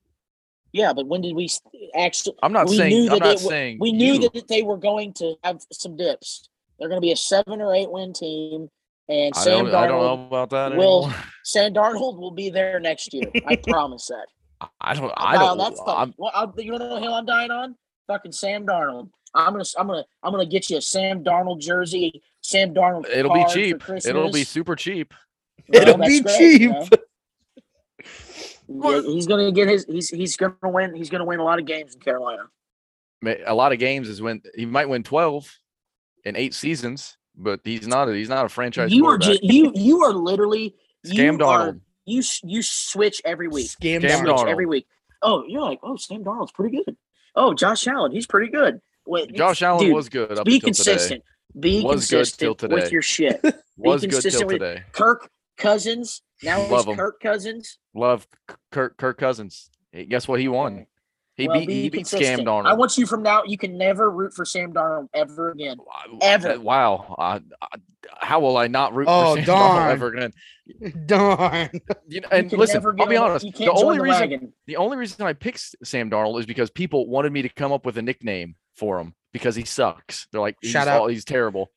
Yeah, 0.75 0.91
but 0.91 1.07
when 1.07 1.21
did 1.21 1.33
we 1.37 1.47
actually? 1.97 2.35
I'm 2.43 2.51
not 2.51 2.67
we 2.67 2.75
saying. 2.75 2.89
knew 2.89 3.03
I'm 3.03 3.19
that 3.19 3.25
not 3.25 3.35
it 3.35 3.43
wa- 3.43 3.49
saying. 3.49 3.77
We 3.79 3.93
knew 3.93 4.15
you. 4.15 4.29
that 4.29 4.49
they 4.49 4.61
were 4.61 4.75
going 4.75 5.13
to 5.13 5.35
have 5.45 5.61
some 5.71 5.95
dips. 5.95 6.49
They're 6.77 6.89
going 6.89 6.99
to 6.99 7.05
be 7.05 7.13
a 7.13 7.15
seven 7.15 7.61
or 7.61 7.73
eight 7.73 7.89
win 7.89 8.11
team, 8.11 8.69
and 9.07 9.33
I 9.33 9.39
Sam 9.39 9.65
don't, 9.67 9.73
I 9.73 9.87
don't 9.87 10.01
Darnold, 10.01 10.17
know 10.19 10.27
about 10.27 10.49
that 10.49 10.75
will- 10.75 11.05
anymore. 11.05 11.15
Sam 11.45 11.73
Darnold 11.73 12.17
will 12.19 12.31
be 12.31 12.49
there 12.49 12.81
next 12.81 13.13
year. 13.13 13.31
I 13.47 13.55
promise 13.67 14.07
that. 14.07 14.25
I 14.81 14.93
don't. 14.95 15.13
I'll 15.15 15.27
I 15.27 15.33
don't. 15.37 15.59
Uh, 15.59 15.63
on 15.63 15.73
that. 15.85 15.91
I'm, 15.93 16.13
Well, 16.17 16.31
I'll, 16.33 16.53
you 16.57 16.71
know 16.71 16.77
the 16.77 16.99
hill 16.99 17.13
I'm 17.13 17.25
dying 17.25 17.51
on? 17.51 17.75
Fucking 18.07 18.33
Sam 18.33 18.65
Darnold. 18.65 19.09
I'm 19.33 19.53
gonna, 19.53 19.63
I'm 19.79 19.87
gonna, 19.87 20.03
I'm 20.23 20.31
gonna 20.33 20.45
get 20.45 20.69
you 20.69 20.75
a 20.77 20.81
Sam 20.81 21.23
Darnold 21.23 21.61
jersey, 21.61 22.21
Sam 22.41 22.73
Darnold. 22.73 23.05
it'll 23.09 23.33
be 23.33 23.39
card 23.45 23.51
for 23.81 23.97
cheap. 23.99 24.05
It'll 24.09 24.29
be 24.31 24.43
super 24.43 24.75
cheap. 24.75 25.13
Well, 25.69 25.81
It'll 25.83 25.97
be 25.97 26.19
great, 26.21 26.37
cheap. 26.37 26.61
you 26.61 26.69
know? 26.69 26.87
Yeah, 28.67 29.01
he's 29.01 29.27
gonna 29.27 29.51
get 29.51 29.67
his. 29.69 29.85
He's 29.85 30.09
he's 30.09 30.37
gonna 30.37 30.53
win. 30.63 30.95
He's 30.95 31.09
gonna 31.09 31.25
win 31.25 31.39
a 31.39 31.43
lot 31.43 31.59
of 31.59 31.65
games 31.65 31.93
in 31.95 32.01
Carolina. 32.01 32.43
A 33.45 33.53
lot 33.55 33.71
of 33.73 33.79
games 33.79 34.07
is 34.09 34.21
when 34.21 34.41
he 34.55 34.65
might 34.65 34.87
win 34.89 35.03
twelve 35.03 35.51
in 36.23 36.35
eight 36.35 36.53
seasons, 36.53 37.17
but 37.35 37.59
he's 37.63 37.87
not. 37.87 38.09
A, 38.09 38.13
he's 38.13 38.29
not 38.29 38.45
a 38.45 38.49
franchise 38.49 38.91
You 38.93 39.05
are 39.05 39.17
quarterback. 39.17 39.41
just 39.41 39.43
you. 39.43 39.71
You 39.75 40.01
are 40.03 40.13
literally 40.13 40.75
Scam 41.05 41.39
you 41.39 41.45
are- 41.45 41.77
You 42.05 42.21
you 42.43 42.61
switch 42.61 43.21
every 43.25 43.47
week. 43.47 43.69
Scam 43.69 44.01
Scam 44.01 44.09
Darnold. 44.09 44.17
Switch 44.19 44.27
Darnold. 44.37 44.49
every 44.51 44.65
week. 44.65 44.87
Oh, 45.21 45.43
you're 45.47 45.61
like, 45.61 45.79
oh, 45.81 45.95
Sam 45.95 46.23
Darnold's 46.23 46.51
pretty 46.51 46.77
good. 46.83 46.95
Oh, 47.35 47.53
Josh 47.53 47.87
Allen, 47.87 48.11
he's 48.11 48.27
pretty 48.27 48.51
good. 48.51 48.79
Wait, 49.07 49.33
Josh 49.35 49.61
Allen 49.61 49.85
dude, 49.85 49.95
was 49.95 50.09
good 50.09 50.37
up 50.37 50.45
be 50.45 50.55
until 50.55 50.71
today. 50.73 50.91
consistent. 50.91 51.23
Be 51.59 51.83
Was 51.83 52.07
good 52.09 52.09
till 52.09 52.19
consistent 52.19 52.57
today. 52.59 52.75
with 52.75 52.91
your 52.91 53.01
shit. 53.01 53.41
Was 53.77 54.01
good 54.01 54.09
till 54.11 54.21
consistent 54.21 54.47
with- 54.47 54.59
today. 54.59 54.83
Kirk 54.91 55.29
Cousins. 55.57 56.21
Now 56.43 56.59
Love 56.67 56.85
he's 56.85 56.85
him. 56.85 56.95
Kirk 56.97 57.19
Cousins. 57.21 57.77
Love 57.93 58.27
K- 58.49 58.55
Kirk 58.71 58.97
Kirk 58.97 59.17
Cousins. 59.17 59.69
Hey, 59.91 60.05
Guess 60.05 60.27
what? 60.27 60.39
He 60.39 60.47
won. 60.47 60.85
He 61.37 61.47
Well, 61.47 61.59
beat. 61.59 61.67
be 61.67 61.81
He 61.83 61.89
beat 61.89 62.05
Scam 62.05 62.17
consistent. 62.17 62.47
Darnold. 62.47 62.65
I 62.67 62.73
want 62.73 62.97
you 62.97 63.05
from 63.05 63.21
now. 63.21 63.43
You 63.45 63.57
can 63.57 63.77
never 63.77 64.09
root 64.09 64.33
for 64.33 64.45
Sam 64.45 64.73
Darnold 64.73 65.09
ever 65.13 65.51
again. 65.51 65.77
Wow, 65.79 66.17
ever. 66.21 66.59
Wow. 66.59 67.15
Uh, 67.17 67.39
uh, 67.61 67.67
how 68.19 68.39
will 68.39 68.55
I 68.57 68.67
not 68.67 68.93
root 68.95 69.07
Oh, 69.09 69.31
for 69.35 69.37
Sam 69.39 69.45
darn. 69.45 69.81
Darnold 69.81 69.91
ever 69.91 70.07
again? 70.13 70.33
Darn. 71.05 71.69
You 72.07 72.21
know, 72.21 72.27
and 72.31 72.49
can 72.49 72.57
listen, 72.59 72.75
never 72.77 72.89
I'll 72.91 72.95
get 72.97 73.09
be 73.09 73.17
honest. 73.17 73.45
The 73.57 73.69
only 73.69 73.97
the 73.97 74.03
reason 74.03 74.19
wagon. 74.21 74.53
the 74.65 74.77
only 74.77 74.97
reason 74.97 75.25
I 75.25 75.33
picked 75.33 75.75
Sam 75.83 76.09
Darnold 76.09 76.39
is 76.39 76.45
because 76.45 76.69
people 76.71 77.07
wanted 77.07 77.31
me 77.33 77.41
to 77.43 77.49
come 77.49 77.71
up 77.71 77.85
with 77.85 77.97
a 77.97 78.01
nickname 78.01 78.55
for 78.75 78.99
him 78.99 79.13
because 79.31 79.55
he 79.55 79.63
sucks. 79.65 80.27
They're 80.31 80.41
like, 80.41 80.55
he's, 80.61 80.71
Shout 80.71 80.87
out. 80.87 81.01
all- 81.01 81.07
he's 81.07 81.25
terrible. 81.25 81.71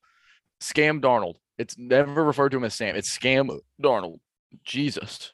Scam 0.62 1.01
Darnold. 1.01 1.35
It's 1.59 1.77
never 1.77 2.25
referred 2.25 2.51
to 2.51 2.57
him 2.57 2.65
as 2.65 2.75
Sam. 2.75 2.95
It's 2.95 3.17
Scam 3.17 3.59
Darnold. 3.83 4.21
Jesus. 4.65 5.33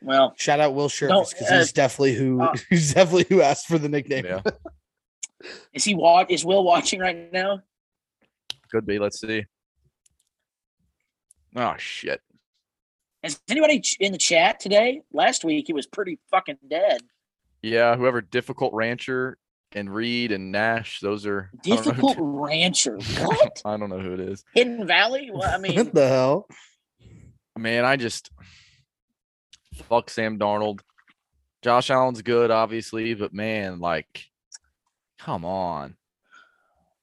Well, 0.00 0.32
Shout 0.36 0.60
out 0.60 0.74
Will 0.74 0.88
Shirkus 0.88 1.30
because 1.30 1.50
uh, 1.50 1.58
he's 1.58 1.72
definitely 1.72 2.14
who 2.14 2.40
uh, 2.40 2.54
he's 2.70 2.94
definitely 2.94 3.26
who 3.28 3.42
asked 3.42 3.66
for 3.66 3.78
the 3.78 3.88
nickname. 3.88 4.26
Yeah, 4.26 4.42
is 5.74 5.84
he 5.84 5.94
watch? 5.94 6.28
Is 6.30 6.44
Will 6.44 6.62
watching 6.62 7.00
right 7.00 7.32
now? 7.32 7.60
could 8.70 8.86
be. 8.86 8.98
Let's 8.98 9.20
see. 9.20 9.44
Oh 11.56 11.74
shit. 11.78 12.20
Is 13.24 13.40
anybody 13.48 13.82
in 13.98 14.12
the 14.12 14.18
chat 14.18 14.60
today? 14.60 15.02
Last 15.12 15.44
week 15.44 15.66
he 15.66 15.72
was 15.72 15.86
pretty 15.86 16.20
fucking 16.30 16.58
dead. 16.70 17.00
Yeah, 17.62 17.96
whoever 17.96 18.20
difficult 18.20 18.72
rancher 18.72 19.38
and 19.72 19.92
Reed 19.94 20.32
and 20.32 20.50
Nash. 20.52 21.00
Those 21.00 21.26
are 21.26 21.50
I 21.64 21.68
don't 21.68 21.68
know 21.68 21.76
who- 21.76 21.90
Difficult 21.90 22.16
rancher. 22.20 22.98
What? 22.98 23.62
I 23.64 23.76
don't 23.76 23.90
know 23.90 23.98
who 24.00 24.14
it 24.14 24.20
is. 24.20 24.44
Hidden 24.54 24.86
Valley? 24.86 25.30
Well, 25.32 25.48
I 25.52 25.58
mean, 25.60 25.76
what 25.76 25.94
the 25.94 26.08
hell? 26.08 26.46
Man, 27.58 27.84
I 27.84 27.96
just 27.96 28.30
fuck 29.88 30.10
Sam 30.10 30.38
Darnold. 30.38 30.80
Josh 31.62 31.90
Allen's 31.90 32.22
good, 32.22 32.50
obviously, 32.52 33.14
but 33.14 33.32
man, 33.34 33.80
like, 33.80 34.26
come 35.18 35.44
on. 35.44 35.96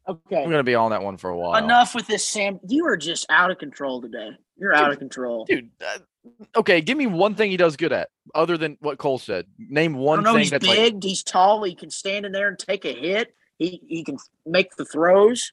okay. 0.08 0.44
I'm 0.44 0.50
gonna 0.50 0.64
be 0.64 0.76
on 0.76 0.92
that 0.92 1.04
one 1.04 1.18
for 1.18 1.30
a 1.30 1.38
while. 1.38 1.62
Enough 1.62 1.94
with 1.94 2.08
this, 2.08 2.26
Sam. 2.26 2.60
You 2.68 2.86
are 2.88 2.96
just 2.96 3.26
out 3.30 3.52
of 3.52 3.58
control 3.58 4.02
today. 4.02 4.30
You're 4.58 4.74
out 4.74 4.92
of 4.94 4.98
control. 5.00 5.44
dude. 5.44 5.72
Uh, 5.86 5.98
okay, 6.56 6.80
give 6.80 6.98
me 6.98 7.06
one 7.08 7.36
thing 7.36 7.52
he 7.52 7.58
does 7.58 7.76
good 7.76 7.92
at, 7.92 8.08
other 8.36 8.58
than 8.58 8.78
what 8.82 8.98
Cole 8.98 9.18
said. 9.18 9.46
Name 9.58 9.96
one 9.96 10.24
know. 10.24 10.34
thing 10.34 10.42
He's 10.42 10.52
that's 10.52 10.68
like 10.68 10.78
big. 10.78 11.04
He's 11.04 11.24
tall. 11.24 11.64
He 11.64 11.74
can 11.74 11.90
stand 11.90 12.26
in 12.26 12.32
there 12.32 12.48
and 12.48 12.60
take 12.60 12.86
a 12.86 12.94
hit. 12.94 13.34
He 13.58 13.82
he 13.88 14.04
can 14.04 14.18
make 14.46 14.76
the 14.76 14.86
throws. 14.86 15.52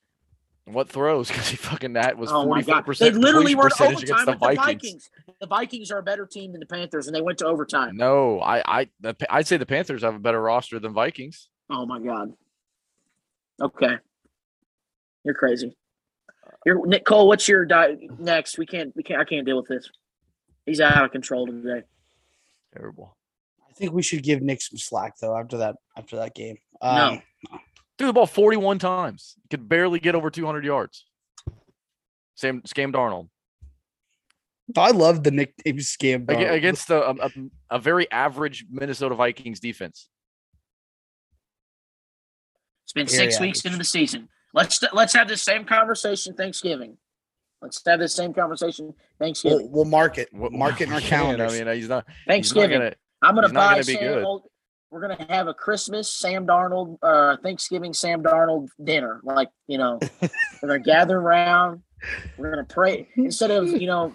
what 0.64 0.89
throws 0.89 1.28
because 1.28 1.49
he 1.49 1.57
fucking 1.57 1.95
that 1.95 2.18
was 2.18 2.30
Oh 2.30 2.43
my 2.47 2.62
forty 2.62 2.62
four 2.64 2.83
god! 2.83 2.97
They 2.99 3.11
literally 3.12 3.55
were 3.55 3.66
overtime 3.66 3.93
against 3.97 4.12
with 4.12 4.26
the 4.26 4.33
the 4.33 4.37
Vikings. 4.39 4.59
Vikings. 4.59 5.11
The 5.41 5.47
Vikings 5.47 5.91
are 5.91 5.99
a 5.99 6.03
better 6.03 6.26
team 6.26 6.53
than 6.53 6.61
the 6.61 6.66
Panthers, 6.66 7.07
and 7.07 7.16
they 7.16 7.22
went 7.22 7.39
to 7.39 7.47
overtime. 7.47 7.97
No, 7.97 8.41
I 8.41 8.80
I 8.80 8.89
the, 9.01 9.16
I'd 9.30 9.47
say 9.47 9.57
the 9.57 9.66
Panthers 9.66 10.03
have 10.03 10.14
a 10.14 10.18
better 10.18 10.41
roster 10.43 10.78
than 10.78 10.93
Vikings. 10.93 11.49
Oh 11.70 11.87
my 11.87 12.01
god. 12.01 12.33
Okay. 13.61 13.97
You're 15.24 15.35
crazy. 15.35 15.76
You're 16.66 16.85
Nick 16.87 17.05
Cole. 17.05 17.28
What's 17.28 17.47
your 17.47 17.64
di- 17.64 18.09
next? 18.18 18.59
We 18.59 18.66
can't. 18.66 18.95
We 18.97 19.03
can't. 19.05 19.20
I 19.20 19.24
can't 19.24 19.47
deal 19.47 19.57
with 19.57 19.68
this. 19.68 19.89
He's 20.66 20.80
out 20.80 21.05
of 21.05 21.12
control 21.12 21.47
today. 21.47 21.83
Terrible. 22.77 23.16
I 23.68 23.73
think 23.75 23.93
we 23.93 24.03
should 24.03 24.23
give 24.23 24.43
Nick 24.43 24.61
some 24.62 24.79
slack 24.79 25.14
though 25.20 25.37
after 25.37 25.59
that 25.59 25.77
after 25.97 26.16
that 26.16 26.35
game. 26.35 26.57
Um, 26.81 27.23
Threw 27.99 28.09
the 28.09 28.12
ball 28.12 28.27
forty 28.27 28.57
one 28.57 28.79
times. 28.79 29.35
Could 29.51 29.68
barely 29.68 29.99
get 30.01 30.14
over 30.14 30.31
two 30.31 30.47
hundred 30.47 30.64
yards. 30.64 31.07
Sam 32.35 32.62
Scam 32.62 32.93
Darnold 32.93 33.29
I 34.77 34.91
love 34.91 35.23
the 35.23 35.31
nickname 35.31 35.79
scam 35.79 36.27
Darnold. 36.27 36.53
against 36.53 36.91
a, 36.91 37.11
a 37.11 37.31
a 37.70 37.79
very 37.79 38.11
average 38.11 38.64
Minnesota 38.70 39.14
Vikings 39.14 39.61
defense. 39.61 40.09
It's 42.85 42.93
been 42.93 43.07
Very 43.07 43.31
six 43.31 43.41
weeks 43.41 43.61
average. 43.61 43.66
into 43.66 43.79
the 43.79 43.85
season. 43.85 44.29
Let's 44.55 44.83
let's 44.93 45.14
have 45.14 45.29
this 45.29 45.43
same 45.43 45.64
conversation 45.64 46.35
Thanksgiving. 46.35 46.97
Let's 47.63 47.81
have 47.87 48.01
this 48.01 48.15
same 48.15 48.35
conversation 48.35 48.87
We'll, 48.87 48.95
Thanksgiving. 49.21 49.71
we'll 49.71 49.85
mark 49.85 50.19
it. 50.19 50.29
We'll 50.33 50.51
Mark 50.51 50.81
it 50.81 50.89
in 50.89 50.91
our 50.93 50.97
we 50.99 51.03
can, 51.03 51.11
calendars. 51.21 51.53
I 51.61 51.65
mean, 51.65 51.75
he's 51.77 51.89
not. 51.89 52.05
He's 52.07 52.17
not 52.19 52.27
Thanksgiving. 52.27 52.79
gonna. 52.81 52.95
I'm 53.23 53.35
gonna 53.37 53.49
not 53.49 53.55
buy 53.55 53.71
gonna 53.75 53.85
be 53.85 53.93
Sam. 53.95 54.03
good. 54.03 54.25
Old- 54.25 54.43
We're 54.91 55.01
gonna 55.01 55.27
have 55.31 55.47
a 55.47 55.55
Christmas 55.55 56.13
Sam 56.13 56.47
Darnold, 56.47 56.99
uh, 57.03 57.37
Thanksgiving 57.43 57.93
Sam 57.95 58.23
Darnold 58.23 58.69
dinner. 58.83 59.21
Like 59.23 59.49
you 59.69 59.79
know, 59.79 60.01
we're 60.63 60.69
gonna 60.69 60.81
gather 60.81 61.17
around. 61.19 61.83
We're 62.37 62.51
gonna 62.51 62.65
pray 62.65 63.09
instead 63.17 63.53
of 63.53 63.69
you 63.69 63.87
know, 63.87 64.13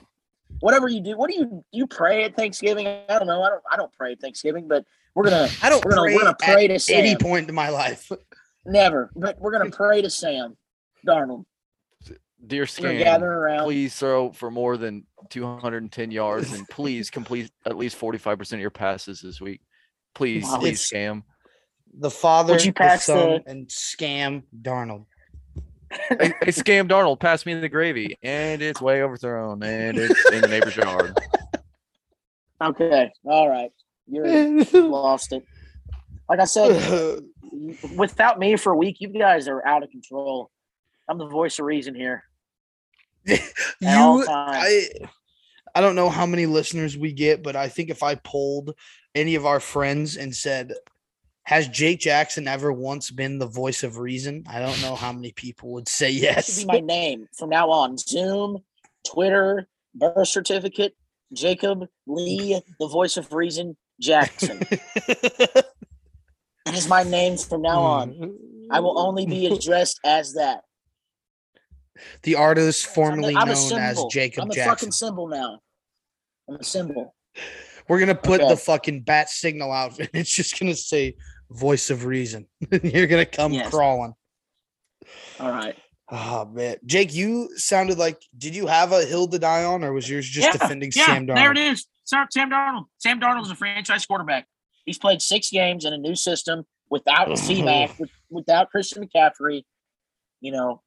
whatever 0.60 0.90
you 0.90 1.00
do. 1.02 1.18
What 1.18 1.30
do 1.32 1.38
you 1.38 1.64
you 1.72 1.88
pray 1.88 2.26
at 2.26 2.36
Thanksgiving? 2.36 2.86
I 2.86 3.06
don't 3.18 3.28
know. 3.28 3.42
I 3.42 3.50
don't. 3.50 3.64
I 3.72 3.78
don't 3.78 3.94
pray 3.94 4.12
at 4.12 4.20
Thanksgiving, 4.20 4.68
but 4.68 4.84
we're 5.16 5.24
gonna 5.24 5.48
I 5.64 5.70
don't 5.70 5.84
We're 5.86 5.92
gonna- 5.92 6.02
pray, 6.08 6.16
we're 6.16 6.22
gonna 6.24 6.36
pray 6.38 6.68
at 6.68 6.80
to 6.82 6.94
any 6.94 7.16
point 7.16 7.48
in 7.48 7.56
my 7.56 7.70
life. 7.70 8.12
never. 8.66 9.10
But 9.16 9.40
we're 9.40 9.52
gonna 9.54 9.72
pray 9.72 10.02
to 10.02 10.10
Sam 10.10 10.58
Darnold. 11.08 11.46
Dear 12.48 12.62
We're 12.62 12.66
Scam, 12.66 12.98
gather 13.00 13.32
around. 13.32 13.66
please 13.66 13.96
throw 13.96 14.32
for 14.32 14.50
more 14.50 14.78
than 14.78 15.06
210 15.30 16.12
yards 16.12 16.54
and 16.54 16.68
please 16.70 17.10
complete 17.10 17.52
at 17.66 17.78
least 17.78 18.00
45% 18.00 18.54
of 18.54 18.60
your 18.60 18.70
passes 18.70 19.20
this 19.22 19.42
week. 19.42 19.62
Please, 20.16 20.44
Wow. 20.46 20.60
please, 20.60 20.92
It's- 20.92 20.92
Scam. 20.92 21.24
The 22.00 22.12
father, 22.12 22.54
Would 22.54 22.66
you 22.66 22.72
the 22.74 22.98
son, 22.98 23.42
the- 23.46 23.50
and 23.50 23.68
scam 23.68 24.44
Darnold. 24.62 25.06
hey, 25.92 26.34
hey, 26.42 26.52
Scam 26.52 26.88
Darnold, 26.88 27.20
pass 27.20 27.46
me 27.46 27.54
the 27.56 27.70
gravy. 27.70 28.18
And 28.22 28.62
it's 28.62 28.80
way 28.82 29.02
overthrown. 29.02 29.64
And 29.64 29.98
it's 29.98 30.32
in 30.32 30.42
the 30.42 30.48
neighbor's 30.48 30.76
yard. 30.76 31.18
Okay. 32.62 33.12
All 33.26 33.50
right. 33.50 33.72
You 34.08 34.64
lost 34.74 35.34
it. 35.34 35.44
Like 36.30 36.40
I 36.40 36.46
said, 36.46 37.22
without 37.98 38.38
me 38.40 38.56
for 38.58 38.74
a 38.74 38.78
week, 38.78 38.98
you 39.00 39.08
guys 39.10 39.48
are 39.48 39.66
out 39.66 39.84
of 39.84 39.90
control. 39.90 40.52
I'm 41.10 41.18
the 41.18 41.28
voice 41.28 41.58
of 41.60 41.66
reason 41.66 41.96
here. 41.96 42.24
You. 43.80 44.26
I, 44.28 44.88
I 45.76 45.82
don't 45.82 45.96
know 45.96 46.10
how 46.10 46.26
many 46.26 46.46
listeners 46.48 46.98
we 46.98 47.12
get, 47.12 47.44
but 47.44 47.56
I 47.56 47.68
think 47.68 47.90
if 47.90 48.02
I 48.02 48.16
polled 48.16 48.74
any 49.14 49.36
of 49.36 49.46
our 49.46 49.60
friends 49.60 50.18
and 50.18 50.36
said, 50.36 50.74
"Has 51.44 51.68
Jake 51.68 52.00
Jackson 52.00 52.48
ever 52.48 52.74
once 52.74 53.12
been 53.12 53.38
the 53.38 53.46
voice 53.48 53.84
of 53.84 53.98
reason?" 53.98 54.46
I 54.50 54.60
don't 54.60 54.82
know 54.82 54.96
how 54.96 55.14
many 55.14 55.32
people 55.32 55.74
would 55.74 55.88
say 55.88 56.10
yes. 56.10 56.64
be 56.64 56.66
my 56.66 56.80
name 56.80 57.28
from 57.38 57.50
now 57.50 57.70
on. 57.70 57.98
Zoom, 57.98 58.64
Twitter, 59.06 59.68
birth 59.94 60.28
certificate, 60.28 60.96
Jacob 61.34 61.88
Lee, 62.08 62.60
the 62.80 62.88
voice 62.88 63.18
of 63.18 63.32
reason, 63.34 63.78
Jackson. 64.00 64.62
That 66.68 66.76
is 66.76 66.90
my 66.90 67.04
name 67.04 67.38
from 67.38 67.62
now 67.62 67.80
on. 67.80 68.38
I 68.70 68.82
will 68.82 69.00
only 69.00 69.26
be 69.26 69.46
addressed 69.54 70.02
as 70.04 70.34
that. 70.34 70.66
The 72.24 72.36
artist 72.36 72.88
I'm, 72.88 72.94
formerly 72.94 73.34
a, 73.34 73.38
I'm 73.38 73.48
known 73.48 73.56
as 73.80 73.96
symbol. 73.98 74.10
Jacob 74.10 74.44
I'm 74.44 74.52
a 74.52 74.54
Jackson. 74.54 74.72
fucking 74.72 74.92
symbol 74.92 75.28
now. 75.28 75.60
I'm 76.50 76.56
a 76.56 76.64
symbol. 76.64 77.16
We're 77.88 78.00
gonna 78.00 78.16
put 78.16 78.42
Okay. 78.42 78.50
the 78.50 78.58
fucking 78.58 79.02
bat 79.02 79.30
signal 79.30 79.72
out, 79.72 79.98
and 80.00 80.10
it's 80.14 80.34
just 80.34 80.60
gonna 80.60 80.76
say 80.76 81.16
"voice 81.50 81.90
of 81.90 82.06
reason." 82.06 82.48
You're 82.84 83.08
gonna 83.08 83.26
come 83.26 83.54
Yes. 83.54 83.70
crawling. 83.70 84.14
All 85.40 85.52
right. 85.52 85.76
Oh 86.10 86.46
man, 86.46 86.78
Jake, 86.86 87.14
you 87.14 87.50
sounded 87.58 87.98
like. 87.98 88.22
Did 88.38 88.56
you 88.56 88.68
have 88.68 88.92
a 88.94 89.04
hill 89.06 89.28
to 89.28 89.38
die 89.40 89.66
on, 89.66 89.84
or 89.84 89.92
was 89.94 90.10
yours 90.10 90.26
just 90.28 90.46
Yeah, 90.48 90.52
defending 90.54 90.92
Yeah, 90.96 91.06
Sam 91.06 91.26
there 91.26 91.52
it 91.52 91.58
Darnold? 91.58 91.72
is. 91.72 91.86
Sam, 92.06 92.28
Sam 92.32 92.50
Darnold. 92.50 92.86
Sam 92.98 93.20
Darnold 93.20 93.42
is 93.44 93.52
a 93.52 93.56
franchise 93.56 94.06
quarterback. 94.06 94.48
He's 94.86 94.98
played 94.98 95.22
six 95.22 95.50
games 95.50 95.84
in 95.84 95.92
a 95.92 95.98
new 95.98 96.16
system 96.16 96.66
without 96.90 97.38
C-Mac, 97.38 97.92
without 98.30 98.70
Christian 98.72 99.06
McCaffrey. 99.06 99.64
You 100.40 100.54
know, 100.54 100.82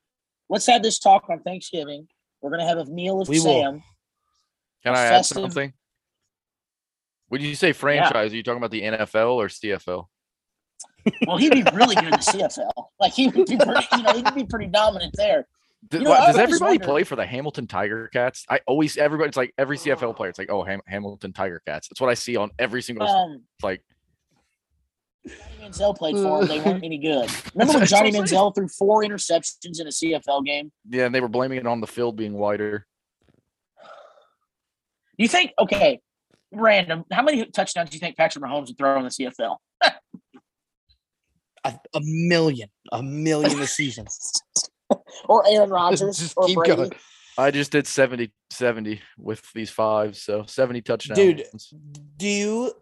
let's 0.50 0.66
have 0.66 0.82
this 0.82 0.98
talk 0.98 1.24
on 1.30 1.40
Thanksgiving. 1.40 2.06
We're 2.42 2.50
gonna 2.50 2.66
have 2.68 2.78
a 2.78 2.84
meal 2.84 3.22
of 3.22 3.28
We 3.28 3.38
will. 3.40 3.62
Sam. 3.62 3.82
Can 4.84 4.94
A 4.94 4.98
I 4.98 5.02
add 5.06 5.24
something? 5.24 5.72
When 7.28 7.40
you 7.40 7.54
say 7.54 7.72
franchise, 7.72 8.32
are 8.32 8.36
you 8.36 8.42
talking 8.42 8.58
about 8.58 8.70
the 8.72 8.82
NFL 8.82 9.34
or 9.36 9.46
CFL? 9.48 10.06
Well, 11.26 11.36
he'd 11.38 11.52
be 11.52 11.62
really 11.72 11.94
good 11.94 12.04
in 12.04 12.10
the 12.10 12.16
CFL. 12.18 12.70
Like 12.98 13.12
he 13.14 13.28
would 13.28 13.46
be, 13.46 13.56
pretty, 13.56 13.86
you 13.96 14.02
know, 14.02 14.12
he'd 14.12 14.34
be 14.34 14.44
pretty 14.44 14.66
dominant 14.66 15.14
there. 15.16 15.46
You 15.92 16.00
know, 16.00 16.10
does 16.10 16.36
everybody 16.36 16.72
wonder- 16.72 16.84
play 16.84 17.04
for 17.04 17.16
the 17.16 17.24
Hamilton 17.24 17.66
Tiger 17.66 18.08
Cats? 18.12 18.44
I 18.50 18.60
always 18.66 18.96
everybody. 18.98 19.28
It's 19.28 19.36
like 19.36 19.54
every 19.56 19.78
CFL 19.78 20.14
player. 20.16 20.28
It's 20.28 20.38
like 20.38 20.50
oh 20.50 20.62
Ham- 20.64 20.82
Hamilton 20.86 21.32
Tiger 21.32 21.62
Cats. 21.66 21.88
That's 21.88 22.00
what 22.00 22.10
I 22.10 22.14
see 22.14 22.36
on 22.36 22.50
every 22.58 22.82
single. 22.82 23.06
Um, 23.06 23.42
like 23.62 23.82
Johnny 25.26 25.34
Manziel 25.60 25.96
played 25.96 26.16
for 26.16 26.40
them, 26.40 26.48
They 26.48 26.60
weren't 26.60 26.84
any 26.90 26.98
good. 26.98 27.30
Remember 27.54 27.78
when 27.78 27.86
Johnny 27.86 28.12
what 28.12 28.24
Manziel 28.26 28.54
threw 28.54 28.68
four 28.68 29.02
interceptions 29.02 29.80
in 29.80 29.86
a 29.86 29.90
CFL 29.90 30.44
game? 30.44 30.72
yeah, 30.88 31.06
and 31.06 31.14
they 31.14 31.20
were 31.20 31.28
blaming 31.28 31.58
it 31.58 31.66
on 31.66 31.80
the 31.80 31.86
field 31.86 32.16
being 32.16 32.32
wider. 32.34 32.86
You 35.16 35.28
think 35.28 35.52
okay, 35.58 36.00
random? 36.50 37.04
How 37.12 37.22
many 37.22 37.44
touchdowns 37.46 37.90
do 37.90 37.96
you 37.96 38.00
think 38.00 38.16
Patrick 38.16 38.42
Mahomes 38.44 38.68
would 38.68 38.78
throw 38.78 38.96
in 38.98 39.04
the 39.04 39.10
CFL? 39.10 39.56
A, 41.62 41.74
a 41.94 42.00
million, 42.02 42.70
a 42.90 43.02
million 43.02 43.60
a 43.60 43.66
season. 43.66 44.06
Or 45.28 45.44
Aaron 45.46 45.68
Rodgers 45.70 46.18
Just 46.18 46.32
or 46.36 46.46
keep 46.46 46.56
Brady? 46.56 46.74
going. 46.74 46.92
I 47.38 47.50
just 47.50 47.70
did 47.70 47.86
70 47.86 48.32
70 48.50 49.00
with 49.18 49.42
these 49.54 49.70
five, 49.70 50.16
so 50.16 50.44
70 50.46 50.80
touchdowns. 50.82 51.18
Dude, 51.18 51.44
Do 52.16 52.26
you 52.26 52.72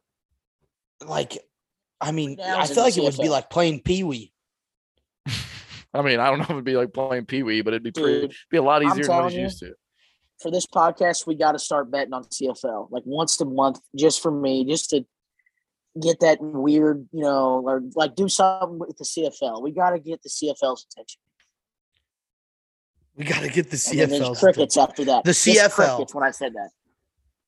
like? 1.05 1.37
I 2.01 2.13
mean, 2.13 2.39
I 2.41 2.67
feel 2.67 2.83
like 2.85 2.97
it 2.97 3.03
would 3.03 3.17
be 3.17 3.29
like 3.29 3.51
playing 3.51 3.83
Pee 3.83 4.05
Wee. 4.05 4.33
I 5.95 6.03
mean, 6.03 6.21
I 6.21 6.29
don't 6.29 6.39
know 6.39 6.45
if 6.45 6.51
it'd 6.51 6.65
be 6.65 6.77
like 6.77 6.93
playing 6.93 7.27
Pee 7.27 7.43
Wee, 7.43 7.63
but 7.63 7.73
it'd 7.75 7.83
be 7.83 7.91
pretty 7.93 8.29
Dude, 8.29 8.35
be 8.51 8.57
a 8.59 8.63
lot 8.63 8.83
easier 8.83 9.05
than 9.05 9.15
what 9.17 9.19
telling 9.21 9.31
he's 9.31 9.37
you. 9.37 9.43
used 9.45 9.59
to. 9.61 9.75
For 10.41 10.51
this 10.51 10.67
podcast, 10.67 11.27
we 11.27 11.35
got 11.35 11.53
to 11.53 11.59
start 11.59 11.91
betting 11.91 12.13
on 12.13 12.25
CFL 12.25 12.91
like 12.91 13.03
once 13.07 13.41
a 13.41 13.45
month, 13.45 13.81
just 13.97 14.23
for 14.23 14.31
me, 14.31 14.65
just 14.65 14.91
to 14.91 15.05
get 16.01 16.21
that 16.21 16.39
weird, 16.41 17.09
you 17.13 17.23
know, 17.23 17.61
or 17.67 17.83
like 17.97 18.15
do 18.15 18.29
something 18.29 18.79
with 18.79 18.97
the 18.99 19.05
CFL. 19.05 19.63
We 19.63 19.73
got 19.73 19.91
to 19.91 19.99
get 19.99 20.23
the 20.23 20.29
CFL's 20.29 20.87
attention. 20.93 21.21
We 23.17 23.25
got 23.25 23.41
to 23.41 23.49
get 23.49 23.71
the 23.71 23.89
And 23.91 23.99
then 23.99 24.11
there's 24.11 24.23
CFL. 24.23 24.39
crickets 24.39 24.77
after 24.77 25.05
that. 25.07 25.25
The 25.25 25.33
Just 25.33 25.45
CFL. 25.47 25.71
crickets 25.97 26.15
when 26.15 26.23
I 26.23 26.31
said 26.31 26.53
that. 26.55 26.71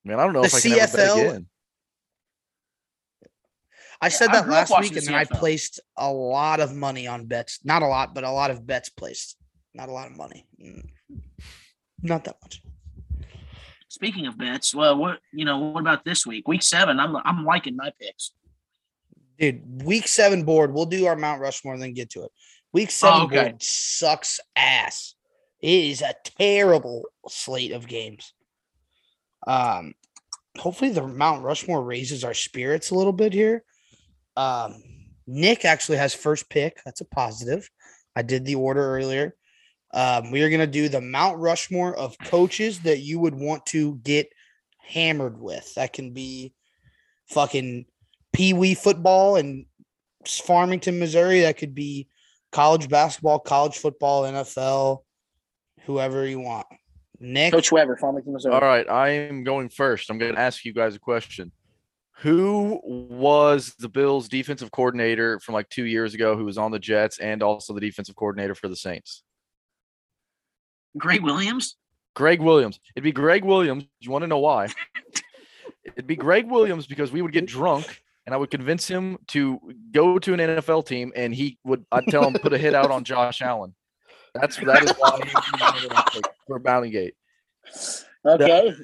Man, 0.05 0.19
I 0.19 0.25
don't 0.25 0.33
know 0.33 0.41
The 0.41 0.47
if 0.49 0.55
I 0.55 0.61
can 0.61 0.73
ever 0.73 0.97
bet 0.97 1.09
CFL 1.11 1.29
again. 1.29 1.47
I 4.01 4.09
said 4.09 4.31
I 4.31 4.33
that 4.33 4.45
up 4.45 4.51
last 4.51 4.81
week, 4.81 4.97
and 4.97 5.07
then 5.07 5.15
I 5.15 5.25
placed 5.25 5.81
a 5.97 6.11
lot 6.11 6.61
of 6.61 6.75
money 6.75 7.07
on 7.07 7.27
bets. 7.27 7.61
Not 7.65 7.83
a 7.83 7.87
lot, 7.87 8.15
but 8.15 8.25
a 8.25 8.31
lot 8.31 8.51
of 8.51 8.67
bets 8.67 8.89
placed. 8.89 9.37
Not 9.75 9.89
a 9.89 9.93
lot 9.93 10.11
of 10.11 10.17
money. 10.17 10.47
Mm. 10.63 10.89
Not 12.03 12.25
that 12.25 12.37
much. 12.43 12.63
Speaking 13.89 14.27
of 14.27 14.39
bets, 14.39 14.75
well, 14.75 14.97
what 14.97 15.19
you 15.33 15.45
know, 15.45 15.59
what 15.59 15.81
about 15.81 16.05
this 16.05 16.27
week? 16.27 16.49
Week 16.49 16.63
seven, 16.63 16.99
I'm 16.99 17.17
I'm 17.17 17.45
liking 17.45 17.77
my 17.77 17.93
picks. 18.01 18.33
Dude, 19.39 19.85
week 19.85 20.07
seven 20.07 20.45
board. 20.45 20.73
We'll 20.73 20.87
do 20.87 21.07
our 21.07 21.17
Mount 21.17 21.41
Rushmore 21.41 21.75
and 21.75 21.83
then 21.83 21.95
get 21.95 22.11
to 22.11 22.25
it. 22.25 22.31
Week 22.73 22.91
seven 22.91 23.23
Oh, 23.23 23.25
okay. 23.25 23.43
board 23.43 23.63
sucks 23.63 24.39
ass. 24.55 25.15
It 25.61 25.85
is 25.85 26.03
a 26.03 26.15
terrible 26.25 27.05
slate 27.29 27.73
of 27.73 27.87
games. 27.89 28.33
Um, 29.47 29.95
hopefully 30.59 30.91
the 30.91 31.07
Mount 31.07 31.43
Rushmore 31.43 31.83
raises 31.83 32.25
our 32.25 32.35
spirits 32.35 32.91
a 32.91 32.95
little 32.95 33.13
bit 33.13 33.33
here. 33.33 33.65
Um, 34.41 34.83
Nick 35.27 35.65
actually 35.65 35.99
has 35.99 36.15
first 36.15 36.49
pick. 36.49 36.81
That's 36.85 37.03
a 37.03 37.05
positive. 37.05 37.69
I 38.17 38.23
did 38.23 38.45
the 38.45 38.55
order 38.55 38.83
earlier. 38.97 39.35
Um, 39.93 40.31
we 40.31 40.43
are 40.43 40.51
gonna 40.51 40.67
do 40.67 40.89
the 40.89 41.01
Mount 41.01 41.39
Rushmore 41.39 41.97
of 41.97 42.17
coaches 42.25 42.81
that 42.81 43.01
you 43.01 43.19
would 43.19 43.35
want 43.35 43.67
to 43.67 43.97
get 43.97 44.33
hammered 44.79 45.39
with. 45.39 45.75
That 45.75 45.93
can 45.93 46.13
be 46.13 46.55
fucking 47.27 47.87
pee 48.33 48.53
wee 48.53 48.75
football 48.75 49.37
in 49.37 49.67
Farmington, 50.27 50.99
Missouri. 50.99 51.41
That 51.41 51.59
could 51.59 51.75
be 51.75 52.09
college 52.51 52.89
basketball, 52.89 53.41
college 53.41 53.79
football, 53.79 54.23
NFL, 54.23 55.03
whoever 55.83 56.27
you 56.27 56.41
want. 56.41 56.67
Nick, 57.19 57.53
Coach 57.53 57.71
Weber, 57.71 57.97
Farmington, 57.97 58.33
Missouri. 58.33 58.55
All 58.55 58.61
right, 58.61 58.89
I 58.89 59.11
am 59.11 59.45
going 59.45 59.69
first. 59.69 60.11
I'm 60.11 60.19
going 60.19 60.35
to 60.35 60.41
ask 60.41 60.65
you 60.65 60.73
guys 60.73 60.95
a 60.95 60.99
question. 60.99 61.53
Who 62.21 62.81
was 62.85 63.75
the 63.79 63.89
Bills' 63.89 64.29
defensive 64.29 64.71
coordinator 64.71 65.41
from 65.41 65.55
like 65.55 65.69
two 65.69 65.85
years 65.85 66.15
ago 66.15 66.37
who 66.37 66.45
was 66.45 66.59
on 66.59 66.71
the 66.71 66.79
Jets 66.79 67.19
and 67.19 67.43
also 67.43 67.73
the 67.73 67.81
defensive 67.81 68.17
coordinator 68.17 68.55
for 68.55 68.69
the 68.69 68.77
Saints? 68.77 69.23
Gregg 70.99 71.23
Williams. 71.23 71.77
Gregg 72.15 72.41
Williams. 72.41 72.79
It'd 72.95 73.05
be 73.05 73.13
Gregg 73.13 73.45
Williams. 73.45 73.85
You 74.01 74.11
want 74.11 74.23
to 74.23 74.29
know 74.29 74.39
why? 74.39 74.69
It'd 75.85 76.07
be 76.07 76.17
Gregg 76.17 76.51
Williams 76.51 76.87
because 76.87 77.11
we 77.11 77.23
would 77.23 77.33
get 77.33 77.47
drunk 77.47 78.03
and 78.27 78.35
I 78.35 78.39
would 78.39 78.51
convince 78.51 78.87
him 78.87 79.19
to 79.29 79.59
go 79.93 80.19
to 80.19 80.35
an 80.35 80.41
NFL 80.41 80.87
team 80.87 81.13
and 81.17 81.35
he 81.35 81.59
would 81.65 81.85
I'd 81.91 82.07
tell 82.09 82.27
him 82.27 82.35
put 82.35 82.53
a 82.53 82.59
hit 82.59 82.75
out 82.75 82.91
on 82.91 83.05
Josh 83.05 83.43
Allen. 83.43 83.75
That's 84.35 84.57
that 84.59 84.85
is 84.85 84.93
why 84.99 85.21
he 85.25 86.21
for 86.47 86.59
Bounty 86.59 86.91
Gate. 86.91 87.15
Okay, 88.25 88.75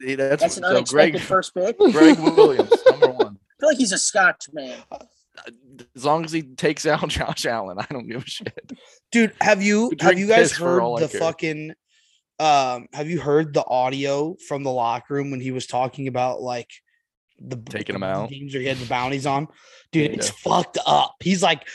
Yeah, 0.00 0.16
That's, 0.16 0.42
that's 0.42 0.56
an 0.56 0.64
so 0.64 0.68
unexpected 0.70 1.12
Gregg 1.12 1.22
first 1.22 1.54
pick. 1.54 1.78
Gregg 1.78 2.18
Williams, 2.18 2.70
number 2.70 2.70
one. 2.70 2.76
I 2.76 2.79
feel 3.60 3.68
like 3.68 3.78
he's 3.78 3.92
a 3.92 3.98
Scotch 3.98 4.46
man. 4.52 4.78
As 5.96 6.04
long 6.04 6.24
as 6.24 6.32
he 6.32 6.42
takes 6.42 6.84
out 6.86 7.08
Josh 7.08 7.46
Allen, 7.46 7.78
I 7.78 7.86
don't 7.90 8.08
give 8.08 8.22
a 8.22 8.26
shit. 8.26 8.72
dude, 9.12 9.32
have 9.40 9.62
you 9.62 9.92
have 10.00 10.18
you 10.18 10.26
guys 10.26 10.52
heard 10.52 10.82
the 11.00 11.08
fucking 11.08 11.72
um 12.38 12.88
have 12.92 13.08
you 13.08 13.20
heard 13.20 13.52
the 13.54 13.64
audio 13.66 14.34
from 14.48 14.62
the 14.62 14.70
locker 14.70 15.14
room 15.14 15.30
when 15.30 15.40
he 15.40 15.50
was 15.50 15.66
talking 15.66 16.08
about 16.08 16.40
like 16.42 16.70
the 17.38 17.56
taking 17.56 17.98
the 17.98 18.04
out? 18.06 18.30
games 18.30 18.52
where 18.54 18.60
he 18.62 18.68
had 18.68 18.78
the 18.78 18.86
bounties 18.86 19.26
on? 19.26 19.48
Dude, 19.92 20.10
Yeah. 20.10 20.16
it's 20.16 20.30
fucked 20.30 20.78
up. 20.86 21.14
He's 21.20 21.42
like 21.42 21.66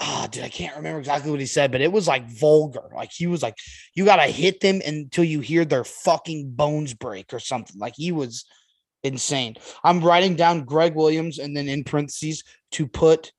Ah, 0.00 0.28
dude, 0.30 0.44
I 0.44 0.48
can't 0.48 0.76
remember 0.76 1.00
exactly 1.00 1.28
what 1.32 1.40
he 1.40 1.46
said, 1.46 1.72
but 1.72 1.80
it 1.80 1.90
was 1.90 2.06
like 2.06 2.30
vulgar. 2.30 2.88
Like 2.94 3.10
he 3.12 3.26
was 3.26 3.42
like, 3.42 3.56
you 3.96 4.04
gotta 4.04 4.30
hit 4.30 4.60
them 4.60 4.80
until 4.86 5.24
you 5.24 5.40
hear 5.40 5.64
their 5.64 5.82
fucking 5.82 6.52
bones 6.52 6.94
break 6.94 7.34
or 7.34 7.40
something. 7.40 7.76
Like 7.80 7.94
he 7.96 8.12
was 8.12 8.44
insane. 9.02 9.56
I'm 9.84 10.00
writing 10.00 10.36
down 10.36 10.64
Gregg 10.64 10.94
Williams 10.94 11.38
and 11.38 11.56
then 11.56 11.68
in 11.68 11.84
parentheses 11.84 12.44
to 12.72 12.86
put 12.86 13.32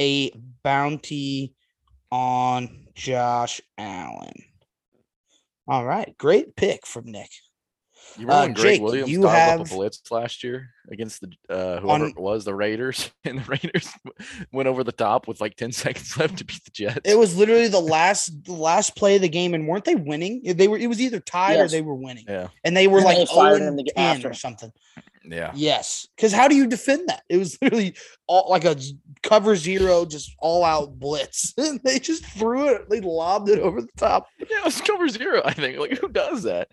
a 0.00 0.30
bounty 0.62 1.54
on 2.10 2.86
Josh 2.94 3.60
Allen. 3.78 4.44
All 5.68 5.84
right, 5.84 6.16
great 6.16 6.54
pick 6.54 6.86
from 6.86 7.10
Nick. 7.10 7.30
You 8.18 8.26
remember 8.26 8.32
Uh, 8.32 8.42
when 8.46 8.52
Gregg 8.54 8.64
Jake, 8.74 8.82
Williams 8.82 9.10
you 9.10 9.22
dialed 9.22 9.60
up 9.62 9.66
a 9.66 9.70
blitz 9.70 10.10
last 10.10 10.42
year 10.44 10.70
against 10.90 11.20
the 11.20 11.28
uh, 11.50 11.80
whoever 11.80 12.04
On- 12.04 12.10
it 12.10 12.16
was, 12.18 12.44
the 12.44 12.54
Raiders, 12.54 13.10
and 13.24 13.38
the 13.40 13.44
Raiders 13.44 13.88
went 14.52 14.68
over 14.68 14.82
the 14.84 14.92
top 14.92 15.28
with 15.28 15.40
like 15.40 15.56
ten 15.56 15.72
seconds 15.84 16.16
left 16.16 16.38
to 16.38 16.44
beat 16.44 16.64
the 16.64 16.70
Jets. 16.70 17.00
It 17.04 17.18
was 17.18 17.36
literally 17.36 17.68
the 17.68 17.80
last 17.80 18.44
the 18.44 18.52
last 18.52 18.96
play 18.96 19.16
of 19.16 19.22
the 19.22 19.28
game, 19.28 19.52
and 19.54 19.66
weren't 19.68 19.84
they 19.84 19.94
winning? 19.96 20.42
They 20.44 20.68
were. 20.68 20.78
It 20.78 20.86
was 20.88 21.00
either 21.00 21.20
tied 21.20 21.58
or 21.60 21.68
they 21.68 21.82
were 21.82 21.94
winning, 21.94 22.24
yeah, 22.28 22.48
and 22.64 22.76
they 22.76 22.86
were 22.88 22.98
And 22.98 23.04
like 23.06 23.16
they 23.18 23.26
0 23.26 23.36
fired 23.40 23.62
him 23.62 23.68
and 23.68 23.78
to 23.78 23.84
get 23.84 23.98
after 23.98 24.30
or 24.30 24.34
something. 24.34 24.72
yeah. 25.24 25.52
Yes, 25.54 26.06
because 26.16 26.32
how 26.32 26.48
do 26.48 26.54
you 26.54 26.66
defend 26.66 27.08
that? 27.08 27.22
It 27.28 27.36
was 27.36 27.58
literally 27.60 27.94
all 28.26 28.48
like 28.48 28.64
a 28.64 28.76
cover 29.22 29.56
zero, 29.56 30.04
just 30.06 30.34
all 30.38 30.64
out 30.64 30.98
blitz. 30.98 31.52
And 31.58 31.80
they 31.84 31.98
just 31.98 32.24
threw 32.24 32.68
it. 32.68 32.88
They 32.88 33.00
lobbed 33.00 33.48
it 33.50 33.58
over 33.58 33.82
the 33.82 33.88
top. 33.96 34.28
Yeah, 34.38 34.58
it 34.60 34.64
was 34.64 34.80
cover 34.80 35.08
zero. 35.08 35.42
I 35.44 35.52
think. 35.52 35.78
Like, 35.78 35.98
who 35.98 36.08
does 36.08 36.44
that? 36.44 36.68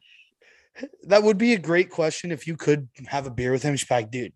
That 1.04 1.24
would 1.24 1.38
be 1.38 1.54
a 1.54 1.60
great 1.60 1.90
question 1.90 2.32
if 2.32 2.48
you 2.48 2.58
could 2.58 2.90
have 3.08 3.28
a 3.28 3.30
beer 3.30 3.52
with 3.52 3.64
him. 3.64 3.76
Just 3.76 3.90
like, 3.92 4.10
dude, 4.10 4.34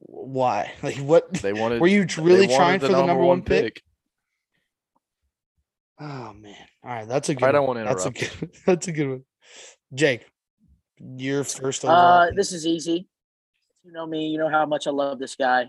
why? 0.00 0.72
Like, 0.82 0.96
what? 0.96 1.32
They 1.34 1.52
wanted. 1.52 1.80
Were 1.80 1.86
you 1.86 2.06
really 2.18 2.46
wanted 2.46 2.56
trying 2.56 2.80
for 2.80 2.88
the 2.88 3.04
number 3.04 3.24
one 3.24 3.42
pick? 3.42 3.82
Oh 5.98 6.34
man! 6.34 6.54
All 6.84 6.90
right, 6.90 7.08
that's 7.08 7.28
a 7.30 7.34
good. 7.34 7.48
I 7.48 7.52
don't 7.52 7.66
one. 7.66 7.78
wanna 7.78 7.90
interrupt. 7.90 8.04
That's 8.04 8.22
a 8.22 8.36
good. 8.36 8.50
That's 8.66 8.88
a 8.88 8.92
good 8.92 9.08
one. 9.08 9.24
Jake, 9.94 10.26
your 10.98 11.42
first 11.42 11.84
overall. 11.84 12.28
Uh, 12.28 12.30
this 12.34 12.52
is 12.52 12.66
easy. 12.66 13.08
You 13.82 13.92
know 13.92 14.06
me. 14.06 14.28
You 14.28 14.38
know 14.38 14.48
how 14.48 14.66
much 14.66 14.86
I 14.86 14.90
love 14.90 15.18
this 15.18 15.36
guy. 15.36 15.66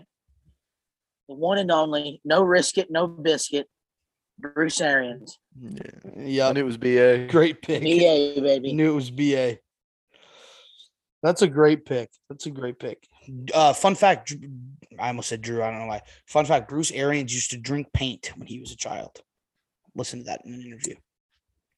The 1.28 1.34
one 1.34 1.58
and 1.58 1.70
only, 1.70 2.20
no 2.24 2.42
risk 2.42 2.78
it, 2.78 2.90
no 2.90 3.06
biscuit. 3.06 3.68
Bruce 4.38 4.80
Arians, 4.80 5.38
Yeah. 5.60 5.80
I 6.16 6.20
yeah, 6.24 6.52
knew 6.52 6.60
it 6.60 6.64
was 6.64 6.76
BA. 6.76 7.26
great 7.30 7.62
pick. 7.62 7.82
BA 7.82 8.40
baby. 8.40 8.72
Knew 8.72 8.92
it 8.92 8.94
was 8.94 9.10
BA. 9.10 9.58
That's 11.22 11.42
a 11.42 11.48
great 11.48 11.84
pick. 11.84 12.10
That's 12.28 12.46
a 12.46 12.50
great 12.50 12.78
pick. 12.78 13.06
Uh, 13.52 13.72
fun 13.72 13.94
fact: 13.94 14.34
I 14.98 15.08
almost 15.08 15.28
said 15.28 15.40
Drew. 15.42 15.62
I 15.62 15.70
don't 15.70 15.80
know 15.80 15.86
why. 15.86 16.02
Fun 16.26 16.44
fact: 16.44 16.68
Bruce 16.68 16.92
Arians 16.92 17.34
used 17.34 17.50
to 17.50 17.58
drink 17.58 17.88
paint 17.92 18.32
when 18.36 18.46
he 18.46 18.60
was 18.60 18.72
a 18.72 18.76
child. 18.76 19.20
Listen 19.94 20.20
to 20.20 20.24
that 20.26 20.42
in 20.44 20.54
an 20.54 20.62
interview. 20.62 20.94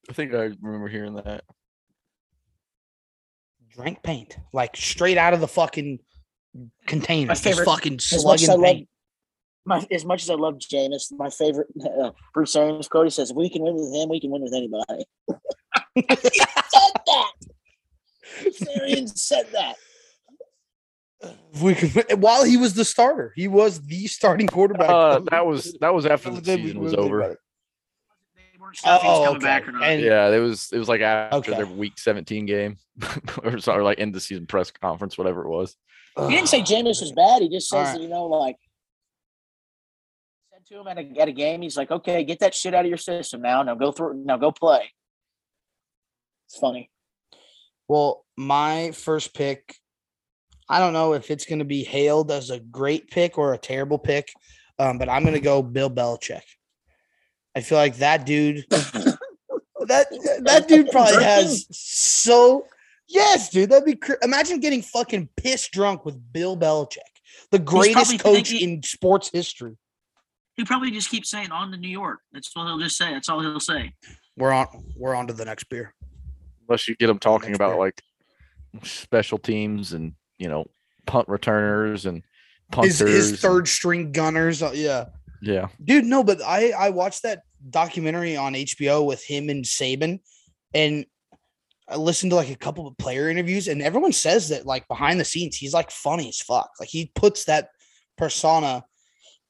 I 0.09 0.13
think 0.13 0.33
I 0.33 0.51
remember 0.61 0.87
hearing 0.87 1.15
that. 1.15 1.43
Drank 3.69 4.03
paint 4.03 4.37
like 4.53 4.75
straight 4.75 5.17
out 5.17 5.33
of 5.33 5.39
the 5.39 5.47
fucking 5.47 5.99
container. 6.85 7.27
My 7.27 7.33
just 7.33 7.43
favorite- 7.43 7.65
fucking 7.65 7.95
As 7.95 8.23
much 8.25 8.41
as 8.41 8.45
slugging 8.45 8.63
paint. 8.63 8.89
My, 9.65 9.85
as 9.91 10.05
much 10.05 10.23
as 10.23 10.29
I 10.29 10.35
love 10.35 10.55
Jameis, 10.59 11.11
my 11.17 11.29
favorite 11.29 11.67
uh, 12.01 12.11
Bruce 12.33 12.55
Arians 12.55 12.87
quote. 12.87 13.05
He 13.05 13.11
says, 13.11 13.31
"If 13.31 13.37
we 13.37 13.49
can 13.49 13.61
win 13.63 13.75
with 13.75 13.93
him, 13.93 14.09
we 14.09 14.19
can 14.19 14.31
win 14.31 14.41
with 14.41 14.53
anybody." 14.53 15.05
he 15.95 16.05
said 16.09 16.93
that. 17.05 17.31
Bruce 18.41 18.67
Arians 18.75 19.21
said 19.21 19.47
that. 19.53 19.75
We 21.61 21.75
could, 21.75 22.19
while 22.21 22.43
he 22.43 22.57
was 22.57 22.73
the 22.73 22.85
starter, 22.85 23.31
he 23.35 23.47
was 23.47 23.79
the 23.81 24.07
starting 24.07 24.47
quarterback. 24.47 24.89
Uh, 24.89 25.19
that 25.29 25.45
was 25.45 25.77
that 25.79 25.93
was 25.93 26.05
after 26.07 26.29
the 26.29 26.35
What 26.35 26.43
did 26.43 26.59
we- 26.61 26.65
season 26.67 26.79
was 26.79 26.91
did 26.93 26.97
we 26.99 27.03
think 27.03 27.13
over. 27.13 27.19
about 27.21 27.31
it? 27.33 27.37
They 28.35 28.59
weren't 28.59 28.75
sure 28.77 28.95
if 28.95 29.01
he 29.01 29.07
was 29.07 29.19
Oh, 29.19 29.25
coming 29.25 29.41
back 29.41 29.61
okay. 29.63 29.69
or 29.69 29.73
not. 29.73 29.83
And- 29.83 30.01
Yeah, 30.01 30.29
it 30.29 30.39
was 30.39 30.69
it 30.73 30.79
was 30.79 30.89
like 30.89 31.01
after 31.01 31.37
Okay. 31.37 31.53
their 31.53 31.67
week 31.67 31.99
17 31.99 32.47
game 32.47 32.77
or 33.43 33.59
sorry, 33.59 33.83
like 33.83 33.99
end 33.99 34.15
the 34.15 34.19
season 34.19 34.47
press 34.47 34.71
conference, 34.71 35.15
whatever 35.17 35.43
it 35.43 35.49
was. 35.49 35.75
He 36.27 36.29
didn't 36.35 36.49
say 36.49 36.61
Jameis 36.61 36.99
was 37.01 37.11
bad. 37.11 37.41
He 37.43 37.49
just 37.49 37.69
says 37.69 37.87
right. 37.87 37.93
that, 37.93 38.01
you 38.01 38.09
know, 38.09 38.25
like 38.25 38.55
said 38.55 38.70
to 40.71 40.79
him 40.79 40.87
at 40.87 40.97
a, 40.97 41.19
at 41.19 41.27
a 41.27 41.31
game, 41.31 41.61
he's 41.61 41.77
like, 41.77 41.91
"Okay, 41.91 42.23
get 42.23 42.39
that 42.39 42.55
shit 42.55 42.73
out 42.73 42.85
of 42.85 42.89
your 42.89 42.97
system 42.97 43.41
now. 43.41 43.61
Now 43.63 43.75
go 43.75 43.91
through. 43.91 44.23
Now 44.25 44.37
go 44.37 44.51
play." 44.51 44.91
It's 46.47 46.57
funny. 46.57 46.89
Well, 47.87 48.25
my 48.37 48.91
first 48.91 49.33
pick, 49.33 49.75
I 50.69 50.79
don't 50.79 50.93
know 50.93 51.13
if 51.13 51.29
it's 51.29 51.45
going 51.45 51.59
to 51.59 51.65
be 51.65 51.83
hailed 51.83 52.31
as 52.31 52.49
a 52.49 52.59
great 52.59 53.09
pick 53.09 53.37
or 53.37 53.53
a 53.53 53.57
terrible 53.57 53.99
pick, 53.99 54.31
um, 54.79 54.97
but 54.97 55.09
I'm 55.09 55.23
going 55.23 55.35
to 55.35 55.41
go 55.41 55.61
Bill 55.61 55.89
Belichick. 55.89 56.43
I 57.55 57.61
feel 57.61 57.77
like 57.77 57.97
that 57.97 58.25
dude, 58.25 58.65
that 58.69 60.07
that 60.43 60.65
dude 60.67 60.89
probably 60.91 61.23
has 61.23 61.67
so. 61.71 62.65
Yes, 63.07 63.49
dude, 63.49 63.69
that'd 63.69 63.85
be. 63.85 63.95
Cr- 63.95 64.13
Imagine 64.21 64.61
getting 64.61 64.81
fucking 64.81 65.27
pissed 65.35 65.71
drunk 65.73 66.05
with 66.05 66.17
Bill 66.31 66.55
Belichick, 66.55 66.99
the 67.51 67.59
greatest 67.59 68.19
coach 68.21 68.49
thinking- 68.51 68.75
in 68.75 68.83
sports 68.83 69.29
history. 69.33 69.75
He 70.57 70.63
probably 70.65 70.91
just 70.91 71.09
keeps 71.09 71.29
saying 71.29 71.51
on 71.51 71.71
to 71.71 71.77
New 71.77 71.89
York. 71.89 72.19
That's 72.31 72.49
what 72.55 72.65
he'll 72.67 72.79
just 72.79 72.97
say. 72.97 73.11
That's 73.13 73.29
all 73.29 73.39
he'll 73.41 73.59
say. 73.59 73.93
We're 74.37 74.51
on. 74.51 74.67
We're 74.97 75.15
on 75.15 75.27
to 75.27 75.33
the 75.33 75.45
next 75.45 75.65
beer. 75.69 75.93
Unless 76.67 76.87
you 76.87 76.95
get 76.95 77.09
him 77.09 77.19
talking 77.19 77.49
Next 77.49 77.57
about 77.57 77.71
pick. 77.71 77.79
like 77.79 78.01
special 78.83 79.37
teams 79.37 79.93
and 79.93 80.13
you 80.37 80.47
know 80.47 80.65
punt 81.05 81.27
returners 81.27 82.05
and 82.05 82.17
His 82.17 82.23
punters. 82.71 82.99
his 82.99 83.29
and- 83.31 83.39
third 83.39 83.67
string 83.67 84.11
gunners. 84.11 84.61
uh, 84.63 84.71
yeah. 84.73 85.05
yeah, 85.41 85.67
dude 85.83 86.05
no 86.05 86.23
but 86.23 86.41
i 86.41 86.71
i 86.71 86.89
watched 86.89 87.23
that 87.23 87.41
documentary 87.69 88.37
on 88.37 88.53
hbo 88.53 89.05
with 89.05 89.21
him 89.25 89.49
and 89.49 89.65
saban 89.65 90.19
and 90.73 91.05
i 91.89 91.95
listened 91.97 92.29
to 92.31 92.35
like 92.35 92.49
a 92.49 92.55
couple 92.55 92.87
of 92.87 92.97
player 92.97 93.27
interviews 93.29 93.67
and 93.67 93.81
everyone 93.81 94.13
says 94.13 94.49
that 94.49 94.65
like 94.65 94.87
behind 94.87 95.19
the 95.19 95.25
scenes 95.25 95.57
he's 95.57 95.73
like 95.73 95.91
funny 95.91 96.29
as 96.29 96.39
fuck 96.39 96.69
like 96.79 96.89
he 96.89 97.11
puts 97.15 97.45
that 97.45 97.69
persona 98.17 98.83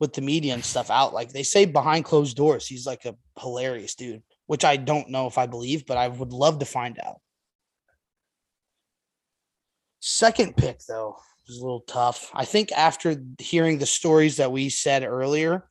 with 0.02 0.12
the 0.14 0.22
media 0.22 0.54
and 0.54 0.66
stuff 0.66 0.90
out 0.90 1.14
like 1.14 1.32
they 1.32 1.44
say 1.44 1.64
behind 1.64 2.04
closed 2.04 2.36
doors 2.36 2.68
he's 2.68 2.86
like 2.86 3.06
a 3.06 3.16
hilarious 3.40 3.96
dude 3.96 4.22
which 4.48 4.66
i 4.66 4.76
don't 4.76 5.10
know 5.10 5.28
if 5.28 5.38
i 5.38 5.46
believe 5.46 5.86
but 5.86 5.98
i 5.98 6.10
would 6.10 6.34
love 6.34 6.60
to 6.60 6.66
find 6.66 7.00
out 7.00 7.22
second 10.02 10.58
pick 10.58 10.80
though 10.90 11.16
was 11.52 11.60
a 11.60 11.64
little 11.64 11.82
tough. 11.82 12.32
I 12.34 12.46
think 12.46 12.72
after 12.72 13.16
hearing 13.40 13.78
the 13.78 13.86
stories 13.86 14.38
that 14.38 14.52
we 14.52 14.70
said 14.70 15.04
earlier, 15.04 15.68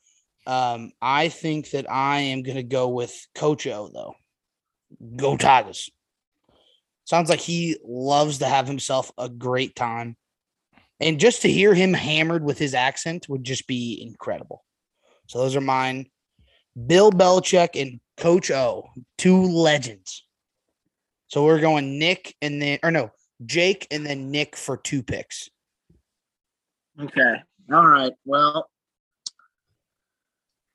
um, 0.46 0.92
I 1.00 1.28
think 1.28 1.70
that 1.70 1.90
I 1.90 2.18
am 2.20 2.42
going 2.42 2.56
to 2.56 2.62
go 2.62 2.88
with 2.88 3.14
Coach 3.34 3.66
O, 3.66 3.90
though. 3.92 4.14
Go 5.16 5.36
Tigers. 5.36 5.90
Sounds 7.04 7.28
like 7.30 7.40
he 7.40 7.76
loves 7.84 8.38
to 8.38 8.46
have 8.46 8.66
himself 8.66 9.10
a 9.18 9.28
great 9.28 9.74
time. 9.74 10.16
And 11.00 11.18
just 11.18 11.42
to 11.42 11.50
hear 11.50 11.74
him 11.74 11.94
hammered 11.94 12.44
with 12.44 12.58
his 12.58 12.74
accent 12.74 13.28
would 13.28 13.44
just 13.44 13.66
be 13.66 14.02
incredible. 14.02 14.64
So 15.28 15.38
those 15.38 15.56
are 15.56 15.60
mine. 15.60 16.06
Bill 16.86 17.10
Belichick 17.10 17.80
and 17.80 18.00
Coach 18.16 18.50
O, 18.50 18.90
two 19.16 19.42
legends. 19.42 20.26
So 21.28 21.44
we're 21.44 21.60
going 21.60 21.98
Nick 21.98 22.34
and 22.42 22.60
then, 22.60 22.78
or 22.82 22.90
no, 22.90 23.10
Jake 23.46 23.86
and 23.90 24.04
then 24.04 24.30
Nick 24.30 24.56
for 24.56 24.76
two 24.76 25.02
picks. 25.02 25.48
Okay. 27.00 27.36
All 27.72 27.86
right. 27.86 28.12
Well, 28.24 28.68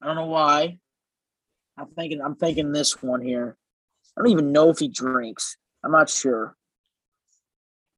I 0.01 0.07
don't 0.07 0.15
know 0.15 0.26
why. 0.26 0.78
I'm 1.78 1.88
thinking. 1.88 2.21
I'm 2.21 2.36
thinking 2.36 2.71
this 2.71 3.01
one 3.01 3.21
here. 3.21 3.57
I 4.17 4.21
don't 4.21 4.32
even 4.32 4.51
know 4.51 4.69
if 4.69 4.80
he 4.80 4.88
drinks. 4.88 5.57
I'm 5.84 5.91
not 5.91 6.09
sure. 6.09 6.55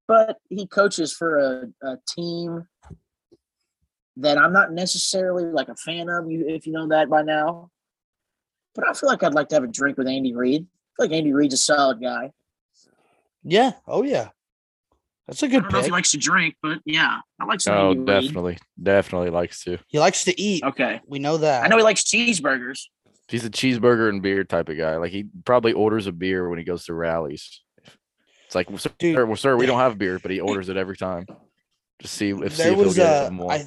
But 0.07 0.37
he 0.49 0.65
coaches 0.67 1.13
for 1.13 1.37
a, 1.37 1.69
a 1.87 1.97
team 2.07 2.67
that 4.17 4.37
I'm 4.37 4.53
not 4.53 4.71
necessarily 4.71 5.43
like 5.45 5.69
a 5.69 5.75
fan 5.75 6.09
of. 6.09 6.29
You, 6.31 6.45
if 6.47 6.65
you 6.65 6.73
know 6.73 6.87
that 6.87 7.09
by 7.09 7.21
now. 7.23 7.69
But 8.73 8.87
I 8.87 8.93
feel 8.93 9.09
like 9.09 9.23
I'd 9.23 9.33
like 9.33 9.49
to 9.49 9.55
have 9.55 9.63
a 9.63 9.67
drink 9.67 9.97
with 9.97 10.07
Andy 10.07 10.33
Reid. 10.33 10.63
I 10.63 11.03
feel 11.03 11.09
like 11.09 11.17
Andy 11.17 11.33
Reid's 11.33 11.55
a 11.55 11.57
solid 11.57 12.01
guy. 12.01 12.31
Yeah. 13.43 13.73
Oh 13.87 14.03
yeah. 14.03 14.29
That's 15.27 15.43
a 15.43 15.47
good 15.49 15.63
don't 15.63 15.73
know 15.73 15.79
if 15.79 15.85
he 15.85 15.91
likes 15.91 16.11
to 16.11 16.17
drink, 16.17 16.55
but 16.61 16.79
yeah, 16.85 17.19
I 17.39 17.45
like 17.45 17.59
some 17.59 17.73
Oh, 17.75 17.91
Andy 17.91 17.99
Reid. 17.99 18.05
definitely, 18.07 18.57
definitely 18.81 19.29
likes 19.29 19.61
to. 19.65 19.77
He 19.87 19.99
likes 19.99 20.23
to 20.23 20.39
eat. 20.41 20.63
Okay. 20.63 21.01
We 21.05 21.19
know 21.19 21.35
that. 21.37 21.65
I 21.65 21.67
know 21.67 21.75
he 21.75 21.83
likes 21.83 22.03
cheeseburgers. 22.03 22.83
He's 23.27 23.43
a 23.43 23.49
cheeseburger 23.49 24.07
and 24.07 24.21
beer 24.21 24.45
type 24.45 24.69
of 24.69 24.77
guy. 24.77 24.95
Like 24.95 25.11
he 25.11 25.25
probably 25.43 25.73
orders 25.73 26.07
a 26.07 26.13
beer 26.13 26.47
when 26.47 26.59
he 26.59 26.63
goes 26.63 26.85
to 26.85 26.93
rallies. 26.93 27.61
It's 28.47 28.55
like, 28.55 28.69
well, 28.69 28.79
sir, 28.79 28.89
Dude. 28.97 29.27
well, 29.27 29.35
sir, 29.35 29.57
we 29.57 29.65
don't 29.65 29.79
have 29.85 29.97
beer, 29.97 30.19
but 30.19 30.31
he 30.31 30.39
orders 30.39 30.69
it 30.69 30.77
every 30.77 30.95
time. 30.95 31.27
Just 32.01 32.13
see 32.13 32.29
if 32.29 32.55
see 32.55 32.63
there 32.63 32.71
if 32.71 32.79
he'll 32.79 32.93
get 32.93 33.27
a 33.27 33.31
more. 33.31 33.51
I, 33.51 33.65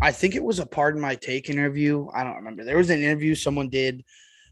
I 0.00 0.12
think 0.12 0.36
it 0.36 0.44
was 0.44 0.60
a 0.60 0.66
pardon 0.66 1.00
my 1.00 1.16
take 1.16 1.50
interview. 1.50 2.06
I 2.14 2.22
don't 2.22 2.36
remember. 2.36 2.64
There 2.64 2.76
was 2.76 2.90
an 2.90 3.02
interview 3.02 3.34
someone 3.34 3.68
did 3.68 4.04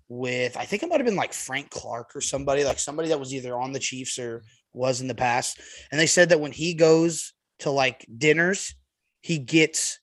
with 0.09 0.57
I 0.57 0.65
think 0.65 0.83
it 0.83 0.89
might 0.89 0.99
have 0.99 1.07
been 1.07 1.17
like 1.17 1.33
Frank 1.33 1.71
Clark 1.71 2.15
or 2.15 2.21
somebody 2.21 2.65
like 2.65 2.79
somebody 2.79 3.09
that 3.09 3.21
was 3.21 3.33
either 3.33 3.57
on 3.57 3.73
the 3.73 3.79
Chiefs 3.79 4.19
or 4.19 4.43
was 4.73 5.01
in 5.01 5.07
the 5.07 5.15
past, 5.15 5.61
and 5.93 6.01
they 6.01 6.07
said 6.07 6.31
that 6.31 6.41
when 6.41 6.53
he 6.53 6.75
goes 6.75 7.35
to 7.61 7.71
like 7.71 8.05
dinners, 8.19 8.75
he 9.23 9.39
gets 9.39 10.01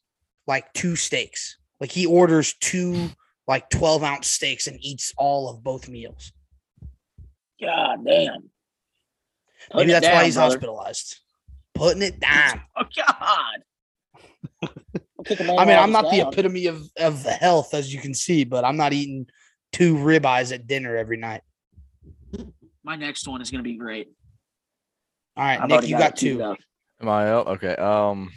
like 0.48 0.72
two 0.74 0.96
steaks. 0.96 1.58
Like 1.82 1.92
he 1.92 2.06
orders 2.06 2.54
two 2.62 3.10
like 3.46 3.70
twelve 3.70 4.04
ounce 4.04 4.28
steaks 4.28 4.68
and 4.68 4.78
eats 4.82 5.14
all 5.18 5.50
of 5.50 5.64
both 5.64 5.90
meals. 5.90 6.32
God 7.62 8.06
damn. 8.06 8.50
Putting 9.70 9.88
Maybe 9.88 9.98
it 9.98 10.02
that's 10.02 10.14
why 10.14 10.26
he's 10.26 10.36
brother. 10.36 10.56
hospitalized. 10.56 11.20
Putting 11.74 12.02
it 12.02 12.20
down. 12.20 12.62
Oh 12.76 12.84
God. 12.96 13.64
I'll 15.18 15.24
kick 15.26 15.40
a 15.40 15.44
man 15.44 15.60
I 15.60 15.66
mean, 15.66 15.78
I'm 15.78 15.90
he's 15.90 15.94
not 15.94 16.10
the 16.10 16.28
epitome 16.28 16.66
of 16.66 16.90
of 16.98 17.24
health, 17.24 17.74
as 17.74 17.94
you 17.94 18.00
can 18.02 18.14
see, 18.14 18.44
but 18.44 18.66
I'm 18.66 18.78
not 18.78 18.92
eating 18.92 19.28
two 19.72 19.96
ribeyes 19.96 20.52
at 20.52 20.66
dinner 20.66 20.98
every 20.98 21.18
night. 21.18 21.42
My 22.84 22.96
next 22.96 23.28
one 23.28 23.42
is 23.42 23.52
gonna 23.52 23.62
be 23.64 23.78
great. 23.78 24.08
All 25.38 25.44
right, 25.44 25.62
I've 25.62 25.70
Nick, 25.70 25.88
you 25.88 25.96
it 25.96 26.00
got 26.00 26.18
two. 26.18 26.42
up. 26.42 26.58
Am 27.00 27.08
I 27.10 27.30
out? 27.30 27.48
Okay. 27.48 27.76
Um. 27.76 28.32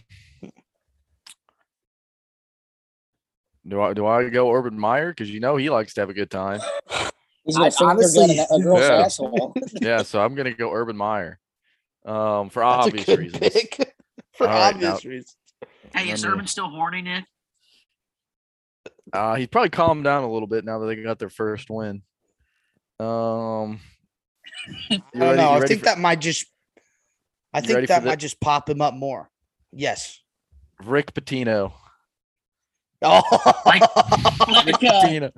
Do 3.67 3.81
I 3.81 3.95
do 3.95 4.07
I 4.07 4.29
go 4.29 4.53
Urban 4.53 4.79
Meyer? 4.79 5.09
Because 5.11 5.31
you 5.31 5.41
know 5.41 5.57
he 5.57 5.71
likes 5.71 5.95
to 5.95 6.03
have 6.03 6.11
a 6.11 6.15
good 6.15 6.31
time. 6.31 6.61
He's 7.45 7.57
gonna 7.57 7.67
I- 7.67 7.71
finger 7.71 7.91
honestly- 7.93 8.37
gun 8.37 8.47
a, 8.51 8.55
a 8.55 8.63
girl's 8.63 8.81
Yeah. 8.81 9.05
asshole. 9.05 9.55
Yeah, 9.81 10.03
so 10.03 10.21
I'm 10.23 10.35
gonna 10.35 10.55
go 10.55 10.73
Urban 10.73 10.97
Meyer. 10.97 11.39
Um, 12.07 12.51
for 12.51 12.61
That's 12.63 12.87
obvious 12.87 13.03
a 13.05 13.07
good 13.07 13.19
reasons. 13.19 13.39
pick 13.53 13.95
for 14.33 14.47
All 14.47 14.53
right, 14.55 14.75
obvious 14.75 15.05
now- 15.05 15.11
reasons. 15.11 15.37
hey, 15.95 16.11
is 16.11 16.25
Urban 16.25 16.47
still 16.47 16.69
horny, 16.69 17.03
Nick? 17.03 17.25
Uh, 19.13 19.35
he's 19.37 19.47
probably 19.47 19.71
calmed 19.71 20.05
down 20.05 20.25
a 20.25 20.31
little 20.31 20.49
bit 20.49 20.65
now 20.65 20.79
that 20.81 20.87
they 20.87 20.97
got 20.97 21.19
their 21.19 21.29
first 21.31 21.71
win. 21.71 22.03
Um, 22.99 23.81
I 24.91 25.03
don't 25.15 25.37
know. 25.37 25.51
I 25.53 25.61
think 25.67 25.81
for- 25.81 25.85
that 25.87 25.99
might 25.99 26.21
just. 26.21 26.47
I 27.53 27.61
think 27.61 27.87
that 27.89 28.05
might 28.05 28.19
just 28.19 28.41
pop 28.41 28.69
him 28.69 28.81
up 28.81 28.95
more. 28.95 29.31
Yes. 29.73 30.21
Rick 30.85 31.15
Pitino. 31.15 31.73
Oh, 33.03 33.23
Like- 33.67 33.83
Like 34.49 34.67
Rick 34.67 34.75
uh, 34.77 35.03
Pitino, 35.05 35.31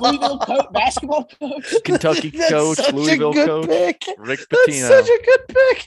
Louisville 0.00 0.38
coach, 0.38 0.66
basketball 0.72 1.24
coach. 1.40 1.74
Kentucky 1.84 2.30
That's 2.34 2.50
coach, 2.50 2.76
such 2.78 2.92
a 2.92 2.96
Louisville 2.96 3.32
good 3.32 3.46
coach, 3.48 3.68
pick. 3.68 4.02
Rick 4.18 4.40
That's 4.50 4.80
such 4.80 5.06
a 5.08 5.18
good 5.24 5.40
pick. 5.48 5.86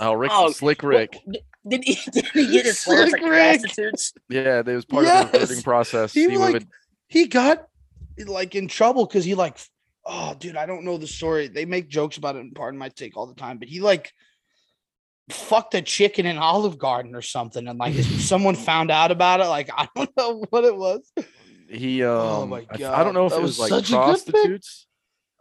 oh, 0.00 0.12
Rick, 0.14 0.30
Oh, 0.34 0.50
Slick 0.50 0.82
Rick. 0.82 1.18
What- 1.24 1.42
Did 1.68 1.84
he, 1.84 1.94
did 2.10 2.26
he 2.28 2.50
get 2.52 2.66
his 2.66 2.82
flares 2.82 3.12
like 3.12 3.20
Slick 3.20 3.78
Rick. 3.78 3.94
Yeah, 4.28 4.62
that 4.62 4.74
was 4.74 4.84
part 4.84 5.06
of 5.06 5.32
the 5.32 5.38
recruiting 5.38 5.62
process. 5.62 6.12
He 6.12 6.28
He 6.28 6.36
like 6.36 6.52
would- 6.54 6.68
he 7.08 7.26
got 7.26 7.66
like 8.26 8.54
in 8.54 8.68
trouble 8.68 9.06
because 9.06 9.24
he 9.24 9.34
like 9.34 9.58
oh 10.06 10.34
dude 10.38 10.56
i 10.56 10.66
don't 10.66 10.84
know 10.84 10.96
the 10.98 11.06
story 11.06 11.48
they 11.48 11.64
make 11.64 11.88
jokes 11.88 12.16
about 12.16 12.36
it 12.36 12.40
in 12.40 12.50
pardon 12.52 12.78
my 12.78 12.88
take 12.90 13.16
all 13.16 13.26
the 13.26 13.34
time 13.34 13.58
but 13.58 13.66
he 13.68 13.80
like 13.80 14.12
fucked 15.30 15.74
a 15.74 15.82
chicken 15.82 16.26
in 16.26 16.36
olive 16.38 16.78
garden 16.78 17.14
or 17.14 17.22
something 17.22 17.66
and 17.66 17.78
like 17.78 17.94
someone 17.94 18.54
found 18.54 18.90
out 18.90 19.10
about 19.10 19.40
it 19.40 19.46
like 19.46 19.68
i 19.76 19.88
don't 19.96 20.10
know 20.16 20.44
what 20.50 20.62
it 20.64 20.76
was 20.76 21.10
he 21.68 22.02
um 22.04 22.10
Oh 22.18 22.46
my 22.46 22.66
I, 22.70 23.00
I 23.00 23.04
don't 23.04 23.14
know 23.14 23.26
if 23.26 23.32
that 23.32 23.38
it 23.38 23.42
was, 23.42 23.58
was 23.58 23.60
like 23.60 23.68
such 23.70 23.88
a 23.90 23.92
good 23.92 23.96
pick. 23.96 24.04
prostitutes 24.34 24.86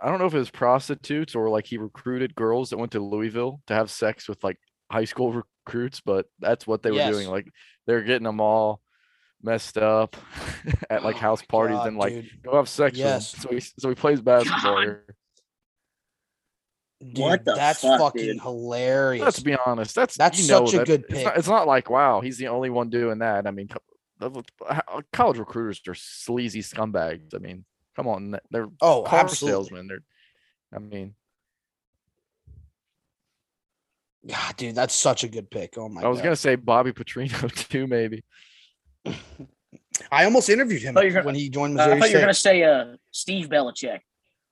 i 0.02 0.10
don't 0.10 0.20
know 0.20 0.26
if 0.26 0.34
it 0.34 0.38
was 0.40 0.50
prostitutes 0.50 1.36
or 1.36 1.50
like 1.50 1.66
he 1.68 1.78
recruited 1.78 2.34
girls 2.36 2.70
that 2.70 2.78
went 2.78 2.92
to 2.94 3.00
louisville 3.00 3.62
to 3.68 3.74
have 3.74 3.90
sex 3.92 4.28
with 4.30 4.44
like 4.44 4.58
high 4.92 5.06
school 5.06 5.44
recruits 5.66 6.02
but 6.02 6.26
that's 6.40 6.66
what 6.68 6.82
they 6.84 6.92
were 6.92 7.10
doing 7.12 7.30
like 7.30 7.48
they're 7.88 8.02
getting 8.04 8.24
them 8.24 8.40
all 8.42 8.82
messed 9.42 9.78
up 9.78 10.16
at 10.90 11.04
like 11.04 11.16
Oh 11.18 11.20
house 11.20 11.42
parties 11.42 11.78
God, 11.78 11.88
and 11.88 11.98
like 11.98 12.14
dude. 12.14 12.30
go 12.44 12.56
have 12.56 12.70
sex 12.70 12.98
Yes. 12.98 13.34
with 13.34 13.42
so 13.42 13.50
he 13.50 13.60
so 13.82 13.90
he 13.90 13.96
plays 13.96 14.22
basketball 14.22 14.76
God. 14.76 14.82
here. 14.84 15.16
Dude, 17.02 17.18
What 17.20 17.44
that's 17.44 17.82
fuck, 17.82 18.00
fucking 18.00 18.22
dude? 18.24 18.42
hilarious 18.42 19.24
let's 19.26 19.40
be 19.42 19.58
honest 19.66 19.94
that's 19.94 20.16
That's 20.16 20.40
you 20.42 20.48
know 20.48 20.66
such 20.66 20.76
a 20.76 20.78
that- 20.78 20.88
good 20.88 21.06
it's 21.10 21.24
not, 21.24 21.34
pick. 21.34 21.40
it's 21.40 21.48
not 21.50 21.68
like 21.68 21.90
wow 21.90 22.22
he's 22.22 22.38
the 22.38 22.48
only 22.48 22.70
one 22.70 22.90
doing 22.90 23.20
that 23.20 23.46
i 23.46 23.52
mean 23.52 23.68
co- 23.68 23.80
the- 23.80 23.82
how- 23.84 23.93
college 25.12 25.38
recruiters 25.38 25.82
are 25.88 25.96
sleazy 25.96 26.62
scumbags 26.62 27.34
i 27.36 27.38
mean 27.38 27.66
come 27.96 28.08
on 28.08 28.38
they're 28.52 28.68
oh 28.82 29.04
car 29.04 29.20
absolutely 29.22 29.52
salesmen. 29.70 29.88
They're, 29.88 30.04
I 30.76 30.80
mean, 30.80 31.14
God, 34.28 34.56
dude 34.58 34.76
that's 34.76 34.96
such 34.96 35.24
a 35.24 35.28
good 35.28 35.50
pick 35.52 35.78
oh 35.78 35.90
my 35.90 36.02
god. 36.02 36.08
I 36.08 36.10
was 36.10 36.20
God. 36.20 36.24
gonna 36.26 36.36
say 36.36 36.56
Bobby 36.56 36.92
Petrino 36.94 37.52
too, 37.70 37.88
maybe. 37.88 38.24
i 40.12 40.24
almost 40.24 40.50
interviewed 40.50 40.82
him 40.82 40.94
thought 40.96 41.04
you 41.04 41.10
were 41.10 41.14
gonna- 41.16 41.26
when 41.26 41.36
he 41.36 41.50
joined 41.50 41.78
Uh, 41.80 41.84
I 41.84 41.86
missouri 41.88 42.00
thought 42.00 42.10
you 42.10 42.16
were 42.16 42.22
gonna 42.22 42.34
say 42.34 42.64
uh, 42.64 42.86
Steve 43.12 43.50
Belichick. 43.50 44.00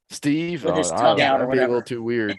Steve, 0.10 0.66
With 0.66 0.76
his 0.76 0.92
oh, 0.92 0.96
I 0.96 0.98
tongue 0.98 1.18
don't 1.18 1.18
know, 1.20 1.24
out 1.34 1.42
or 1.42 1.46
that'd 1.46 1.52
be 1.54 1.64
a 1.64 1.68
little 1.68 1.82
too 1.82 2.04
weird. 2.04 2.38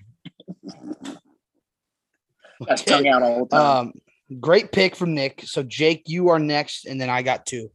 That's 2.68 2.82
tongue 2.84 3.08
out 3.08 3.22
all 3.22 3.46
the 3.46 3.56
time. 3.56 3.86
um 3.86 3.92
great 4.40 4.72
pick 4.72 4.94
from 4.96 5.14
nick 5.14 5.42
so 5.44 5.62
jake 5.62 6.02
you 6.06 6.28
are 6.28 6.38
next 6.38 6.86
and 6.86 7.00
then 7.00 7.10
i 7.10 7.22
got 7.22 7.46
two 7.46 7.68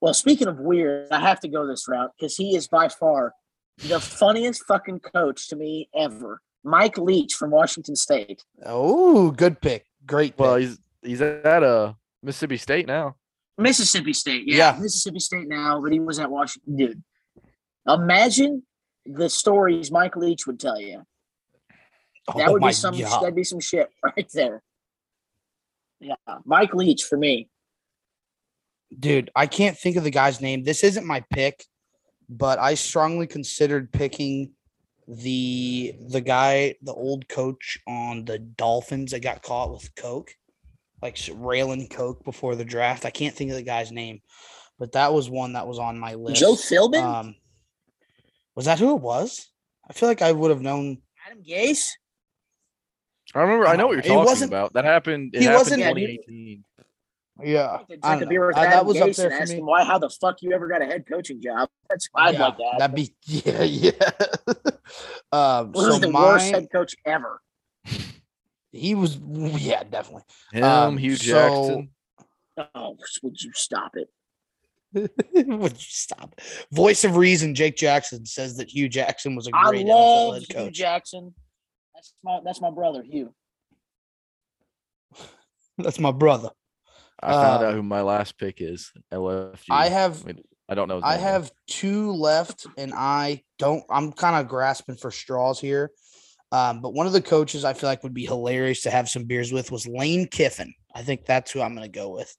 well, 0.00 0.14
speaking 0.14 0.46
of 0.46 0.58
weird, 0.58 1.08
I 1.10 1.20
have 1.20 1.40
to 1.40 1.48
go 1.48 1.66
this 1.66 1.88
route 1.88 2.12
because 2.18 2.36
he 2.36 2.54
is 2.54 2.68
by 2.68 2.88
far 2.88 3.32
the 3.78 3.98
funniest 4.00 4.64
fucking 4.66 5.00
coach 5.00 5.48
to 5.48 5.56
me 5.56 5.88
ever. 5.94 6.40
Mike 6.64 6.98
Leach 6.98 7.34
from 7.34 7.50
Washington 7.50 7.96
State. 7.96 8.44
Oh, 8.64 9.30
good 9.30 9.60
pick. 9.60 9.86
Great 10.06 10.32
pick. 10.32 10.40
Well, 10.40 10.56
he's 10.56 10.78
he's 11.02 11.20
at 11.22 11.62
uh 11.62 11.94
Mississippi 12.22 12.56
State 12.56 12.86
now. 12.86 13.16
Mississippi 13.58 14.12
State, 14.12 14.46
yeah, 14.46 14.74
Yeah. 14.74 14.80
Mississippi 14.80 15.18
State 15.20 15.48
now, 15.48 15.80
but 15.80 15.92
he 15.92 16.00
was 16.00 16.18
at 16.18 16.30
Washington. 16.30 16.76
Dude, 16.76 17.02
imagine 17.88 18.64
the 19.06 19.30
stories 19.30 19.90
Mike 19.90 20.16
Leach 20.16 20.46
would 20.46 20.60
tell 20.60 20.80
you. 20.80 21.04
That 22.36 22.48
Oh 22.48 22.52
would 22.52 22.62
be 22.62 22.72
some. 22.72 22.98
God. 22.98 23.22
That'd 23.22 23.34
be 23.34 23.44
some 23.44 23.60
shit 23.60 23.88
right 24.04 24.28
there. 24.34 24.62
Yeah, 26.00 26.14
Mike 26.44 26.74
Leach 26.74 27.04
for 27.04 27.16
me. 27.16 27.48
Dude, 28.98 29.30
I 29.34 29.46
can't 29.46 29.76
think 29.76 29.96
of 29.96 30.04
the 30.04 30.10
guy's 30.10 30.40
name. 30.40 30.62
This 30.62 30.84
isn't 30.84 31.06
my 31.06 31.24
pick, 31.30 31.64
but 32.28 32.58
I 32.58 32.74
strongly 32.74 33.26
considered 33.26 33.92
picking 33.92 34.52
the 35.08 35.94
the 36.08 36.20
guy, 36.20 36.74
the 36.82 36.92
old 36.94 37.28
coach 37.28 37.78
on 37.86 38.24
the 38.24 38.38
Dolphins 38.38 39.12
that 39.12 39.22
got 39.22 39.42
caught 39.42 39.72
with 39.72 39.94
coke, 39.94 40.34
like 41.02 41.18
railing 41.34 41.88
coke 41.88 42.24
before 42.24 42.54
the 42.56 42.64
draft. 42.64 43.04
I 43.04 43.10
can't 43.10 43.34
think 43.34 43.50
of 43.50 43.56
the 43.56 43.62
guy's 43.62 43.92
name, 43.92 44.20
but 44.78 44.92
that 44.92 45.12
was 45.12 45.30
one 45.30 45.54
that 45.54 45.66
was 45.66 45.78
on 45.78 45.98
my 45.98 46.14
list. 46.14 46.40
Joe 46.40 46.54
Philbin, 46.54 47.02
Um, 47.02 47.34
was 48.54 48.66
that 48.66 48.78
who 48.78 48.96
it 48.96 49.02
was? 49.02 49.48
I 49.88 49.92
feel 49.92 50.08
like 50.08 50.22
I 50.22 50.32
would 50.32 50.50
have 50.50 50.62
known. 50.62 50.98
Adam 51.26 51.42
Gase. 51.42 51.90
I 53.36 53.42
remember. 53.42 53.66
I 53.66 53.76
know 53.76 53.86
what 53.88 53.92
you're 53.94 54.02
talking 54.02 54.24
wasn't- 54.24 54.50
about. 54.50 54.72
That 54.72 54.84
happened. 54.84 55.34
It 55.34 55.40
he 55.40 55.44
happened 55.44 55.58
wasn't- 55.60 55.82
in 55.82 55.88
2018. 55.88 56.64
Yeah, 57.44 57.80
Drink 57.86 58.00
I 58.02 58.16
a 58.16 58.20
don't 58.20 58.32
know. 58.32 58.46
with 58.46 58.56
Uh, 58.56 58.62
that 58.62 58.86
was 58.86 58.96
up 58.98 59.08
Gase 59.10 59.16
there 59.16 59.30
for 59.30 59.46
me. 59.52 59.58
him 59.58 59.66
why, 59.66 59.84
how 59.84 59.98
the 59.98 60.08
fuck 60.08 60.36
you 60.40 60.52
ever 60.54 60.68
got 60.68 60.80
a 60.80 60.86
head 60.86 61.04
coaching 61.06 61.42
job? 61.42 61.68
That's 61.90 62.08
I'd 62.14 62.32
yeah, 62.32 62.40
like 62.46 62.56
that. 62.56 62.74
That'd 62.78 62.96
be 62.96 63.12
yeah, 63.26 63.62
yeah. 63.62 63.90
um, 65.32 65.72
Who's 65.74 65.94
so 65.94 65.98
the 65.98 66.10
worst 66.10 66.50
head 66.50 66.68
coach 66.72 66.96
ever? 67.04 67.42
he 68.72 68.94
was 68.94 69.18
yeah 69.60 69.82
definitely. 69.84 70.22
Him, 70.52 70.64
Um, 70.64 70.96
Hue 70.96 71.16
so- 71.16 71.24
Jackson. 71.26 71.90
Oh, 72.74 72.96
would 73.22 73.42
you 73.42 73.52
stop 73.54 73.96
it? 73.96 74.08
Would 74.94 75.72
you 75.72 75.76
stop? 75.78 76.40
Voice 76.72 77.04
of 77.04 77.16
reason, 77.18 77.54
Jake 77.54 77.76
Jackson 77.76 78.24
says 78.24 78.56
that 78.56 78.70
Hue 78.70 78.88
Jackson 78.88 79.36
was 79.36 79.46
a 79.46 79.50
great 79.50 79.84
NFL 79.84 79.88
love 79.88 80.34
head 80.36 80.42
Hue 80.48 80.54
coach. 80.54 80.72
Jackson. 80.74 81.34
That's 81.96 82.14
my 82.22 82.40
that's 82.44 82.60
my 82.60 82.70
brother 82.70 83.02
Hue. 83.02 83.34
That's 85.78 85.98
my 85.98 86.12
brother. 86.12 86.50
I 87.22 87.32
found 87.32 87.64
um, 87.64 87.68
out 87.68 87.74
who 87.74 87.82
my 87.82 88.02
last 88.02 88.38
pick 88.38 88.60
is. 88.60 88.92
LFG. 89.12 89.64
I 89.70 89.88
have 89.88 90.24
Wait, 90.24 90.38
I 90.68 90.74
don't 90.74 90.88
know. 90.88 90.96
his 90.96 91.04
I 91.04 91.16
name, 91.16 91.24
have 91.24 91.50
two 91.66 92.12
left, 92.12 92.66
and 92.76 92.92
I 92.94 93.42
don't. 93.58 93.82
I'm 93.90 94.12
kind 94.12 94.36
of 94.36 94.48
grasping 94.48 94.96
for 94.96 95.10
straws 95.10 95.60
here. 95.60 95.90
Um, 96.52 96.80
but 96.80 96.94
one 96.94 97.06
of 97.06 97.12
the 97.12 97.22
coaches 97.22 97.64
I 97.64 97.72
feel 97.72 97.88
like 97.88 98.02
would 98.02 98.14
be 98.14 98.26
hilarious 98.26 98.82
to 98.82 98.90
have 98.90 99.08
some 99.08 99.24
beers 99.24 99.52
with 99.52 99.72
was 99.72 99.86
Lane 99.86 100.28
Kiffin. 100.28 100.72
I 100.94 101.02
think 101.02 101.24
that's 101.24 101.50
who 101.50 101.60
I'm 101.60 101.74
going 101.74 101.90
to 101.90 101.98
go 101.98 102.10
with. 102.10 102.34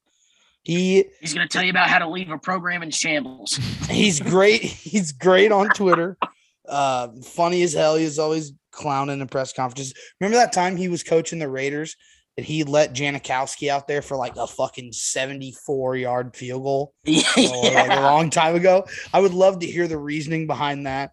He 0.62 1.04
He's 1.20 1.32
gonna 1.32 1.48
tell 1.48 1.62
you 1.62 1.70
about 1.70 1.88
how 1.88 1.98
to 1.98 2.08
leave 2.08 2.30
a 2.30 2.36
program 2.38 2.82
in 2.82 2.90
shambles. 2.90 3.56
he's 3.88 4.20
great. 4.20 4.62
He's 4.62 5.12
great 5.12 5.52
on 5.52 5.68
Twitter. 5.70 6.16
Uh, 6.68 7.08
funny 7.24 7.62
as 7.62 7.72
hell. 7.72 7.96
He's 7.96 8.18
always 8.18 8.52
clowning 8.70 9.14
in 9.14 9.18
the 9.18 9.26
press 9.26 9.52
conferences. 9.52 9.94
Remember 10.20 10.38
that 10.38 10.52
time 10.52 10.76
he 10.76 10.88
was 10.88 11.02
coaching 11.02 11.38
the 11.38 11.48
Raiders 11.48 11.96
and 12.36 12.46
he 12.46 12.64
let 12.64 12.94
Janikowski 12.94 13.68
out 13.68 13.88
there 13.88 14.02
for 14.02 14.16
like 14.16 14.36
a 14.36 14.46
fucking 14.46 14.92
74 14.92 15.96
yard 15.96 16.36
field 16.36 16.62
goal 16.62 16.94
yeah, 17.04 17.24
like 17.36 17.98
a 17.98 18.00
long 18.00 18.30
time 18.30 18.54
ago. 18.54 18.86
I 19.12 19.20
would 19.20 19.34
love 19.34 19.58
to 19.60 19.66
hear 19.66 19.88
the 19.88 19.98
reasoning 19.98 20.46
behind 20.46 20.86
that. 20.86 21.12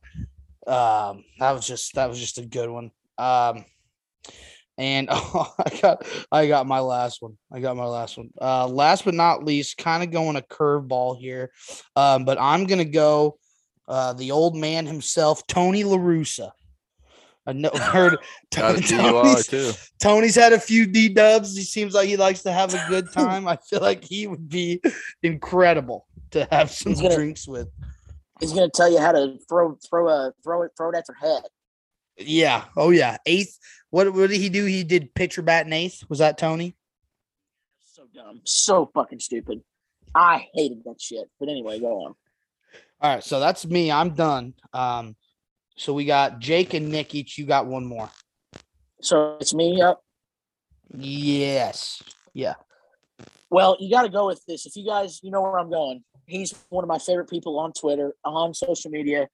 Um, 0.68 1.24
that 1.39 1.51
was 1.51 1.68
just 1.68 1.95
that 1.95 2.10
was 2.10 2.20
just 2.20 2.38
a 2.38 2.45
good 2.45 2.70
one. 2.70 2.91
Um, 3.18 3.66
and 4.78 5.08
oh, 5.12 5.53
I 5.60 5.80
got 5.82 6.08
I 6.32 6.47
got 6.47 6.68
my 6.68 6.80
last 6.80 7.22
one. 7.22 7.38
I 7.51 7.60
got 7.60 7.78
my 7.78 7.86
last 7.86 8.18
one. 8.18 8.30
Uh, 8.39 8.68
last 8.68 9.06
but 9.06 9.14
not 9.14 9.43
least, 9.43 9.78
kind 9.78 10.03
of 10.03 10.12
going 10.12 10.36
a 10.36 10.41
curveball 10.41 11.20
here, 11.20 11.51
um, 11.95 12.26
but 12.26 12.39
I'm 12.39 12.66
gonna 12.66 12.86
go 12.86 13.38
uh, 13.88 14.14
the 14.14 14.32
old 14.32 14.56
man 14.56 14.86
himself, 14.86 15.45
Tony 15.47 15.84
La 15.84 15.97
Russa. 15.97 16.51
I 17.47 17.53
know 17.53 17.69
heard 17.75 18.17
got 18.55 18.75
a 18.75 18.79
DUI 18.79 19.11
Tony's, 19.21 19.47
too. 19.47 19.71
Tony's 20.01 20.35
had 20.35 20.53
a 20.53 20.59
few 20.59 20.85
D 20.87 21.09
dubs. 21.09 21.55
He 21.55 21.63
seems 21.63 21.93
like 21.93 22.07
he 22.07 22.17
likes 22.17 22.41
to 22.43 22.51
have 22.51 22.73
a 22.73 22.85
good 22.89 23.11
time. 23.11 23.47
I 23.47 23.57
feel 23.57 23.81
like 23.81 24.03
he 24.03 24.27
would 24.27 24.49
be 24.49 24.81
incredible 25.21 26.07
to 26.31 26.47
have 26.51 26.71
some 26.71 26.93
gonna- 26.93 27.15
drinks 27.15 27.47
with. 27.47 27.69
He's 28.39 28.51
gonna 28.51 28.69
tell 28.69 28.91
you 28.91 28.99
how 28.99 29.11
to 29.13 29.37
throw 29.47 29.77
throw 29.89 30.09
a 30.09 30.33
throw 30.43 30.63
it 30.63 30.71
throw 30.75 30.89
it 30.89 30.95
at 30.95 31.05
your 31.07 31.15
head. 31.17 31.43
Yeah. 32.17 32.65
Oh 32.75 32.89
yeah. 32.89 33.17
Eighth. 33.25 33.57
What 33.91 34.11
what 34.13 34.29
did 34.29 34.41
he 34.41 34.49
do? 34.49 34.65
He 34.65 34.83
did 34.83 35.13
pitcher 35.15 35.41
bat 35.41 35.65
and 35.65 35.73
eighth. 35.73 36.03
Was 36.09 36.19
that 36.19 36.37
Tony? 36.37 36.75
So 37.85 38.03
dumb. 38.13 38.41
So 38.43 38.91
fucking 38.93 39.19
stupid. 39.19 39.61
I 40.13 40.47
hated 40.53 40.83
that 40.85 40.99
shit. 40.99 41.29
But 41.39 41.49
anyway, 41.49 41.79
go 41.79 42.05
on. 42.05 42.15
All 43.01 43.15
right. 43.15 43.23
So 43.23 43.39
that's 43.39 43.65
me. 43.65 43.91
I'm 43.91 44.09
done. 44.11 44.53
Um. 44.73 45.15
So 45.78 45.93
we 45.93 46.05
got 46.05 46.39
Jake 46.39 46.73
and 46.73 46.89
Nick 46.89 47.13
each. 47.15 47.38
You 47.38 47.45
got 47.45 47.65
one 47.67 47.86
more. 47.86 48.09
So 49.01 49.38
it's 49.39 49.53
me 49.53 49.82
up. 49.82 50.01
Yes. 50.97 52.01
Yeah. 52.34 52.53
Well, 53.49 53.78
you 53.80 53.89
got 53.89 54.03
to 54.03 54.09
go 54.09 54.28
with 54.28 54.41
this. 54.47 54.65
If 54.65 54.76
you 54.76 54.86
guys, 54.86 55.19
you 55.23 55.32
know 55.32 55.41
where 55.41 55.59
I'm 55.59 55.69
going. 55.69 56.03
He's 56.26 56.53
one 56.69 56.84
of 56.84 56.88
my 56.88 56.97
favorite 56.97 57.30
people 57.30 57.59
on 57.59 57.73
Twitter, 57.73 58.13
on 58.23 58.53
social 58.53 58.89
media. 58.91 59.28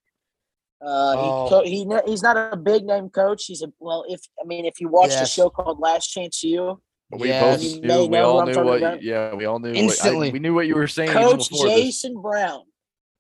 Uh, 0.84 1.14
Oh. 1.16 1.44
he 1.44 1.50
co- 1.50 1.64
he 2.04 2.10
he's 2.12 2.24
not 2.24 2.36
a 2.38 2.58
big 2.58 2.86
name 2.86 3.10
coach. 3.10 3.46
He's 3.46 3.62
a 3.62 3.72
well. 3.80 4.04
If 4.08 4.22
I 4.42 4.46
mean, 4.48 4.66
if 4.66 4.82
you 4.82 4.88
watched 4.90 5.12
Yes. 5.14 5.30
a 5.30 5.32
show 5.32 5.50
called 5.50 5.80
Last 5.80 6.08
Chance 6.08 6.44
U, 6.44 6.82
We 7.14 7.28
Yes. 7.28 7.44
both 7.62 7.64
You 7.76 7.82
knew. 7.82 7.88
may 7.88 8.02
We 8.04 8.08
know 8.08 8.32
who 8.32 8.40
all 8.40 8.46
knew 8.46 8.64
what. 8.64 8.78
about. 8.78 9.04
Yeah, 9.04 9.36
we 9.36 9.46
all 9.46 9.60
knew. 9.60 9.70
what- 9.70 9.78
I- 9.78 9.82
Instantly. 9.82 10.32
we 10.32 10.40
knew 10.40 10.54
what 10.56 10.66
you 10.66 10.76
were 10.76 10.88
saying. 10.88 11.12
Coach 11.12 11.50
before 11.50 11.68
this. 11.68 11.76
Jason 11.82 12.22
Brown, 12.22 12.64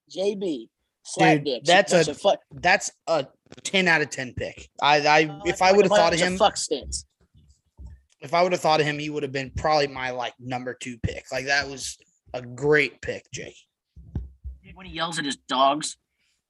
JB, 0.09 0.69
slap 1.13 1.35
Dude, 1.37 1.45
dicks. 1.45 1.67
that's 1.67 1.93
a- 1.93 2.13
fuck. 2.13 2.39
That's 2.51 2.91
a 3.07 3.27
ten 3.63 3.87
out 3.87 4.01
of 4.01 4.09
ten 4.09 4.33
pick. 4.33 4.69
I 4.81 5.01
I 5.05 5.23
uh, 5.25 5.39
if 5.45 5.61
I 5.61 5.71
would 5.71 5.85
have 5.85 5.91
thought 5.91 6.13
of 6.13 6.19
him, 6.19 6.37
fuck 6.37 6.57
stints. 6.57 7.05
if 8.21 8.33
I 8.33 8.43
would 8.43 8.51
have 8.51 8.61
thought 8.61 8.79
of 8.79 8.85
him, 8.85 8.97
he 8.99 9.09
would 9.09 9.23
have 9.23 9.31
been 9.31 9.51
probably 9.57 9.87
my 9.87 10.11
like 10.11 10.33
number 10.39 10.73
two 10.73 10.97
pick. 11.03 11.25
Like 11.31 11.45
that 11.45 11.67
was 11.67 11.97
a 12.33 12.41
great 12.41 13.01
pick, 13.01 13.25
Jake. 13.33 13.55
When 14.73 14.85
he 14.85 14.93
yells 14.93 15.19
at 15.19 15.25
his 15.25 15.35
dogs, 15.35 15.97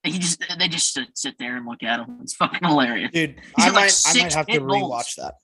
he 0.04 0.18
just 0.18 0.44
they 0.58 0.68
just 0.68 0.92
sit, 0.92 1.08
sit 1.14 1.34
there 1.38 1.56
and 1.56 1.66
look 1.66 1.82
at 1.82 2.00
him. 2.00 2.18
It's 2.22 2.34
fucking 2.34 2.60
hilarious. 2.66 3.10
Dude, 3.12 3.40
He's 3.56 3.66
I 3.66 3.68
got, 3.70 3.74
like, 3.74 3.84
might 3.84 4.02
I 4.06 4.22
might 4.22 4.32
have 4.34 4.46
to 4.46 4.52
pit 4.52 4.62
bulls. 4.66 4.82
rewatch 4.92 5.14
that. 5.16 5.34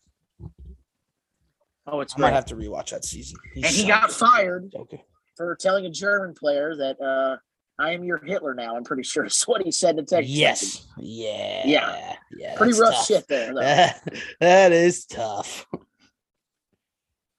Oh, 1.87 2.01
it's 2.01 2.15
I 2.17 2.21
might 2.21 2.35
have 2.35 2.45
to 2.47 2.55
rewatch 2.57 2.91
that 2.91 3.05
season. 3.05 3.39
He's 3.55 3.65
And 3.65 3.75
he 3.75 3.83
so 3.83 3.89
got 3.89 4.09
good. 4.09 4.17
fired 4.17 4.73
Okay. 4.77 5.03
for 5.37 5.57
telling 5.57 5.87
a 5.87 5.91
German 5.91 6.35
player 6.35 6.77
that 6.77 7.01
uh, 7.01 7.39
I 7.79 7.93
am 7.93 8.03
your 8.05 8.19
Hitler 8.19 8.55
now. 8.55 8.77
I'm 8.77 8.85
pretty 8.85 9.03
sure 9.05 9.25
is 9.27 9.43
what 9.45 9.63
he 9.63 9.71
said 9.71 9.99
in 9.99 10.07
Texas. 10.07 10.31
Yes. 10.31 10.87
Yeah. 10.99 11.63
Yeah. 11.65 12.17
Yeah. 12.37 12.57
Pretty 12.57 12.79
rough 12.79 12.95
tough. 12.95 13.07
shit 13.07 13.29
there, 13.29 13.55
though. 13.55 13.61
That, 13.61 14.13
that 14.41 14.73
is 14.73 15.05
tough. 15.07 15.67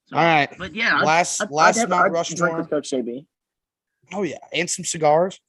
So, 0.07 0.17
All 0.17 0.23
right. 0.23 0.49
But 0.57 0.73
yeah, 0.73 1.01
Last 1.01 1.41
I'd, 1.41 1.51
last 1.51 1.77
I'd 1.77 1.81
have, 1.81 1.89
Mount 1.89 2.15
I'd 2.15 2.25
drink 2.25 2.41
Rushmore. 2.41 2.57
with 2.57 2.69
Coach 2.69 2.89
JB. 2.91 3.25
Oh 4.11 4.23
yeah, 4.23 4.37
and 4.53 4.67
some 4.67 4.83
cigars. 4.85 5.39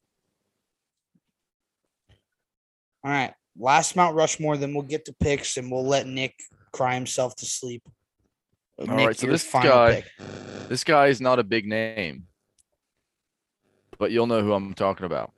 All 3.02 3.10
right. 3.10 3.32
Last 3.58 3.96
Mount 3.96 4.14
Rushmore, 4.16 4.56
then 4.58 4.74
we'll 4.74 4.82
get 4.82 5.06
to 5.06 5.14
picks 5.14 5.56
and 5.56 5.70
we'll 5.70 5.86
let 5.86 6.06
Nick 6.06 6.34
cry 6.72 6.94
himself 6.94 7.34
to 7.36 7.46
sleep. 7.46 7.82
All 8.78 8.86
Nick, 8.86 9.06
right, 9.06 9.16
so 9.18 9.26
this 9.28 9.50
guy- 9.50 10.02
pick. 10.18 10.28
This 10.68 10.84
guy 10.84 11.06
is 11.08 11.20
not 11.20 11.38
a 11.38 11.42
big 11.42 11.66
name, 11.66 12.26
but 14.00 14.10
you'll 14.10 14.26
know 14.26 14.42
who 14.42 14.52
I'm 14.54 14.74
talking 14.74 15.06
about. 15.06 15.30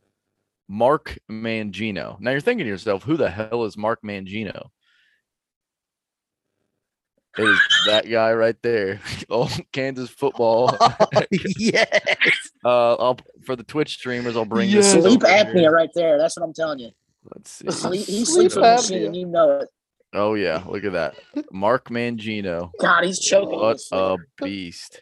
Mark 0.68 1.18
Mangino. 1.30 2.18
Now 2.20 2.30
you're 2.30 2.40
thinking 2.40 2.64
to 2.64 2.70
yourself, 2.70 3.02
who 3.02 3.18
the 3.18 3.28
hell 3.28 3.64
is 3.64 3.76
Mark 3.76 4.00
Mangino? 4.02 4.68
It 7.36 7.42
is 7.44 7.58
that 7.86 8.08
guy 8.08 8.32
right 8.32 8.56
there. 8.62 9.00
Oh, 9.28 9.50
Kansas 9.72 10.10
football. 10.10 10.76
yes. 11.30 12.50
Uh, 12.64 12.94
I'll 12.94 13.18
for 13.44 13.56
the 13.56 13.62
Twitch 13.64 13.94
streamers, 13.94 14.36
I'll 14.36 14.44
bring 14.44 14.68
Yes. 14.70 14.92
this. 14.92 15.02
Sleep 15.02 15.20
apnea 15.20 15.60
here. 15.60 15.70
right 15.72 15.88
there. 15.94 16.18
That's 16.18 16.38
what 16.38 16.44
I'm 16.46 16.52
telling 16.52 16.78
you. 16.80 16.90
Let's 17.34 17.50
see. 17.50 17.70
Sleep, 17.70 18.06
he 18.06 18.24
sleeps 18.26 18.54
with 18.56 18.64
a 18.64 18.68
apnea. 18.68 18.76
machine, 18.76 19.06
and 19.06 19.16
you 19.16 19.26
know 19.26 19.60
it. 19.60 19.68
Oh 20.12 20.34
yeah, 20.34 20.62
look 20.66 20.84
at 20.84 20.92
that. 20.92 21.14
Mark 21.50 21.88
Mangino. 21.88 22.70
God, 22.78 23.04
he's 23.04 23.18
choking. 23.18 23.58
What 23.58 23.80
a 23.92 24.18
beast 24.42 25.00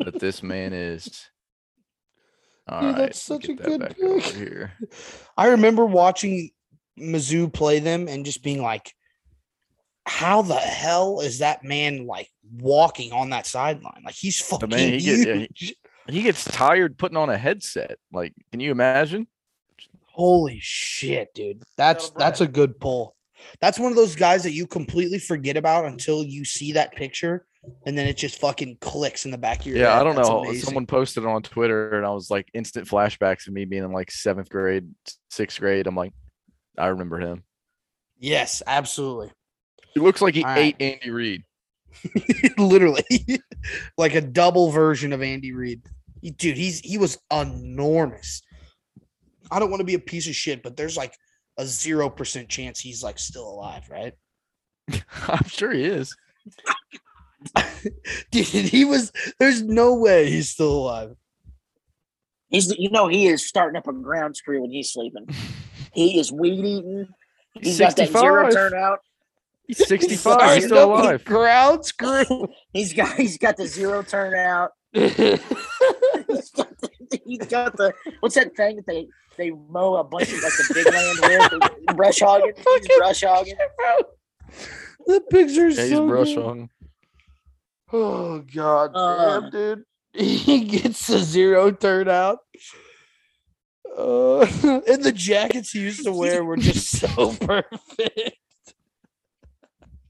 that 0.00 0.20
this 0.20 0.42
man 0.42 0.72
is. 0.74 1.30
All 2.68 2.80
Dude, 2.80 2.90
right, 2.90 2.98
that's 2.98 3.28
let 3.30 3.42
such 3.42 3.50
a 3.50 3.54
good 3.54 3.80
back 3.80 3.96
pick. 3.98 4.22
here. 4.24 4.72
I 5.36 5.48
remember 5.48 5.84
watching 5.84 6.50
Mizzou 6.98 7.52
play 7.52 7.78
them 7.78 8.08
and 8.08 8.24
just 8.24 8.42
being 8.42 8.62
like, 8.62 8.92
how 10.06 10.42
the 10.42 10.54
hell 10.54 11.20
is 11.20 11.38
that 11.38 11.64
man 11.64 12.06
like 12.06 12.28
walking 12.58 13.12
on 13.12 13.30
that 13.30 13.46
sideline? 13.46 14.02
Like 14.04 14.14
he's 14.14 14.40
fucking 14.40 14.68
man, 14.70 14.92
he 14.94 15.00
get- 15.00 15.26
yeah, 15.28 15.46
he- 15.54 15.76
He 16.06 16.20
gets 16.20 16.44
tired 16.44 16.98
putting 16.98 17.16
on 17.16 17.30
a 17.30 17.38
headset. 17.38 17.96
Like, 18.12 18.34
can 18.50 18.60
you 18.60 18.70
imagine? 18.70 19.26
Holy 20.12 20.58
shit, 20.60 21.32
dude. 21.34 21.62
That's 21.78 22.10
that's 22.10 22.42
a 22.42 22.46
good 22.46 22.78
pull. 22.78 23.16
That's 23.58 23.78
one 23.78 23.90
of 23.90 23.96
those 23.96 24.14
guys 24.14 24.42
that 24.42 24.52
you 24.52 24.66
completely 24.66 25.18
forget 25.18 25.56
about 25.56 25.86
until 25.86 26.22
you 26.22 26.44
see 26.44 26.72
that 26.72 26.92
picture 26.94 27.46
and 27.86 27.96
then 27.96 28.06
it 28.06 28.16
just 28.16 28.38
fucking 28.40 28.78
clicks 28.80 29.24
in 29.24 29.30
the 29.30 29.38
back 29.38 29.60
of 29.60 29.66
your 29.66 29.76
Yeah, 29.78 29.90
head. 29.92 30.00
I 30.00 30.04
don't 30.04 30.16
That's 30.16 30.28
know. 30.28 30.38
amazing. 30.40 30.60
Someone 30.66 30.86
posted 30.86 31.24
it 31.24 31.28
on 31.28 31.42
Twitter, 31.42 31.96
and 31.96 32.06
I 32.06 32.10
was 32.10 32.30
like, 32.30 32.48
instant 32.54 32.88
flashbacks 32.88 33.46
of 33.46 33.52
me 33.54 33.64
being 33.64 33.84
in 33.84 33.92
like 33.92 34.10
seventh 34.10 34.48
grade, 34.48 34.88
sixth 35.30 35.60
grade. 35.60 35.86
I'm 35.86 35.96
like, 35.96 36.12
I 36.78 36.86
remember 36.88 37.18
him. 37.18 37.44
Yes, 38.18 38.62
absolutely. 38.66 39.30
He 39.94 40.00
looks 40.00 40.20
like 40.22 40.34
he 40.34 40.42
All 40.44 40.50
right. 40.50 40.74
ate 40.78 40.82
Andy 41.02 41.10
Reid. 41.10 41.42
Literally. 42.58 43.04
like 43.98 44.14
a 44.14 44.20
double 44.20 44.70
version 44.70 45.12
of 45.12 45.22
Andy 45.22 45.52
Reid. 45.52 45.82
Dude, 46.36 46.56
he's 46.56 46.80
he 46.80 46.96
was 46.98 47.18
enormous. 47.32 48.42
I 49.50 49.58
don't 49.58 49.70
want 49.70 49.80
to 49.80 49.84
be 49.84 49.94
a 49.94 49.98
piece 50.00 50.26
of 50.26 50.34
shit, 50.34 50.62
but 50.62 50.76
there's 50.76 50.96
like 50.96 51.14
a 51.58 51.66
zero 51.66 52.08
percent 52.08 52.48
chance 52.48 52.80
he's 52.80 53.02
like 53.02 53.18
still 53.18 53.46
alive, 53.48 53.88
right? 53.90 54.14
I'm 55.28 55.44
sure 55.46 55.70
he 55.70 55.84
is. 55.84 56.16
Dude, 58.30 58.46
he 58.46 58.84
was 58.84 59.12
there's 59.38 59.62
no 59.62 59.94
way 59.94 60.30
he's 60.30 60.50
still 60.50 60.72
alive. 60.72 61.16
He's, 62.48 62.72
you 62.78 62.90
know, 62.90 63.08
he 63.08 63.26
is 63.26 63.46
starting 63.46 63.76
up 63.76 63.88
a 63.88 63.92
ground 63.92 64.36
screw 64.36 64.62
when 64.62 64.70
he's 64.70 64.92
sleeping. 64.92 65.26
He 65.92 66.18
is 66.18 66.32
weed 66.32 66.58
eating. 66.64 67.06
He's 67.54 67.66
He's 67.66 67.78
got 67.78 67.94
that 67.94 68.08
zero 68.08 68.50
65. 68.50 68.52
turnout. 68.52 68.98
He's 69.68 69.86
65. 69.86 70.18
Sorry, 70.18 70.54
He's 70.56 70.64
still 70.64 70.88
no, 70.88 70.96
the 70.96 71.02
alive. 71.02 71.24
Crowd 71.24 71.84
screw. 71.86 72.48
He's 72.72 72.92
got 72.92 73.16
he's 73.16 73.38
got 73.38 73.56
the 73.56 73.66
zero 73.68 74.02
turnout. 74.02 74.72
He's 74.92 75.10
got 76.50 76.78
the, 76.80 76.90
he's 77.24 77.46
got 77.46 77.76
the 77.76 77.92
what's 78.20 78.34
that 78.34 78.56
thing 78.56 78.76
that 78.76 78.86
they 78.86 79.06
they 79.36 79.50
mow 79.50 79.96
a 79.96 80.04
bunch 80.04 80.32
of 80.32 80.42
like 80.42 80.52
the 80.52 80.74
big 80.74 80.86
land 80.92 81.60
with 81.60 81.96
brush 81.96 82.20
hogging. 82.20 82.52
He's 82.56 82.98
brush 82.98 83.22
hogging. 83.22 83.54
the 85.06 85.20
picture 85.30 85.66
is 85.66 85.78
Yeah, 85.78 85.84
he's 85.84 85.92
so 85.92 86.08
brush 86.08 86.34
good. 86.34 86.68
Oh 87.96 88.40
god, 88.52 88.90
Uh. 88.94 89.40
damn, 89.40 89.50
dude. 89.50 89.84
He 90.14 90.64
gets 90.64 91.08
a 91.08 91.18
zero 91.20 91.70
turnout. 91.72 92.38
Uh, 93.96 94.40
and 94.88 95.02
the 95.04 95.12
jackets 95.14 95.70
he 95.70 95.80
used 95.80 96.04
to 96.04 96.12
wear 96.12 96.44
were 96.44 96.56
just 96.56 96.88
so 96.98 97.32
perfect. 97.40 98.32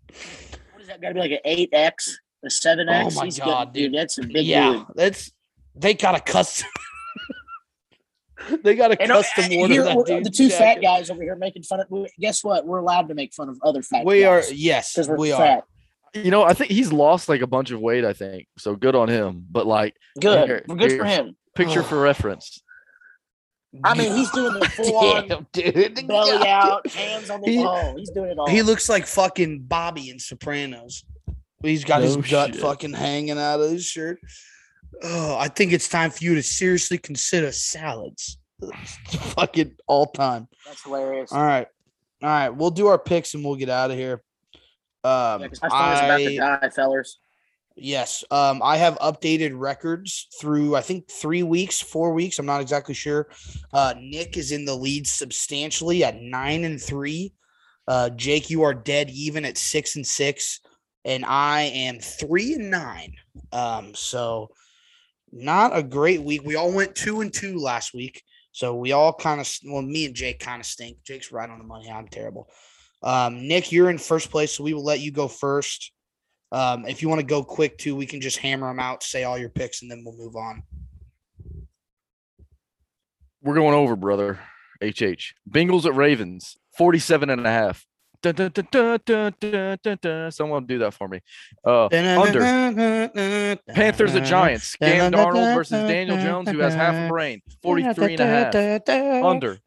What 0.09 0.81
is 0.81 0.87
that? 0.89 1.01
Got 1.01 1.09
to 1.09 1.15
be 1.15 1.21
like 1.21 1.31
an 1.33 1.39
eight 1.45 1.71
X, 1.73 2.19
a 2.45 2.51
seven 2.51 2.89
X. 2.89 3.15
Oh 3.17 3.21
my 3.21 3.25
He's 3.27 3.39
God, 3.39 3.73
dude, 3.73 3.93
dude. 3.93 4.01
that's 4.01 4.19
a 4.19 4.23
big 4.23 4.47
yeah, 4.47 4.73
dude. 4.73 4.85
that's 4.95 5.33
they 5.75 5.95
got 5.95 6.15
a 6.15 6.21
custom. 6.21 6.69
they 8.63 8.75
got 8.75 8.93
a 8.93 9.01
And 9.03 9.11
uh, 9.11 9.17
custom 9.23 9.53
uh, 9.53 9.57
order. 9.61 9.73
here, 9.75 9.85
that 9.85 9.97
we're- 9.97 10.23
the 10.23 10.31
two 10.31 10.49
fat 10.51 10.81
guys 10.81 11.11
over 11.11 11.23
here 11.23 11.37
making 11.37 11.63
fun 11.65 11.81
of. 11.81 11.89
Guess 12.19 12.45
what? 12.45 12.67
We're 12.67 12.79
allowed 12.79 13.09
to 13.09 13.15
make 13.15 13.33
fun 13.35 13.49
of 13.49 13.59
other 13.63 13.83
fat. 13.83 13.99
Guys. 13.99 14.07
We 14.07 14.25
are 14.25 14.43
yes, 14.53 14.93
because 14.95 15.09
we're 15.09 15.17
we 15.17 15.33
are. 15.33 15.63
Fat. 16.15 16.25
You 16.25 16.31
know, 16.31 16.43
I 16.45 16.55
think 16.55 16.71
he's 16.71 16.93
lost 16.93 17.29
like 17.29 17.41
a 17.43 17.47
bunch 17.47 17.71
of 17.71 17.81
weight. 17.81 18.05
I 18.05 18.13
think 18.13 18.47
so. 18.59 18.77
Good 18.77 18.95
on 18.95 19.09
him. 19.09 19.45
But 19.51 19.67
like, 19.67 19.95
Good. 20.21 20.47
Here- 20.49 20.65
Well, 20.69 20.77
good 20.77 20.97
for 20.99 21.05
him. 21.05 21.37
picture 21.55 21.83
for 21.83 22.01
reference. 22.01 22.61
I 23.83 23.95
mean, 23.99 24.15
he's 24.17 24.31
doing 24.31 24.55
the 24.55 24.69
full 24.77 24.97
on 24.97 25.29
Damn, 25.29 25.47
dude. 25.53 25.95
belly 26.07 26.39
God. 26.39 26.47
out, 26.47 26.87
hands 26.91 27.29
on 27.31 27.41
the 27.41 27.51
He- 27.51 27.59
oh, 27.65 27.95
he's 27.97 28.11
doing 28.11 28.31
it 28.31 28.39
all. 28.39 28.49
He 28.49 28.63
looks 28.63 28.89
like 28.89 29.07
fucking 29.07 29.63
Bobby 29.63 30.11
in 30.11 30.19
Sopranos. 30.21 31.05
He's 31.63 31.83
got 31.85 32.03
his 32.03 32.17
No 32.17 32.23
gut 32.23 32.55
fucking 32.57 32.93
hanging 32.93 33.39
out 33.39 33.61
of 33.61 33.71
his 33.71 33.85
shirt. 33.85 34.19
Oh, 35.03 35.37
I 35.37 35.49
think 35.49 35.73
it's 35.73 35.89
time 35.89 36.11
for 36.11 36.23
you 36.23 36.35
to 36.37 36.43
seriously 36.43 36.99
consider 36.99 37.51
salads. 37.51 38.39
fucking 39.09 39.75
all 39.89 40.07
time. 40.07 40.47
That's 40.67 40.83
hilarious. 40.85 41.33
All 41.33 41.43
right. 41.43 41.67
All 42.23 42.29
right. 42.29 42.51
We'll 42.51 42.71
do 42.71 42.87
our 42.87 42.99
picks 42.99 43.35
and 43.35 43.45
we'll 43.45 43.57
get 43.57 43.71
out 43.71 43.91
of 43.91 43.97
here. 43.97 44.23
Um, 45.05 45.43
Yeah, 45.43 45.49
'cause 45.49 45.61
my 45.63 46.05
about 46.05 46.21
I- 46.21 46.37
die, 46.37 46.71
fellers. 46.71 47.19
Yes. 47.77 48.23
Um, 48.31 48.63
I 48.63 48.77
have 48.77 48.97
updated 49.01 49.59
records 49.59 50.29
through 50.41 50.77
I 50.77 50.81
think 50.81 51.11
three 51.11 51.43
weeks, 51.43 51.81
four 51.81 52.13
weeks. 52.13 52.39
I'm 52.39 52.47
not 52.47 52.61
exactly 52.61 52.95
sure. 52.95 53.29
Uh, 53.73 53.95
Nick 53.99 54.37
is 54.37 54.53
in 54.53 54.65
the 54.65 54.77
lead 54.77 55.07
substantially 55.09 56.05
at 56.05 56.21
nine 56.23 56.65
and 56.65 56.81
three. 56.81 57.35
Uh, 57.89 58.11
Jake, 58.11 58.49
you 58.49 58.63
are 58.63 58.73
dead 58.75 59.11
even 59.11 59.45
at 59.45 59.59
six 59.59 59.97
and 59.97 60.07
six, 60.07 60.61
and 61.05 61.25
I 61.25 61.63
am 61.63 61.99
three 61.99 62.55
and 62.55 62.71
nine. 62.71 63.15
Um, 63.53 63.93
so 63.95 64.51
not 65.33 65.77
a 65.77 65.83
great 65.83 66.23
week. 66.23 66.43
We 66.45 66.55
all 66.55 66.73
went 66.73 66.95
two 66.95 67.21
and 67.23 67.35
two 67.35 67.59
last 67.59 67.93
week, 67.93 68.23
so 68.53 68.75
we 68.77 68.93
all 68.93 69.13
kind 69.13 69.41
of 69.41 69.53
well, 69.65 69.83
me 69.83 70.07
and 70.07 70.15
Jake 70.15 70.39
kind 70.39 70.61
of 70.61 70.67
stink. 70.67 70.99
Jake's 71.05 71.33
right 71.33 71.51
on 71.51 71.59
the 71.59 71.65
money. 71.65 71.91
I'm 71.91 72.07
terrible. 72.09 72.49
Um, 73.05 73.47
Nick, 73.47 73.71
you're 73.71 73.91
in 73.91 73.99
first 73.99 74.31
place, 74.31 74.53
so 74.53 74.65
we 74.65 74.73
will 74.73 74.85
let 74.85 75.01
you 75.01 75.13
go 75.13 75.29
first. 75.29 75.93
Um, 76.51 76.87
if 76.87 77.03
you 77.03 77.09
want 77.09 77.21
to 77.21 77.27
go 77.27 77.45
quick 77.45 77.77
too, 77.77 77.95
we 77.95 78.07
can 78.07 78.21
just 78.21 78.39
hammer 78.39 78.69
them 78.69 78.81
out, 78.81 79.03
say 79.03 79.25
all 79.25 79.37
your 79.37 79.51
picks, 79.51 79.83
and 79.83 79.91
then 79.91 80.03
we'll 80.05 80.17
move 80.17 80.37
on. 80.37 80.63
We're 83.43 83.55
going 83.55 83.75
over, 83.75 83.95
brother. 83.95 84.41
HH. 84.83 85.35
Bengals 85.49 85.85
at 85.85 85.95
Ravens, 85.95 86.57
47 86.79 87.29
and 87.29 87.47
a 87.47 87.51
half. 87.51 87.87
Dun, 88.33 89.99
dun. 90.01 90.33
Someone 90.33 90.67
do 90.67 90.79
that 90.79 90.95
for 90.95 91.09
me. 91.09 91.21
Uh, 91.65 91.87
under. 91.87 92.41
Panthers 93.75 94.15
at 94.15 94.25
Giants. 94.25 94.77
Cam 94.77 95.13
Darnold 95.13 95.55
versus 95.55 95.89
Daniel 95.89 96.17
Jones, 96.19 96.49
who 96.51 96.59
has 96.59 96.75
half 96.75 96.95
a 96.95 97.09
brain. 97.09 97.43
43 97.63 98.15
and 98.15 98.21
a 98.21 98.27
half. 98.27 99.25
Under. 99.25 99.59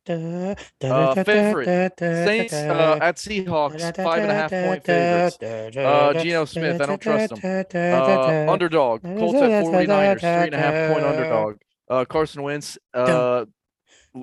Uh, 0.84 1.24
favorite. 1.24 1.94
Saints 2.00 2.54
uh, 2.54 3.00
at 3.02 3.16
Seahawks, 3.18 3.96
five 3.96 4.22
and 4.24 4.32
a 4.32 4.34
half 4.34 4.52
point 4.52 4.84
favorites. 4.84 5.38
Uh, 5.78 6.14
Geno 6.22 6.46
Smith, 6.46 6.82
I 6.82 6.86
don't 6.86 7.02
trust 7.02 7.38
him. 7.38 7.66
Uh, 7.74 8.52
underdog. 8.52 9.02
Colts 9.04 9.42
at 9.42 9.66
49ers, 9.66 10.20
three 10.20 10.28
and 10.30 10.54
a 10.54 10.58
half 10.58 10.94
point 10.94 11.06
underdog. 11.06 11.56
Uh, 11.90 12.06
Carson 12.06 12.44
Wentz 12.44 12.78
uh, 12.94 13.46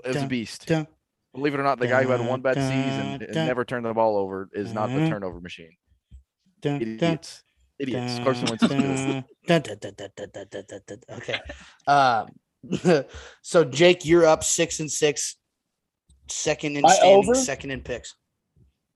is 0.04 0.16
a 0.16 0.26
beast. 0.26 0.70
Believe 1.34 1.54
it 1.54 1.60
or 1.60 1.64
not, 1.64 1.80
the 1.80 1.88
guy 1.88 2.04
who 2.04 2.10
had 2.10 2.26
one 2.26 2.40
bad 2.40 2.54
season 2.54 3.22
and 3.22 3.34
never 3.34 3.64
turned 3.64 3.84
the 3.84 3.92
ball 3.92 4.16
over 4.16 4.48
is 4.52 4.72
not 4.72 4.88
the 4.88 5.08
turnover 5.08 5.40
machine. 5.40 5.72
Idiots. 6.62 7.42
Idiots. 7.78 8.20
Carson 8.20 8.46
Wentz 8.46 8.62
is 8.62 9.24
Okay. 11.10 13.04
So 13.42 13.64
Jake, 13.64 14.04
you're 14.04 14.26
up 14.26 14.44
six 14.44 14.80
and 14.80 14.90
six, 14.90 15.36
second 16.28 16.76
in 16.76 16.88
standing, 16.88 17.34
second 17.34 17.70
in 17.72 17.80
picks. 17.80 18.14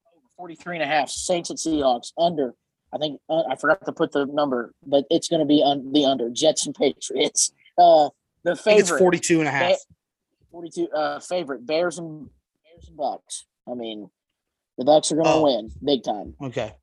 Over 0.06 0.26
43 0.36 0.76
and 0.76 0.82
a 0.84 0.86
half, 0.86 1.10
Saints 1.10 1.50
and 1.50 1.58
Seahawks, 1.58 2.12
under. 2.16 2.54
I 2.94 2.98
think 2.98 3.20
uh, 3.28 3.42
I 3.50 3.56
forgot 3.56 3.84
to 3.84 3.92
put 3.92 4.12
the 4.12 4.24
number, 4.26 4.72
but 4.86 5.04
it's 5.10 5.28
going 5.28 5.40
to 5.40 5.46
be 5.46 5.60
on 5.60 5.92
the 5.92 6.06
under 6.06 6.30
Jets 6.30 6.64
and 6.64 6.74
Patriots. 6.74 7.52
Uh, 7.76 8.08
the 8.44 8.56
favorite. 8.56 8.80
It's 8.80 8.90
42 8.90 9.40
and 9.40 9.48
a 9.48 9.50
half. 9.50 9.76
42 10.58 10.88
uh 10.90 11.20
favorite 11.20 11.64
Bears 11.64 11.98
and 11.98 12.28
Bears 12.64 12.88
and 12.88 12.96
Bucks. 12.96 13.46
I 13.70 13.74
mean, 13.74 14.10
the 14.76 14.84
Bucks 14.84 15.12
are 15.12 15.14
going 15.14 15.26
to 15.26 15.32
Oh. 15.34 15.44
win 15.44 15.70
big 15.84 16.02
time. 16.02 16.34
Okay. 16.42 16.74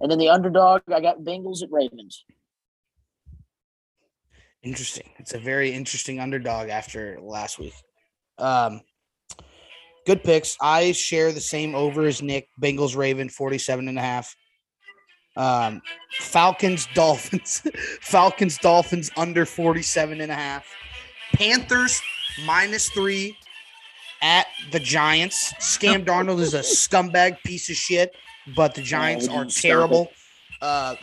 And 0.00 0.10
then 0.10 0.18
the 0.18 0.30
underdog, 0.30 0.80
I 0.90 1.00
got 1.02 1.18
Bengals 1.18 1.62
at 1.62 1.70
Ravens. 1.70 2.24
Interesting. 4.62 5.10
It's 5.18 5.34
a 5.34 5.38
very 5.38 5.72
interesting 5.72 6.20
underdog 6.20 6.70
after 6.70 7.18
last 7.20 7.58
week. 7.58 7.74
Um, 8.38 8.80
good 10.06 10.24
picks. 10.24 10.56
I 10.60 10.92
share 10.92 11.32
the 11.32 11.40
same 11.40 11.74
over 11.74 12.06
as 12.06 12.22
Nick. 12.22 12.48
Bengals 12.62 12.96
Raven 12.96 13.28
47 13.28 13.88
and 13.88 13.98
a 13.98 14.02
half. 14.02 14.34
Um, 15.36 15.82
Falcons 16.20 16.88
Dolphins. 16.94 17.60
Falcons 18.00 18.56
Dolphins 18.56 19.10
under 19.18 19.44
47 19.44 20.22
and 20.22 20.32
a 20.32 20.34
half. 20.34 20.66
Panthers 21.34 22.00
minus 22.44 22.88
three 22.90 23.36
at 24.22 24.46
the 24.72 24.80
Giants. 24.80 25.52
Scam 25.54 26.04
Darnold 26.06 26.40
is 26.40 26.54
a 26.54 26.60
scumbag 26.60 27.38
piece 27.44 27.70
of 27.70 27.76
shit, 27.76 28.14
but 28.54 28.74
the 28.74 28.82
Giants 28.82 29.28
are 29.28 29.44
terrible. 29.44 30.10
Uh, 30.60 30.96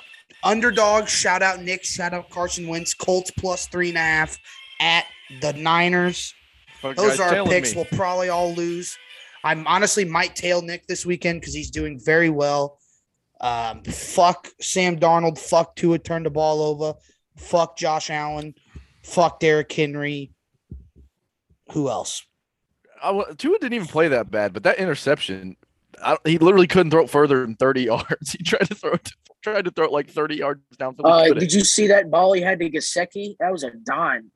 underdog, 0.44 1.08
shout 1.08 1.42
out 1.42 1.62
Nick, 1.62 1.84
shout 1.84 2.14
out 2.14 2.30
Carson 2.30 2.68
Wentz, 2.68 2.94
Colts 2.94 3.32
plus 3.32 3.68
three 3.68 3.90
and 3.90 3.98
a 3.98 4.02
half 4.02 4.38
at 4.80 5.06
the 5.42 5.54
Niners. 5.54 6.34
Fuck, 6.82 6.98
Those 6.98 7.20
are 7.20 7.36
our 7.36 7.46
picks. 7.46 7.72
me. 7.72 7.78
We'll 7.78 7.98
probably 7.98 8.30
all 8.30 8.54
lose. 8.54 8.98
I'm 9.46 9.66
honestly 9.68 10.06
might 10.06 10.36
tail 10.36 10.62
Nick 10.62 10.88
this 10.88 11.06
weekend 11.06 11.42
because 11.42 11.54
he's 11.54 11.72
doing 11.72 12.00
very 12.04 12.30
well. 12.30 12.80
Um, 13.42 13.84
fuck 13.84 14.50
Sam 14.62 14.98
Darnold. 15.00 15.38
Fuck 15.38 15.76
Tua 15.76 16.00
turned 16.00 16.26
the 16.26 16.30
ball 16.30 16.62
over. 16.62 16.98
Fuck 17.38 17.78
Josh 17.78 18.10
Allen. 18.10 18.54
Fuck 19.02 19.40
Derrick 19.40 19.72
Henry. 19.72 20.33
Who 21.72 21.90
else? 21.90 22.26
I, 23.02 23.12
wa- 23.12 23.26
Tua 23.38 23.58
didn't 23.60 23.74
even 23.74 23.88
play 23.88 24.08
that 24.10 24.32
bad, 24.32 24.54
but 24.54 24.64
that 24.64 24.78
interception, 24.78 25.56
I, 26.02 26.18
he 26.26 26.38
literally 26.38 26.68
couldn't 26.68 26.92
throw 26.92 27.04
it 27.04 27.10
further 27.10 27.42
than 27.42 27.56
30 27.56 27.82
yards. 27.84 28.32
He 28.32 28.44
tried 28.44 28.68
to 28.70 28.76
throw 28.76 28.92
it, 28.94 29.12
tried 29.42 29.66
to 29.66 29.72
throw 29.72 29.86
it 29.86 29.92
like 29.92 30.10
30 30.10 30.36
yards 30.36 30.62
down. 30.78 30.96
Uh, 31.04 31.30
did 31.34 31.52
you 31.54 31.64
see 31.64 31.88
that 31.88 32.10
ball 32.12 32.34
he 32.34 32.42
had 32.42 32.60
to 32.60 32.70
Gesicki? 32.70 33.36
That 33.40 33.52
was 33.52 33.64
a 33.64 33.72
dime. 33.72 34.32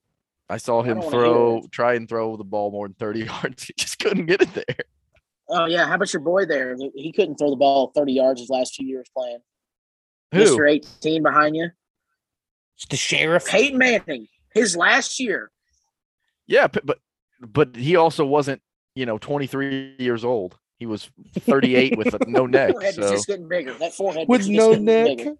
I 0.49 0.57
saw 0.57 0.81
him 0.81 0.99
don't 1.01 1.05
wanna 1.11 1.17
hear 1.17 1.25
throw, 1.25 1.61
try 1.71 1.93
and 1.95 2.07
throw 2.07 2.37
the 2.37 2.43
ball 2.45 2.71
more 2.71 2.87
than 2.87 2.95
30 2.95 3.19
yards. 3.25 3.63
He 3.63 3.73
just 3.77 3.99
couldn't 3.99 4.25
get 4.27 4.41
it 4.41 4.53
there. 4.53 4.77
Oh 5.49 5.65
yeah, 5.65 5.87
how 5.87 5.95
about 5.95 6.11
your 6.11 6.21
boy 6.21 6.45
there? 6.45 6.75
He 6.95 7.11
couldn't 7.13 7.35
throw 7.37 7.49
the 7.49 7.55
ball 7.55 7.91
30 7.95 8.13
yards 8.13 8.41
his 8.41 8.49
last 8.49 8.75
few 8.75 8.87
years 8.87 9.07
playing. 9.15 9.39
Who? 10.33 10.43
Mr. 10.43 10.69
18 10.69 11.23
behind 11.23 11.55
you. 11.55 11.69
It's 12.75 12.85
the 12.85 12.97
sheriff. 12.97 13.45
Peyton 13.45 13.77
Manning, 13.77 14.27
his 14.53 14.75
last 14.75 15.19
year. 15.19 15.51
Yeah, 16.47 16.67
but 16.67 16.99
but 17.41 17.75
he 17.75 17.95
also 17.95 18.25
wasn't, 18.25 18.61
you 18.95 19.05
know, 19.05 19.17
23 19.17 19.95
years 19.99 20.23
old. 20.25 20.57
He 20.79 20.85
was 20.85 21.09
38 21.39 21.97
with 21.97 22.13
a, 22.13 22.19
no 22.29 22.45
neck. 22.47 22.71
Forehead 22.71 22.97
was 22.97 23.07
So 23.07 23.11
just 23.13 23.27
getting 23.27 23.47
bigger. 23.47 23.73
That 23.75 23.93
forehead 23.93 24.27
With 24.27 24.39
was 24.41 24.47
just 24.47 24.57
no 24.57 24.69
getting 24.71 24.85
neck. 24.85 25.17
bigger. 25.17 25.35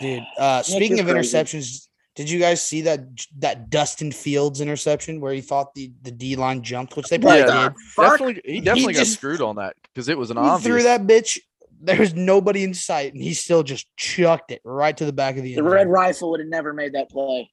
Dude, 0.00 0.22
uh, 0.38 0.62
speaking 0.62 1.00
of 1.00 1.06
crazy. 1.06 1.36
interceptions, 1.36 1.88
did 2.14 2.28
you 2.28 2.38
guys 2.38 2.60
see 2.60 2.82
that 2.82 3.00
that 3.38 3.70
Justin 3.70 4.12
Fields 4.12 4.60
interception 4.60 5.20
where 5.20 5.32
he 5.32 5.40
thought 5.40 5.74
the, 5.74 5.90
the 6.02 6.10
D 6.10 6.36
line 6.36 6.62
jumped, 6.62 6.96
which 6.96 7.08
they 7.08 7.18
probably 7.18 7.40
Yeah, 7.40 7.68
did? 7.70 7.74
Definitely, 7.96 8.42
he 8.44 8.60
definitely 8.60 8.92
got 8.94 8.98
just- 9.00 9.14
screwed 9.14 9.40
on 9.40 9.56
that 9.56 9.74
because 9.82 10.08
it 10.08 10.18
was 10.18 10.30
an 10.30 10.36
He 10.36 10.42
obvious. 10.42 10.66
threw 10.66 10.82
that 10.82 11.02
bitch. 11.06 11.38
There's 11.78 12.14
nobody 12.14 12.64
in 12.64 12.72
sight, 12.74 13.12
and 13.12 13.22
he 13.22 13.34
still 13.34 13.62
just 13.62 13.86
chucked 13.96 14.50
it 14.50 14.60
right 14.64 14.96
to 14.96 15.04
the 15.04 15.12
back 15.12 15.36
of 15.36 15.42
the 15.42 15.52
The 15.54 15.58
end. 15.60 15.70
red 15.70 15.84
zone. 15.84 15.88
rifle 15.92 16.30
would 16.30 16.40
have 16.40 16.48
never 16.48 16.72
made 16.72 16.94
that 16.94 17.10
play. 17.10 17.50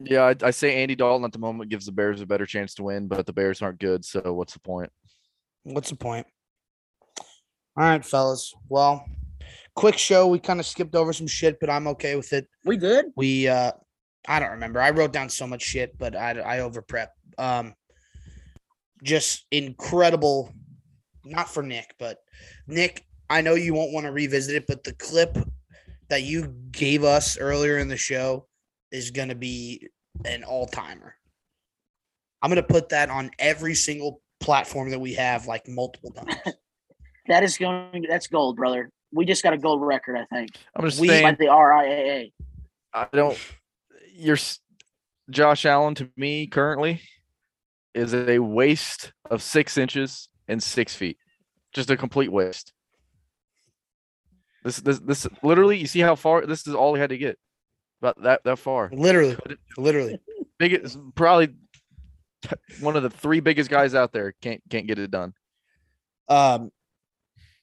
Yeah, 0.00 0.22
I, 0.22 0.34
I 0.42 0.50
say 0.52 0.80
Andy 0.80 0.94
Dalton 0.94 1.24
at 1.24 1.32
the 1.32 1.38
moment 1.38 1.70
gives 1.70 1.86
the 1.86 1.92
Bears 1.92 2.20
a 2.20 2.26
better 2.26 2.46
chance 2.46 2.74
to 2.74 2.84
win, 2.84 3.08
but 3.08 3.26
the 3.26 3.32
Bears 3.32 3.62
aren't 3.62 3.80
good. 3.80 4.04
So 4.04 4.32
what's 4.32 4.52
the 4.52 4.60
point? 4.60 4.90
What's 5.64 5.90
the 5.90 5.96
point? 5.96 6.26
All 7.76 7.84
right, 7.84 8.04
fellas. 8.04 8.54
Well, 8.68 9.04
quick 9.74 9.98
show. 9.98 10.26
We 10.26 10.38
kind 10.38 10.60
of 10.60 10.66
skipped 10.66 10.94
over 10.94 11.12
some 11.12 11.26
shit, 11.26 11.58
but 11.60 11.70
I'm 11.70 11.86
okay 11.88 12.16
with 12.16 12.32
it. 12.32 12.48
We 12.64 12.76
did. 12.76 13.06
We 13.16 13.48
uh 13.48 13.72
I 14.26 14.40
don't 14.40 14.50
remember. 14.50 14.80
I 14.80 14.90
wrote 14.90 15.12
down 15.12 15.28
so 15.28 15.46
much 15.46 15.62
shit, 15.62 15.96
but 15.98 16.16
I 16.16 16.38
I 16.38 16.60
over 16.60 16.82
prep. 16.82 17.12
Um 17.38 17.74
just 19.02 19.46
incredible 19.50 20.52
not 21.24 21.48
for 21.48 21.62
Nick, 21.62 21.94
but 21.98 22.18
Nick, 22.66 23.04
I 23.30 23.42
know 23.42 23.54
you 23.54 23.74
won't 23.74 23.92
want 23.92 24.06
to 24.06 24.12
revisit 24.12 24.56
it, 24.56 24.64
but 24.66 24.82
the 24.82 24.94
clip 24.94 25.36
that 26.08 26.22
you 26.22 26.54
gave 26.70 27.04
us 27.04 27.38
earlier 27.38 27.78
in 27.78 27.88
the 27.88 27.96
show 27.96 28.47
is 28.90 29.10
going 29.10 29.28
to 29.28 29.34
be 29.34 29.88
an 30.24 30.44
all-timer. 30.44 31.14
I'm 32.42 32.50
going 32.50 32.62
to 32.62 32.68
put 32.68 32.90
that 32.90 33.10
on 33.10 33.30
every 33.38 33.74
single 33.74 34.20
platform 34.40 34.90
that 34.90 35.00
we 35.00 35.14
have 35.14 35.46
like 35.46 35.68
multiple 35.68 36.10
times. 36.12 36.34
That 37.28 37.42
is 37.42 37.58
going. 37.58 38.06
That's 38.08 38.26
gold, 38.26 38.56
brother. 38.56 38.90
We 39.12 39.26
just 39.26 39.42
got 39.42 39.52
a 39.52 39.58
gold 39.58 39.82
record, 39.82 40.16
I 40.16 40.24
think. 40.34 40.48
I'm 40.74 40.82
just 40.86 40.98
We- 40.98 41.08
saying. 41.08 41.24
By 41.24 41.32
the 41.32 41.44
RIAA. 41.50 42.32
I 42.94 43.06
don't. 43.12 43.38
You're 44.14 44.38
Josh 45.28 45.66
Allen 45.66 45.94
to 45.96 46.08
me 46.16 46.46
currently 46.46 47.02
is 47.94 48.14
a 48.14 48.38
waste 48.38 49.12
of 49.30 49.42
six 49.42 49.76
inches 49.76 50.30
and 50.48 50.62
six 50.62 50.94
feet. 50.94 51.18
Just 51.74 51.90
a 51.90 51.98
complete 51.98 52.32
waste. 52.32 52.72
This 54.64 54.78
this 54.78 54.98
this 55.00 55.26
literally. 55.42 55.76
You 55.76 55.86
see 55.86 56.00
how 56.00 56.14
far 56.14 56.46
this 56.46 56.66
is 56.66 56.74
all 56.74 56.94
he 56.94 57.00
had 57.00 57.10
to 57.10 57.18
get. 57.18 57.38
About 58.00 58.22
that 58.22 58.44
that 58.44 58.58
far. 58.58 58.90
literally, 58.92 59.36
literally. 59.76 60.18
Biggest 60.58 60.98
probably 61.14 61.54
one 62.80 62.96
of 62.96 63.02
the 63.02 63.10
three 63.10 63.40
biggest 63.40 63.70
guys 63.70 63.94
out 63.94 64.12
there 64.12 64.34
can't 64.40 64.60
can't 64.70 64.86
get 64.86 64.98
it 64.98 65.10
done. 65.10 65.32
Um 66.28 66.70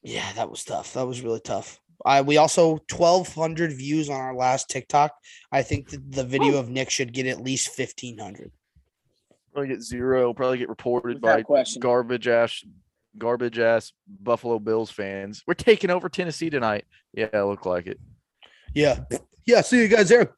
yeah, 0.02 0.32
that 0.34 0.50
was 0.50 0.64
tough. 0.64 0.92
That 0.94 1.06
was 1.06 1.20
really 1.22 1.40
tough. 1.40 1.80
I 2.04 2.20
we 2.22 2.36
also 2.36 2.78
1200 2.90 3.72
views 3.72 4.08
on 4.08 4.20
our 4.20 4.34
last 4.34 4.68
TikTok. 4.68 5.12
I 5.50 5.62
think 5.62 5.90
that 5.90 6.12
the 6.12 6.24
video 6.24 6.58
of 6.58 6.68
Nick 6.68 6.90
should 6.90 7.12
get 7.12 7.26
at 7.26 7.40
least 7.40 7.78
1500. 7.78 8.50
Probably 9.52 9.68
get 9.68 9.82
zero. 9.82 10.34
Probably 10.34 10.58
get 10.58 10.68
reported 10.68 11.22
Without 11.22 11.36
by 11.36 11.42
question. 11.42 11.80
garbage 11.80 12.28
ass 12.28 12.62
garbage 13.18 13.58
ass 13.58 13.92
Buffalo 14.06 14.58
Bills 14.58 14.90
fans. 14.90 15.42
We're 15.46 15.54
taking 15.54 15.90
over 15.90 16.08
Tennessee 16.08 16.50
tonight. 16.50 16.84
Yeah, 17.14 17.42
look 17.42 17.64
like 17.64 17.86
it. 17.86 17.98
Yeah. 18.74 19.00
Yeah, 19.46 19.60
see 19.60 19.80
you 19.82 19.88
guys 19.88 20.08
there. 20.08 20.32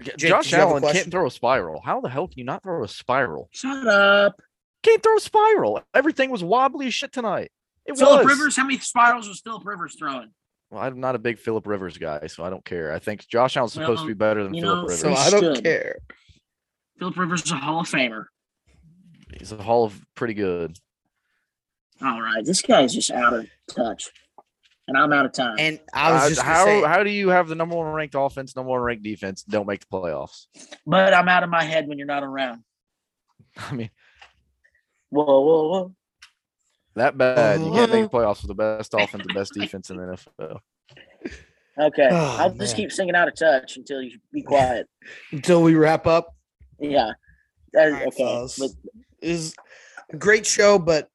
Jake, 0.00 0.16
Josh 0.16 0.44
did 0.44 0.52
you 0.52 0.58
have 0.58 0.68
a 0.68 0.70
Allen 0.70 0.82
can't 0.92 1.10
throw 1.10 1.26
a 1.26 1.30
spiral. 1.30 1.80
How 1.84 2.00
the 2.00 2.08
hell 2.08 2.28
can 2.28 2.38
you 2.38 2.44
not 2.44 2.62
throw 2.62 2.84
a 2.84 2.88
spiral? 2.88 3.48
Shut 3.50 3.86
up. 3.86 4.40
Can't 4.84 5.02
throw 5.02 5.16
a 5.16 5.20
spiral. 5.20 5.82
Everything 5.92 6.30
was 6.30 6.44
wobbly 6.44 6.86
as 6.86 6.94
shit 6.94 7.12
tonight. 7.12 7.50
It 7.84 7.98
Philip 7.98 8.24
was. 8.24 8.38
Rivers. 8.38 8.56
How 8.56 8.64
many 8.64 8.78
spirals 8.78 9.28
was 9.28 9.40
Philip 9.40 9.66
Rivers 9.66 9.96
throwing? 9.98 10.30
Well, 10.70 10.82
I'm 10.82 11.00
not 11.00 11.14
a 11.14 11.18
big 11.18 11.38
Philip 11.38 11.66
Rivers 11.66 11.98
guy, 11.98 12.26
so 12.26 12.44
I 12.44 12.50
don't 12.50 12.64
care. 12.64 12.92
I 12.92 12.98
think 12.98 13.26
Josh 13.26 13.56
Allen's 13.56 13.72
supposed 13.72 14.00
Well, 14.00 14.04
to 14.04 14.08
be 14.08 14.14
better 14.14 14.44
than 14.44 14.52
Philip 14.52 14.64
know, 14.76 14.82
Rivers. 14.82 15.00
So 15.00 15.12
I 15.14 15.30
don't 15.30 15.54
stood. 15.54 15.64
care. 15.64 15.96
Philip 16.98 17.16
Rivers 17.16 17.42
is 17.42 17.50
a 17.50 17.56
Hall 17.56 17.80
of 17.80 17.88
Famer. 17.88 18.24
He's 19.38 19.50
a 19.52 19.62
hall 19.62 19.84
of 19.84 20.00
pretty 20.14 20.34
good. 20.34 20.76
All 22.02 22.20
right, 22.20 22.44
this 22.44 22.62
guy's 22.62 22.94
just 22.94 23.10
out 23.10 23.32
of 23.34 23.46
touch, 23.74 24.10
and 24.88 24.96
I'm 24.96 25.12
out 25.12 25.26
of 25.26 25.32
time. 25.32 25.56
And 25.58 25.78
I 25.94 26.12
was 26.12 26.22
Uh, 26.24 26.28
just 26.30 26.42
how 26.42 26.64
say, 26.64 26.82
how 26.82 27.02
do 27.04 27.10
you 27.10 27.28
have 27.28 27.46
the 27.48 27.54
number 27.54 27.76
one 27.76 27.86
ranked 27.92 28.14
offense, 28.18 28.56
number 28.56 28.70
one 28.70 28.80
ranked 28.80 29.04
defense, 29.04 29.42
don't 29.44 29.66
make 29.66 29.80
the 29.80 29.86
playoffs? 29.86 30.46
but 30.86 31.14
I'm 31.14 31.28
out 31.28 31.44
of 31.44 31.50
my 31.50 31.62
head 31.62 31.86
when 31.86 31.98
you're 31.98 32.06
not 32.06 32.24
around. 32.24 32.64
I 33.56 33.74
mean, 33.74 33.90
Whoa, 35.10 35.24
whoa, 35.24 35.68
whoa! 35.68 35.94
that 36.96 37.16
bad. 37.16 37.60
You 37.60 37.70
can't 37.72 37.90
make 37.92 38.10
the 38.10 38.16
playoffs 38.18 38.42
with 38.42 38.48
the 38.48 38.54
best 38.54 38.92
offense, 38.94 39.24
the 39.26 39.32
best 39.32 39.54
defense 39.54 39.90
in 39.90 39.96
the 39.98 40.02
NFL. 40.40 40.58
Okay, 41.80 42.08
Oh, 42.10 42.36
I'll 42.40 42.50
just 42.54 42.74
keep 42.74 42.90
singing 42.90 43.14
out 43.14 43.28
of 43.28 43.36
touch 43.36 43.76
until 43.76 44.02
you 44.02 44.18
be 44.32 44.42
quiet. 44.42 44.88
until 45.30 45.62
we 45.62 45.76
wrap 45.76 46.08
up. 46.08 46.34
Yeah. 46.80 47.12
That- 47.72 47.86
All 47.86 47.92
right, 47.92 48.06
okay, 48.08 48.46
but 48.58 48.70
is 49.22 49.54
a 50.12 50.16
great 50.16 50.44
show, 50.44 50.80
but 50.80 51.08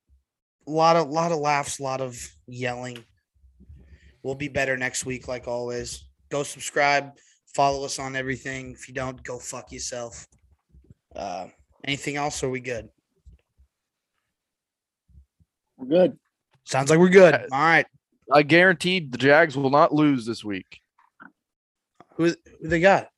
a 0.65 0.71
lot 0.71 0.95
of 0.95 1.09
lot 1.09 1.33
of 1.33 1.39
laughs, 1.39 1.79
a 1.79 1.83
lot 1.83 1.99
of 1.99 2.17
yelling. 2.47 3.03
We'll 4.23 4.35
be 4.35 4.47
better 4.47 4.77
next 4.77 5.05
week, 5.05 5.27
like 5.27 5.47
always. 5.47 6.05
Go 6.29 6.43
subscribe, 6.43 7.11
follow 7.53 7.83
us 7.85 7.99
on 7.99 8.15
everything. 8.15 8.71
If 8.71 8.87
you 8.87 8.93
don't, 8.93 9.21
go 9.23 9.37
fuck 9.37 9.71
yourself. 9.71 10.25
Uh, 11.15 11.47
anything 11.83 12.15
else? 12.15 12.41
Or 12.41 12.47
are 12.47 12.49
we 12.49 12.59
good? 12.59 12.89
we're 15.77 15.87
good. 15.87 16.17
Sounds 16.65 16.89
like 16.89 16.99
we're 16.99 17.09
good. 17.09 17.33
All 17.35 17.47
right. 17.51 17.85
I 18.31 18.43
guaranteed 18.43 19.11
the 19.11 19.17
Jags 19.17 19.57
will 19.57 19.69
not 19.69 19.93
lose 19.93 20.25
this 20.25 20.43
week. 20.43 20.79
Who, 22.15 22.25
who 22.25 22.35
they 22.69 22.79
got? 22.79 23.09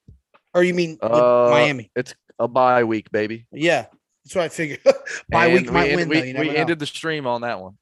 Or 0.54 0.64
you 0.64 0.74
mean 0.74 0.98
Uh, 1.02 1.50
Miami? 1.52 1.92
It's 1.96 2.16
a 2.40 2.48
bye 2.48 2.84
week, 2.84 3.12
baby. 3.12 3.46
Yeah, 3.52 3.86
that's 4.24 4.36
what 4.36 4.46
I 4.46 4.50
figured. 4.50 4.80
Bye 5.30 5.48
And 5.48 5.54
week 5.54 5.72
might 5.72 5.90
we, 5.90 5.96
win 5.98 6.10
we, 6.10 6.20
though. 6.20 6.26
You 6.26 6.34
never 6.34 6.46
we 6.46 6.54
know. 6.54 6.60
ended 6.60 6.80
the 6.80 6.86
stream 6.86 7.28
on 7.28 7.42
that 7.42 7.60
one. 7.62 7.78